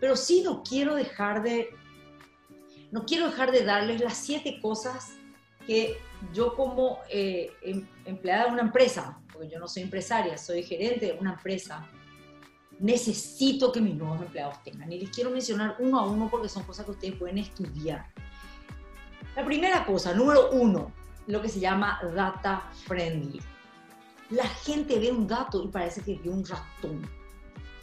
Pero 0.00 0.16
sí 0.16 0.42
no 0.42 0.62
quiero 0.62 0.94
dejar 0.94 1.42
de, 1.42 1.70
no 2.90 3.04
quiero 3.04 3.26
dejar 3.26 3.52
de 3.52 3.64
darles 3.64 4.00
las 4.00 4.16
siete 4.16 4.58
cosas 4.62 5.12
que 5.66 5.98
yo 6.32 6.54
como 6.54 7.00
eh, 7.10 7.52
em, 7.62 7.86
empleada 8.06 8.46
de 8.46 8.52
una 8.52 8.62
empresa, 8.62 9.20
porque 9.30 9.50
yo 9.50 9.58
no 9.58 9.68
soy 9.68 9.82
empresaria, 9.82 10.38
soy 10.38 10.62
gerente 10.62 11.06
de 11.06 11.12
una 11.12 11.34
empresa, 11.34 11.86
necesito 12.80 13.70
que 13.70 13.80
mis 13.80 13.94
nuevos 13.94 14.20
empleados 14.22 14.62
tengan. 14.64 14.90
Y 14.90 14.98
les 14.98 15.10
quiero 15.10 15.30
mencionar 15.30 15.76
uno 15.78 16.00
a 16.00 16.06
uno 16.06 16.28
porque 16.30 16.48
son 16.48 16.64
cosas 16.64 16.86
que 16.86 16.92
ustedes 16.92 17.14
pueden 17.14 17.38
estudiar. 17.38 18.06
La 19.36 19.44
primera 19.44 19.84
cosa, 19.84 20.12
número 20.14 20.50
uno, 20.50 20.92
lo 21.26 21.40
que 21.40 21.48
se 21.48 21.60
llama 21.60 22.00
data 22.14 22.70
friendly. 22.86 23.40
La 24.30 24.46
gente 24.46 24.98
ve 24.98 25.12
un 25.12 25.26
dato 25.26 25.62
y 25.62 25.68
parece 25.68 26.02
que 26.02 26.16
ve 26.16 26.30
un 26.30 26.44
ratón. 26.44 27.08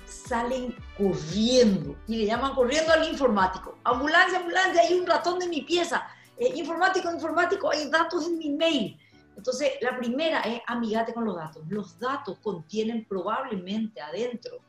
Salen 0.05 0.75
corriendo 0.97 1.95
y 2.07 2.17
le 2.17 2.25
llaman 2.25 2.53
corriendo 2.55 2.91
al 2.91 3.07
informático. 3.07 3.77
Ambulancia, 3.83 4.39
ambulancia, 4.39 4.81
hay 4.81 4.93
un 4.95 5.05
ratón 5.05 5.37
de 5.39 5.47
mi 5.47 5.61
pieza. 5.61 6.07
Eh, 6.37 6.53
informático, 6.55 7.11
informático, 7.11 7.69
hay 7.69 7.89
datos 7.89 8.25
en 8.25 8.37
mi 8.37 8.49
mail. 8.49 8.97
Entonces, 9.35 9.73
la 9.81 9.95
primera 9.97 10.41
es 10.41 10.61
amigate 10.65 11.13
con 11.13 11.25
los 11.25 11.35
datos. 11.35 11.63
Los 11.67 11.99
datos 11.99 12.39
contienen 12.39 13.05
probablemente 13.05 14.01
adentro 14.01 14.61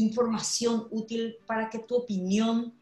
información 0.00 0.88
útil 0.90 1.36
para 1.46 1.68
que 1.68 1.80
tu 1.80 1.96
opinión 1.96 2.74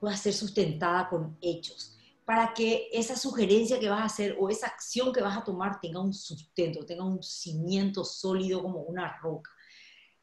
pueda 0.00 0.16
ser 0.16 0.32
sustentada 0.32 1.08
con 1.08 1.36
hechos 1.40 1.98
para 2.28 2.52
que 2.52 2.90
esa 2.92 3.16
sugerencia 3.16 3.80
que 3.80 3.88
vas 3.88 4.02
a 4.02 4.04
hacer 4.04 4.36
o 4.38 4.50
esa 4.50 4.66
acción 4.66 5.14
que 5.14 5.22
vas 5.22 5.34
a 5.34 5.42
tomar 5.42 5.80
tenga 5.80 5.98
un 5.98 6.12
sustento, 6.12 6.84
tenga 6.84 7.02
un 7.02 7.22
cimiento 7.22 8.04
sólido 8.04 8.62
como 8.62 8.80
una 8.80 9.16
roca. 9.16 9.50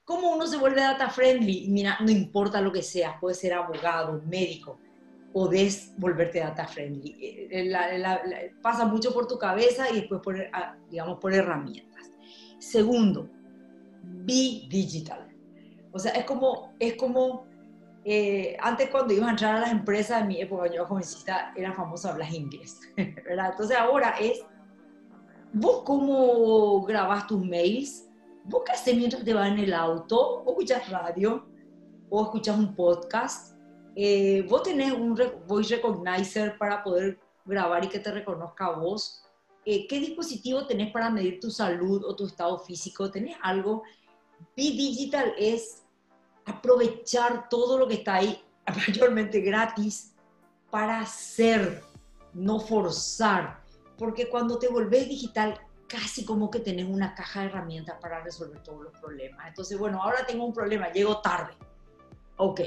¿Cómo 0.03 0.29
uno 0.35 0.45
se 0.45 0.57
vuelve 0.57 0.81
data 0.81 1.09
friendly? 1.09 1.67
Mira, 1.67 1.97
no 2.01 2.11
importa 2.11 2.61
lo 2.61 2.71
que 2.71 2.83
seas, 2.83 3.15
puedes 3.19 3.39
ser 3.39 3.53
abogado, 3.53 4.21
médico, 4.27 4.77
podés 5.33 5.93
volverte 5.97 6.41
data 6.41 6.67
friendly. 6.67 7.17
Eh, 7.49 8.53
pasa 8.61 8.85
mucho 8.85 9.11
por 9.11 9.27
tu 9.27 9.39
cabeza 9.39 9.89
y 9.89 10.01
después 10.01 10.21
por, 10.21 10.39
ah, 10.53 10.77
digamos, 10.91 11.17
por 11.17 11.33
herramientas. 11.33 12.11
Segundo, 12.59 13.27
be 14.03 14.67
digital. 14.69 15.24
O 15.95 15.99
sea, 15.99 16.11
es 16.11 16.25
como, 16.25 16.73
es 16.77 16.95
como 16.95 17.45
eh, 18.03 18.57
antes 18.59 18.89
cuando 18.89 19.13
ibas 19.13 19.29
a 19.29 19.31
entrar 19.31 19.55
a 19.55 19.59
las 19.61 19.71
empresas, 19.71 20.21
en 20.21 20.27
mi 20.27 20.41
época, 20.41 20.67
yo 20.67 20.85
jovencita, 20.85 21.53
era 21.55 21.71
famoso 21.71 22.09
hablar 22.09 22.33
inglés, 22.33 22.81
¿verdad? 22.97 23.51
Entonces 23.51 23.77
ahora 23.77 24.09
es, 24.19 24.41
vos 25.53 25.83
cómo 25.85 26.83
grabas 26.83 27.25
tus 27.27 27.41
mails, 27.45 28.09
vos 28.43 28.63
qué 28.65 28.73
haces 28.73 28.97
mientras 28.97 29.23
te 29.23 29.33
vas 29.33 29.49
en 29.49 29.59
el 29.59 29.73
auto, 29.73 30.43
o 30.43 30.51
escuchas 30.51 30.89
radio, 30.89 31.47
o 32.09 32.23
escuchas 32.23 32.57
un 32.57 32.75
podcast, 32.75 33.55
eh, 33.95 34.45
vos 34.49 34.63
tenés 34.63 34.91
un 34.91 35.17
voice 35.47 35.77
recognizer 35.77 36.57
para 36.57 36.83
poder 36.83 37.17
grabar 37.45 37.85
y 37.85 37.87
que 37.87 37.99
te 37.99 38.11
reconozca 38.11 38.65
a 38.65 38.71
vos, 38.71 39.23
eh, 39.63 39.87
¿qué 39.87 40.01
dispositivo 40.01 40.67
tenés 40.67 40.91
para 40.91 41.09
medir 41.09 41.39
tu 41.39 41.49
salud 41.49 42.03
o 42.03 42.13
tu 42.17 42.25
estado 42.25 42.59
físico? 42.59 43.09
¿Tenés 43.09 43.37
algo? 43.41 43.83
B-Digital 44.57 45.33
es 45.37 45.84
aprovechar 46.45 47.49
todo 47.49 47.77
lo 47.77 47.87
que 47.87 47.95
está 47.95 48.15
ahí, 48.15 48.41
mayormente 48.87 49.41
gratis, 49.41 50.13
para 50.69 50.99
hacer, 50.99 51.83
no 52.33 52.59
forzar. 52.59 53.63
Porque 53.97 54.29
cuando 54.29 54.59
te 54.59 54.67
volvés 54.67 55.07
digital, 55.07 55.59
casi 55.87 56.25
como 56.25 56.49
que 56.49 56.59
tenés 56.59 56.85
una 56.85 57.15
caja 57.15 57.41
de 57.41 57.47
herramientas 57.47 57.97
para 58.01 58.21
resolver 58.21 58.61
todos 58.61 58.83
los 58.83 58.99
problemas. 58.99 59.47
Entonces, 59.47 59.77
bueno, 59.77 60.01
ahora 60.01 60.25
tengo 60.25 60.45
un 60.45 60.53
problema, 60.53 60.91
llego 60.91 61.21
tarde. 61.21 61.53
Ok, 62.37 62.61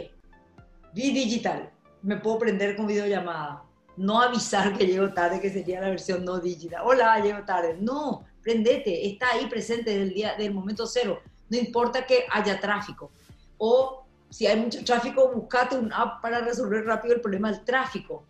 vi 0.94 1.12
digital, 1.12 1.70
me 2.02 2.16
puedo 2.16 2.38
prender 2.38 2.76
con 2.76 2.86
videollamada. 2.86 3.64
No 3.96 4.22
avisar 4.22 4.78
que 4.78 4.86
llego 4.86 5.12
tarde, 5.12 5.40
que 5.40 5.50
sería 5.50 5.80
la 5.80 5.90
versión 5.90 6.24
no 6.24 6.38
digital. 6.38 6.82
Hola, 6.84 7.18
llego 7.18 7.44
tarde. 7.44 7.76
No, 7.80 8.24
prendete, 8.40 9.08
está 9.08 9.32
ahí 9.32 9.46
presente 9.46 9.90
desde 9.90 10.02
el 10.04 10.14
día, 10.14 10.34
del 10.36 10.54
momento 10.54 10.86
cero. 10.86 11.20
No 11.50 11.58
importa 11.58 12.06
que 12.06 12.24
haya 12.30 12.60
tráfico 12.60 13.10
o 13.58 14.04
si 14.30 14.46
hay 14.46 14.60
mucho 14.60 14.84
tráfico, 14.84 15.32
buscate 15.34 15.76
un 15.76 15.92
app 15.92 16.20
para 16.22 16.40
resolver 16.40 16.84
rápido 16.84 17.14
el 17.14 17.20
problema 17.20 17.50
del 17.50 17.64
tráfico. 17.64 18.24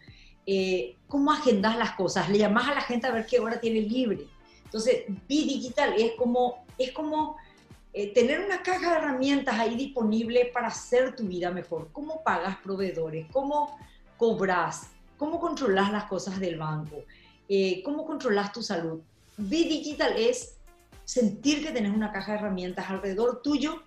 Eh, 0.47 0.97
¿Cómo 1.09 1.33
agendas 1.33 1.77
las 1.77 1.93
cosas? 1.93 2.29
Le 2.29 2.39
llamas 2.39 2.69
a 2.69 2.75
la 2.75 2.81
gente 2.81 3.07
a 3.07 3.13
ver 3.13 3.27
qué 3.27 3.39
hora 3.39 3.61
tiene 3.61 3.81
libre. 3.81 4.27
Entonces, 4.65 5.05
B-Digital 5.29 5.95
es 5.97 6.13
como, 6.13 6.65
es 6.79 6.93
como 6.93 7.37
eh, 7.93 8.13
tener 8.13 8.41
una 8.41 8.63
caja 8.63 8.93
de 8.93 8.97
herramientas 8.99 9.59
ahí 9.59 9.75
disponible 9.75 10.51
para 10.53 10.69
hacer 10.69 11.17
tu 11.17 11.25
vida 11.25 11.51
mejor. 11.51 11.89
¿Cómo 11.93 12.23
pagas 12.23 12.57
proveedores? 12.59 13.27
¿Cómo 13.33 13.79
cobras? 14.17 14.91
¿Cómo 15.17 15.41
controlas 15.41 15.91
las 15.91 16.05
cosas 16.05 16.39
del 16.39 16.59
banco? 16.59 17.05
Eh, 17.49 17.83
¿Cómo 17.83 18.07
controlas 18.07 18.53
tu 18.53 18.63
salud? 18.63 19.01
B-Digital 19.37 20.17
es 20.17 20.59
sentir 21.05 21.65
que 21.65 21.73
tenés 21.73 21.93
una 21.93 22.13
caja 22.13 22.33
de 22.33 22.39
herramientas 22.39 22.89
alrededor 22.89 23.41
tuyo 23.43 23.83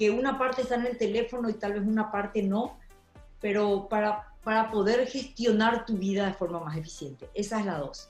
que 0.00 0.10
una 0.10 0.38
parte 0.38 0.62
está 0.62 0.76
en 0.76 0.86
el 0.86 0.96
teléfono 0.96 1.50
y 1.50 1.52
tal 1.52 1.74
vez 1.74 1.82
una 1.82 2.10
parte 2.10 2.42
no, 2.42 2.78
pero 3.38 3.86
para, 3.86 4.32
para 4.42 4.70
poder 4.70 5.06
gestionar 5.06 5.84
tu 5.84 5.98
vida 5.98 6.24
de 6.24 6.32
forma 6.32 6.58
más 6.58 6.74
eficiente. 6.78 7.28
Esa 7.34 7.60
es 7.60 7.66
la 7.66 7.76
dos. 7.76 8.08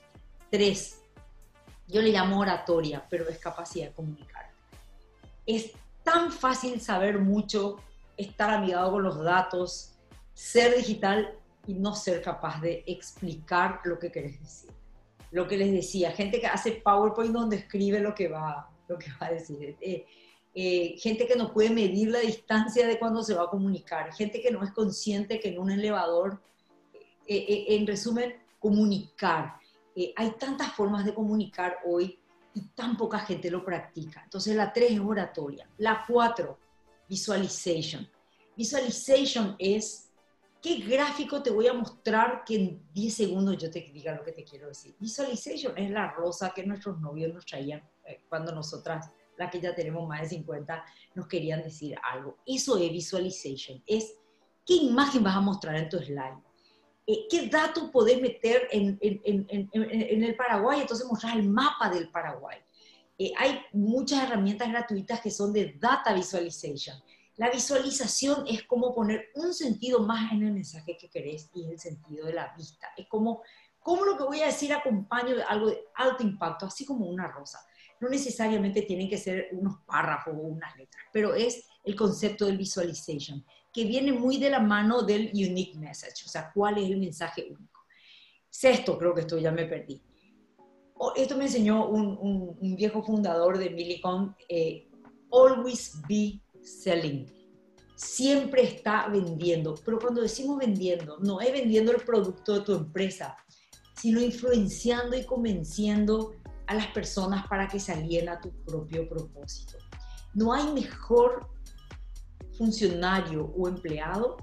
Tres, 0.49 1.01
yo 1.89 2.01
le 2.01 2.13
llamo 2.13 2.39
oratoria, 2.39 3.05
pero 3.09 3.27
es 3.27 3.37
capacidad 3.39 3.87
de 3.87 3.93
comunicar. 3.93 4.49
Es 5.45 5.73
tan 6.01 6.31
fácil 6.31 6.79
saber 6.79 7.19
mucho, 7.19 7.75
estar 8.15 8.51
amigado 8.51 8.91
con 8.91 9.03
los 9.03 9.21
datos, 9.21 9.91
ser 10.33 10.77
digital 10.77 11.37
y 11.67 11.73
no 11.73 11.93
ser 11.93 12.21
capaz 12.21 12.61
de 12.61 12.85
explicar 12.87 13.81
lo 13.83 13.99
que 13.99 14.13
querés 14.13 14.39
decir. 14.39 14.71
Lo 15.31 15.45
que 15.45 15.57
les 15.57 15.73
decía, 15.73 16.11
gente 16.11 16.39
que 16.39 16.47
hace 16.47 16.71
PowerPoint 16.71 17.33
donde 17.33 17.57
escribe 17.57 17.99
lo 17.99 18.15
que 18.15 18.29
va, 18.29 18.69
lo 18.87 18.97
que 18.97 19.11
va 19.21 19.27
a 19.27 19.31
decir. 19.31 19.75
Eh, 19.81 20.05
eh, 20.53 20.95
gente 20.99 21.27
que 21.27 21.37
no 21.37 21.53
puede 21.53 21.69
medir 21.69 22.09
la 22.09 22.19
distancia 22.19 22.85
de 22.85 22.99
cuando 22.99 23.23
se 23.23 23.33
va 23.33 23.43
a 23.43 23.49
comunicar, 23.49 24.13
gente 24.13 24.41
que 24.41 24.51
no 24.51 24.63
es 24.63 24.71
consciente 24.71 25.39
que 25.39 25.49
en 25.49 25.59
un 25.59 25.71
elevador, 25.71 26.41
eh, 27.25 27.37
eh, 27.37 27.65
en 27.69 27.87
resumen, 27.87 28.35
comunicar. 28.59 29.55
hay 30.15 30.31
tantas 30.31 30.73
formas 30.73 31.05
de 31.05 31.13
comunicar 31.13 31.77
hoy 31.85 32.19
y 32.53 32.61
tan 32.75 32.97
poca 32.97 33.19
gente 33.19 33.49
lo 33.49 33.63
practica. 33.63 34.21
Entonces 34.23 34.55
la 34.55 34.73
tres 34.73 34.91
es 34.91 34.99
oratoria. 34.99 35.69
La 35.77 36.03
cuatro, 36.05 36.57
visualization. 37.07 38.07
Visualization 38.55 39.55
es 39.57 40.09
qué 40.61 40.75
gráfico 40.79 41.41
te 41.41 41.49
voy 41.49 41.67
a 41.67 41.73
mostrar 41.73 42.43
que 42.45 42.55
en 42.55 42.83
10 42.93 43.13
segundos 43.13 43.57
yo 43.57 43.71
te 43.71 43.79
diga 43.93 44.13
lo 44.13 44.23
que 44.23 44.33
te 44.33 44.43
quiero 44.43 44.67
decir. 44.67 44.95
Visualization 44.99 45.77
es 45.77 45.89
la 45.89 46.11
rosa 46.11 46.51
que 46.53 46.65
nuestros 46.65 46.99
novios 46.99 47.33
nos 47.33 47.45
traían 47.45 47.81
cuando 48.29 48.53
nosotras 48.53 49.09
que 49.49 49.61
ya 49.61 49.73
tenemos 49.73 50.07
más 50.07 50.21
de 50.21 50.29
50, 50.29 50.85
nos 51.15 51.27
querían 51.27 51.63
decir 51.63 51.97
algo. 52.03 52.37
Eso 52.45 52.77
es 52.77 52.91
visualization, 52.91 53.81
es 53.87 54.13
qué 54.65 54.75
imagen 54.75 55.23
vas 55.23 55.35
a 55.35 55.41
mostrar 55.41 55.75
en 55.75 55.89
tu 55.89 55.97
slide. 55.97 56.37
Eh, 57.07 57.27
¿Qué 57.29 57.47
datos 57.47 57.89
podés 57.89 58.21
meter 58.21 58.67
en, 58.71 58.97
en, 59.01 59.21
en, 59.23 59.69
en, 59.71 60.23
el 60.23 60.35
Paraguay? 60.35 60.81
Entonces 60.81 61.07
mostrar 61.07 61.35
el 61.37 61.49
mapa 61.49 61.89
del 61.89 62.09
Paraguay. 62.09 62.59
Eh, 63.17 63.31
hay 63.37 63.59
muchas 63.73 64.23
herramientas 64.23 64.69
gratuitas 64.69 65.19
que 65.19 65.31
son 65.31 65.51
de 65.51 65.75
data 65.79 66.13
visualization. 66.13 66.95
La 67.37 67.49
visualización 67.49 68.45
es 68.47 68.63
como 68.63 68.93
poner 68.93 69.29
un 69.35 69.53
sentido 69.53 69.99
más 70.01 70.31
en 70.31 70.43
el 70.43 70.53
mensaje 70.53 70.95
que 70.95 71.09
querés 71.09 71.49
y 71.55 71.65
el 71.65 71.79
sentido 71.79 72.27
de 72.27 72.33
la 72.33 72.53
vista. 72.55 72.89
Es 72.95 73.07
como, 73.07 73.41
como 73.79 74.05
lo 74.05 74.15
que 74.15 74.23
voy 74.23 74.41
a 74.41 74.47
decir 74.47 74.71
acompaño 74.71 75.35
de 75.35 75.43
algo 75.43 75.67
de 75.67 75.83
alto 75.95 76.21
impacto, 76.21 76.67
así 76.67 76.85
como 76.85 77.07
una 77.07 77.27
rosa 77.27 77.59
no 78.01 78.09
necesariamente 78.09 78.81
tienen 78.81 79.07
que 79.07 79.17
ser 79.17 79.49
unos 79.51 79.77
párrafos 79.85 80.33
o 80.35 80.41
unas 80.41 80.75
letras, 80.75 81.03
pero 81.13 81.35
es 81.35 81.67
el 81.83 81.95
concepto 81.95 82.47
del 82.47 82.57
visualization, 82.57 83.45
que 83.71 83.85
viene 83.85 84.11
muy 84.11 84.37
de 84.37 84.49
la 84.49 84.59
mano 84.59 85.03
del 85.03 85.29
unique 85.33 85.77
message, 85.77 86.25
o 86.25 86.27
sea, 86.27 86.51
cuál 86.53 86.79
es 86.79 86.89
el 86.89 86.97
mensaje 86.97 87.47
único. 87.49 87.79
Sexto, 88.49 88.97
creo 88.97 89.13
que 89.13 89.21
esto 89.21 89.37
ya 89.37 89.51
me 89.51 89.65
perdí. 89.65 90.03
Esto 91.15 91.37
me 91.37 91.45
enseñó 91.45 91.87
un, 91.87 92.75
viejo 92.75 93.01
fundador 93.01 93.57
de 93.57 93.69
Millicom, 93.69 94.35
eh, 94.49 94.87
always 95.31 96.01
be 96.07 96.41
selling. 96.61 97.25
Siempre 97.95 98.63
está 98.63 99.07
vendiendo, 99.07 99.75
pero 99.85 99.99
cuando 99.99 100.21
decimos 100.21 100.57
vendiendo, 100.57 101.17
no 101.19 101.39
es 101.39 101.51
vendiendo 101.51 101.91
el 101.91 102.01
producto 102.03 102.55
de 102.55 102.61
tu 102.61 102.73
empresa, 102.73 103.37
sino 103.95 104.19
influenciando 104.19 105.15
y 105.15 105.23
convenciendo 105.23 106.33
a 106.71 106.73
las 106.73 106.87
personas 106.87 107.45
para 107.47 107.67
que 107.67 107.79
se 107.79 107.91
a 107.91 108.39
tu 108.39 108.49
propio 108.63 109.07
propósito. 109.09 109.77
No 110.33 110.53
hay 110.53 110.71
mejor 110.71 111.49
funcionario 112.57 113.53
o 113.57 113.67
empleado 113.67 114.37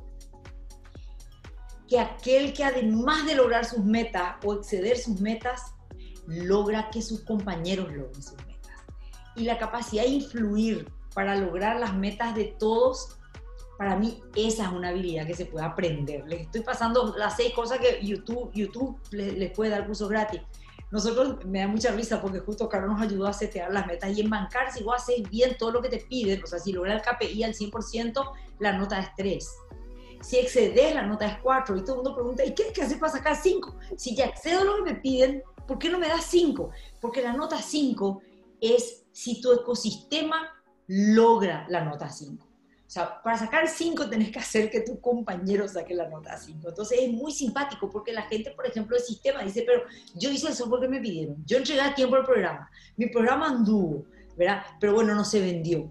que 1.88 1.98
aquel 1.98 2.52
que 2.52 2.64
además 2.64 3.24
de 3.24 3.34
lograr 3.34 3.64
sus 3.64 3.82
metas 3.82 4.36
o 4.44 4.52
exceder 4.52 4.98
sus 4.98 5.22
metas, 5.22 5.74
logra 6.26 6.90
que 6.90 7.00
sus 7.00 7.24
compañeros 7.24 7.90
logren 7.90 8.22
sus 8.22 8.36
metas. 8.46 8.76
Y 9.34 9.44
la 9.44 9.56
capacidad 9.56 10.02
de 10.02 10.10
influir 10.10 10.92
para 11.14 11.34
lograr 11.34 11.80
las 11.80 11.94
metas 11.94 12.34
de 12.34 12.44
todos, 12.58 13.16
para 13.78 13.96
mí 13.96 14.20
esa 14.34 14.64
es 14.66 14.72
una 14.72 14.90
habilidad 14.90 15.26
que 15.26 15.34
se 15.34 15.46
puede 15.46 15.64
aprender. 15.64 16.24
Les 16.26 16.42
estoy 16.42 16.60
pasando 16.60 17.16
las 17.16 17.36
seis 17.36 17.54
cosas 17.54 17.78
que 17.78 18.04
YouTube, 18.04 18.50
YouTube 18.52 19.00
les, 19.12 19.50
puede 19.52 19.70
dar 19.70 19.86
curso 19.86 20.08
gratis 20.08 20.42
nosotros 20.90 21.44
me 21.44 21.60
da 21.60 21.68
mucha 21.68 21.92
risa 21.92 22.20
porque 22.20 22.40
justo 22.40 22.68
Carlos 22.68 22.92
nos 22.92 23.02
ayudó 23.02 23.26
a 23.26 23.32
setear 23.32 23.72
las 23.72 23.86
metas 23.86 24.16
y 24.16 24.20
en 24.20 24.30
bancar, 24.30 24.72
si 24.72 24.82
vos 24.82 24.96
haces 24.96 25.28
bien 25.28 25.56
todo 25.58 25.72
lo 25.72 25.82
que 25.82 25.88
te 25.88 25.98
piden, 25.98 26.42
o 26.42 26.46
sea, 26.46 26.58
si 26.58 26.72
logras 26.72 27.02
el 27.02 27.02
KPI 27.02 27.44
al 27.44 27.54
100%, 27.54 28.32
la 28.58 28.78
nota 28.78 28.98
es 28.98 29.08
3. 29.16 29.48
Si 30.22 30.38
excedes, 30.38 30.94
la 30.94 31.02
nota 31.02 31.26
es 31.26 31.38
4. 31.42 31.76
Y 31.76 31.80
todo 31.82 31.92
el 31.92 31.96
mundo 31.96 32.14
pregunta, 32.14 32.44
¿y 32.44 32.54
qué, 32.54 32.72
qué 32.72 32.82
haces 32.82 32.98
para 32.98 33.12
sacar 33.12 33.36
5? 33.36 33.76
Si 33.96 34.16
ya 34.16 34.26
excedo 34.26 34.64
lo 34.64 34.76
que 34.76 34.92
me 34.92 34.98
piden, 34.98 35.42
¿por 35.66 35.78
qué 35.78 35.90
no 35.90 35.98
me 35.98 36.08
das 36.08 36.24
5? 36.24 36.70
Porque 37.00 37.22
la 37.22 37.34
nota 37.34 37.60
5 37.60 38.20
es 38.60 39.04
si 39.12 39.40
tu 39.40 39.52
ecosistema 39.52 40.50
logra 40.86 41.66
la 41.68 41.84
nota 41.84 42.08
5. 42.08 42.47
O 42.88 42.90
sea, 42.90 43.20
para 43.22 43.36
sacar 43.36 43.68
5 43.68 44.08
tenés 44.08 44.30
que 44.30 44.38
hacer 44.38 44.70
que 44.70 44.80
tu 44.80 44.98
compañero 44.98 45.68
saque 45.68 45.94
la 45.94 46.08
nota 46.08 46.38
5. 46.38 46.70
Entonces 46.70 46.98
es 47.02 47.12
muy 47.12 47.32
simpático 47.32 47.90
porque 47.90 48.14
la 48.14 48.22
gente, 48.22 48.52
por 48.52 48.66
ejemplo, 48.66 48.96
del 48.96 49.04
sistema 49.04 49.42
dice, 49.42 49.62
pero 49.66 49.82
yo 50.14 50.30
hice 50.30 50.48
el 50.48 50.54
software 50.54 50.80
que 50.80 50.88
me 50.88 50.98
pidieron, 50.98 51.36
yo 51.44 51.58
entregué 51.58 51.82
a 51.82 51.94
tiempo 51.94 52.16
el 52.16 52.24
programa, 52.24 52.70
mi 52.96 53.08
programa 53.08 53.48
anduvo, 53.48 54.06
¿verdad? 54.38 54.62
Pero 54.80 54.94
bueno, 54.94 55.14
no 55.14 55.22
se 55.22 55.38
vendió. 55.38 55.86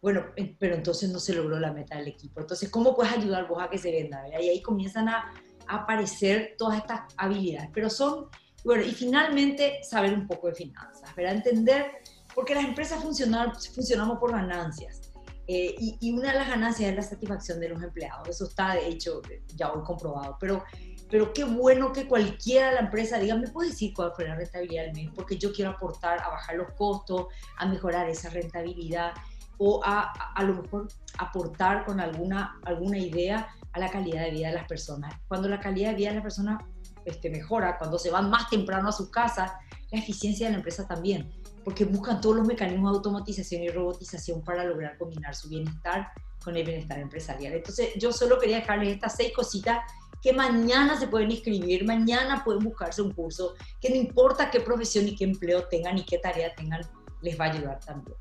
Bueno, 0.00 0.26
eh, 0.36 0.54
pero 0.60 0.76
entonces 0.76 1.10
no 1.10 1.18
se 1.18 1.34
logró 1.34 1.58
la 1.58 1.72
meta 1.72 1.96
del 1.96 2.06
equipo. 2.06 2.38
Entonces, 2.40 2.70
¿cómo 2.70 2.94
puedes 2.94 3.12
ayudar 3.14 3.48
vos 3.48 3.60
a 3.60 3.68
que 3.68 3.78
se 3.78 3.90
venda? 3.90 4.22
¿verdad? 4.22 4.38
Y 4.38 4.48
ahí 4.48 4.62
comienzan 4.62 5.08
a, 5.08 5.34
aparecer 5.66 6.54
todas 6.56 6.78
estas 6.78 7.00
habilidades. 7.16 7.68
Pero 7.74 7.90
son, 7.90 8.28
bueno, 8.64 8.84
y 8.84 8.92
finalmente 8.92 9.80
saber 9.82 10.14
un 10.14 10.26
poco 10.26 10.46
de 10.46 10.54
finanzas, 10.54 11.14
¿verdad? 11.14 11.34
Entender, 11.34 11.90
porque 12.34 12.54
las 12.54 12.64
empresas 12.64 13.02
funcionan, 13.02 13.52
funcionamos 13.74 14.18
por 14.18 14.32
ganancias. 14.32 15.07
Eh, 15.50 15.74
y, 15.78 16.12
una 16.12 16.32
de 16.32 16.38
las 16.38 16.48
ganancias 16.48 16.90
es 16.90 16.96
la 16.96 17.02
satisfacción 17.02 17.58
de 17.58 17.70
los 17.70 17.82
empleados. 17.82 18.28
Eso 18.28 18.44
está, 18.44 18.74
de 18.74 18.86
hecho, 18.86 19.22
ya 19.56 19.72
hoy 19.72 19.82
comprobado. 19.82 20.36
Pero 20.38 20.62
pero 21.10 21.32
qué 21.32 21.44
bueno 21.44 21.92
que 21.92 22.06
cualquiera 22.06 22.68
de 22.68 22.74
la 22.74 22.80
empresa 22.80 23.18
diga, 23.18 23.34
¿me 23.34 23.48
puede 23.48 23.70
decir 23.70 23.94
cuál 23.94 24.12
fue 24.14 24.26
la 24.26 24.34
rentabilidad 24.34 24.84
del 24.84 24.94
mes? 24.94 25.10
Porque 25.14 25.38
yo 25.38 25.52
quiero 25.52 25.70
aportar 25.70 26.20
a 26.20 26.28
bajar 26.28 26.56
los 26.56 26.70
costos, 26.72 27.26
a 27.56 27.66
mejorar 27.66 28.08
esa 28.08 28.28
rentabilidad 28.28 29.12
o 29.56 29.80
a, 29.84 30.12
a, 30.34 30.44
lo 30.44 30.62
mejor 30.62 30.88
aportar 31.18 31.84
con 31.84 31.98
alguna, 31.98 32.60
alguna 32.64 32.98
idea 32.98 33.48
a 33.72 33.78
la 33.78 33.90
calidad 33.90 34.24
de 34.24 34.30
vida 34.32 34.48
de 34.48 34.54
las 34.54 34.68
personas. 34.68 35.14
Cuando 35.26 35.48
la 35.48 35.60
calidad 35.60 35.90
de 35.90 35.96
vida 35.96 36.08
de 36.10 36.16
las 36.16 36.22
personas 36.22 36.62
este, 37.08 37.30
mejora, 37.30 37.78
cuando 37.78 37.98
se 37.98 38.10
van 38.10 38.30
más 38.30 38.48
temprano 38.48 38.88
a 38.88 38.92
sus 38.92 39.10
casas, 39.10 39.52
la 39.90 39.98
eficiencia 39.98 40.46
de 40.46 40.52
la 40.52 40.58
empresa 40.58 40.86
también, 40.86 41.32
porque 41.64 41.84
buscan 41.84 42.20
todos 42.20 42.36
los 42.36 42.46
mecanismos 42.46 42.92
de 42.92 42.96
automatización 42.96 43.62
y 43.62 43.68
robotización 43.68 44.42
para 44.42 44.64
lograr 44.64 44.96
combinar 44.98 45.34
su 45.34 45.48
bienestar 45.48 46.08
con 46.42 46.56
el 46.56 46.64
bienestar 46.64 46.98
empresarial. 46.98 47.54
Entonces, 47.54 47.90
yo 47.96 48.12
solo 48.12 48.38
quería 48.38 48.60
dejarles 48.60 48.94
estas 48.94 49.16
seis 49.16 49.32
cositas 49.34 49.78
que 50.22 50.32
mañana 50.32 50.98
se 50.98 51.06
pueden 51.08 51.30
inscribir, 51.30 51.84
mañana 51.84 52.42
pueden 52.44 52.64
buscarse 52.64 53.02
un 53.02 53.12
curso, 53.12 53.54
que 53.80 53.90
no 53.90 53.96
importa 53.96 54.50
qué 54.50 54.60
profesión 54.60 55.06
y 55.08 55.14
qué 55.14 55.24
empleo 55.24 55.64
tengan 55.64 55.98
y 55.98 56.04
qué 56.04 56.18
tarea 56.18 56.54
tengan, 56.54 56.80
les 57.22 57.38
va 57.38 57.46
a 57.46 57.52
ayudar 57.52 57.80
también. 57.80 58.16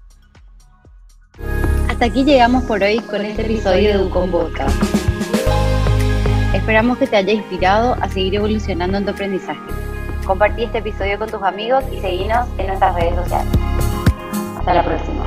Hasta 1.90 2.06
aquí 2.06 2.24
llegamos 2.24 2.64
por 2.66 2.84
hoy 2.84 3.00
con 3.00 3.22
este 3.24 3.44
episodio 3.44 3.98
de 3.98 4.06
Ucom 4.06 4.30
Podcast. 4.30 4.97
Esperamos 6.54 6.98
que 6.98 7.08
te 7.08 7.18
haya 7.18 7.34
inspirado 7.34 7.96
a 8.02 8.08
seguir 8.08 8.36
evolucionando 8.36 8.98
en 8.98 9.06
tu 9.06 9.12
aprendizaje. 9.12 9.60
Compartí 10.26 10.64
este 10.64 10.78
episodio 10.78 11.20
con 11.20 11.30
tus 11.30 11.44
amigos 11.44 11.84
y 11.92 12.00
seguinos 12.00 12.48
en 12.58 12.68
nuestras 12.68 12.96
redes 12.96 13.16
sociales. 13.16 13.54
Hasta 14.58 14.74
la 14.74 14.84
próxima. 14.84 15.27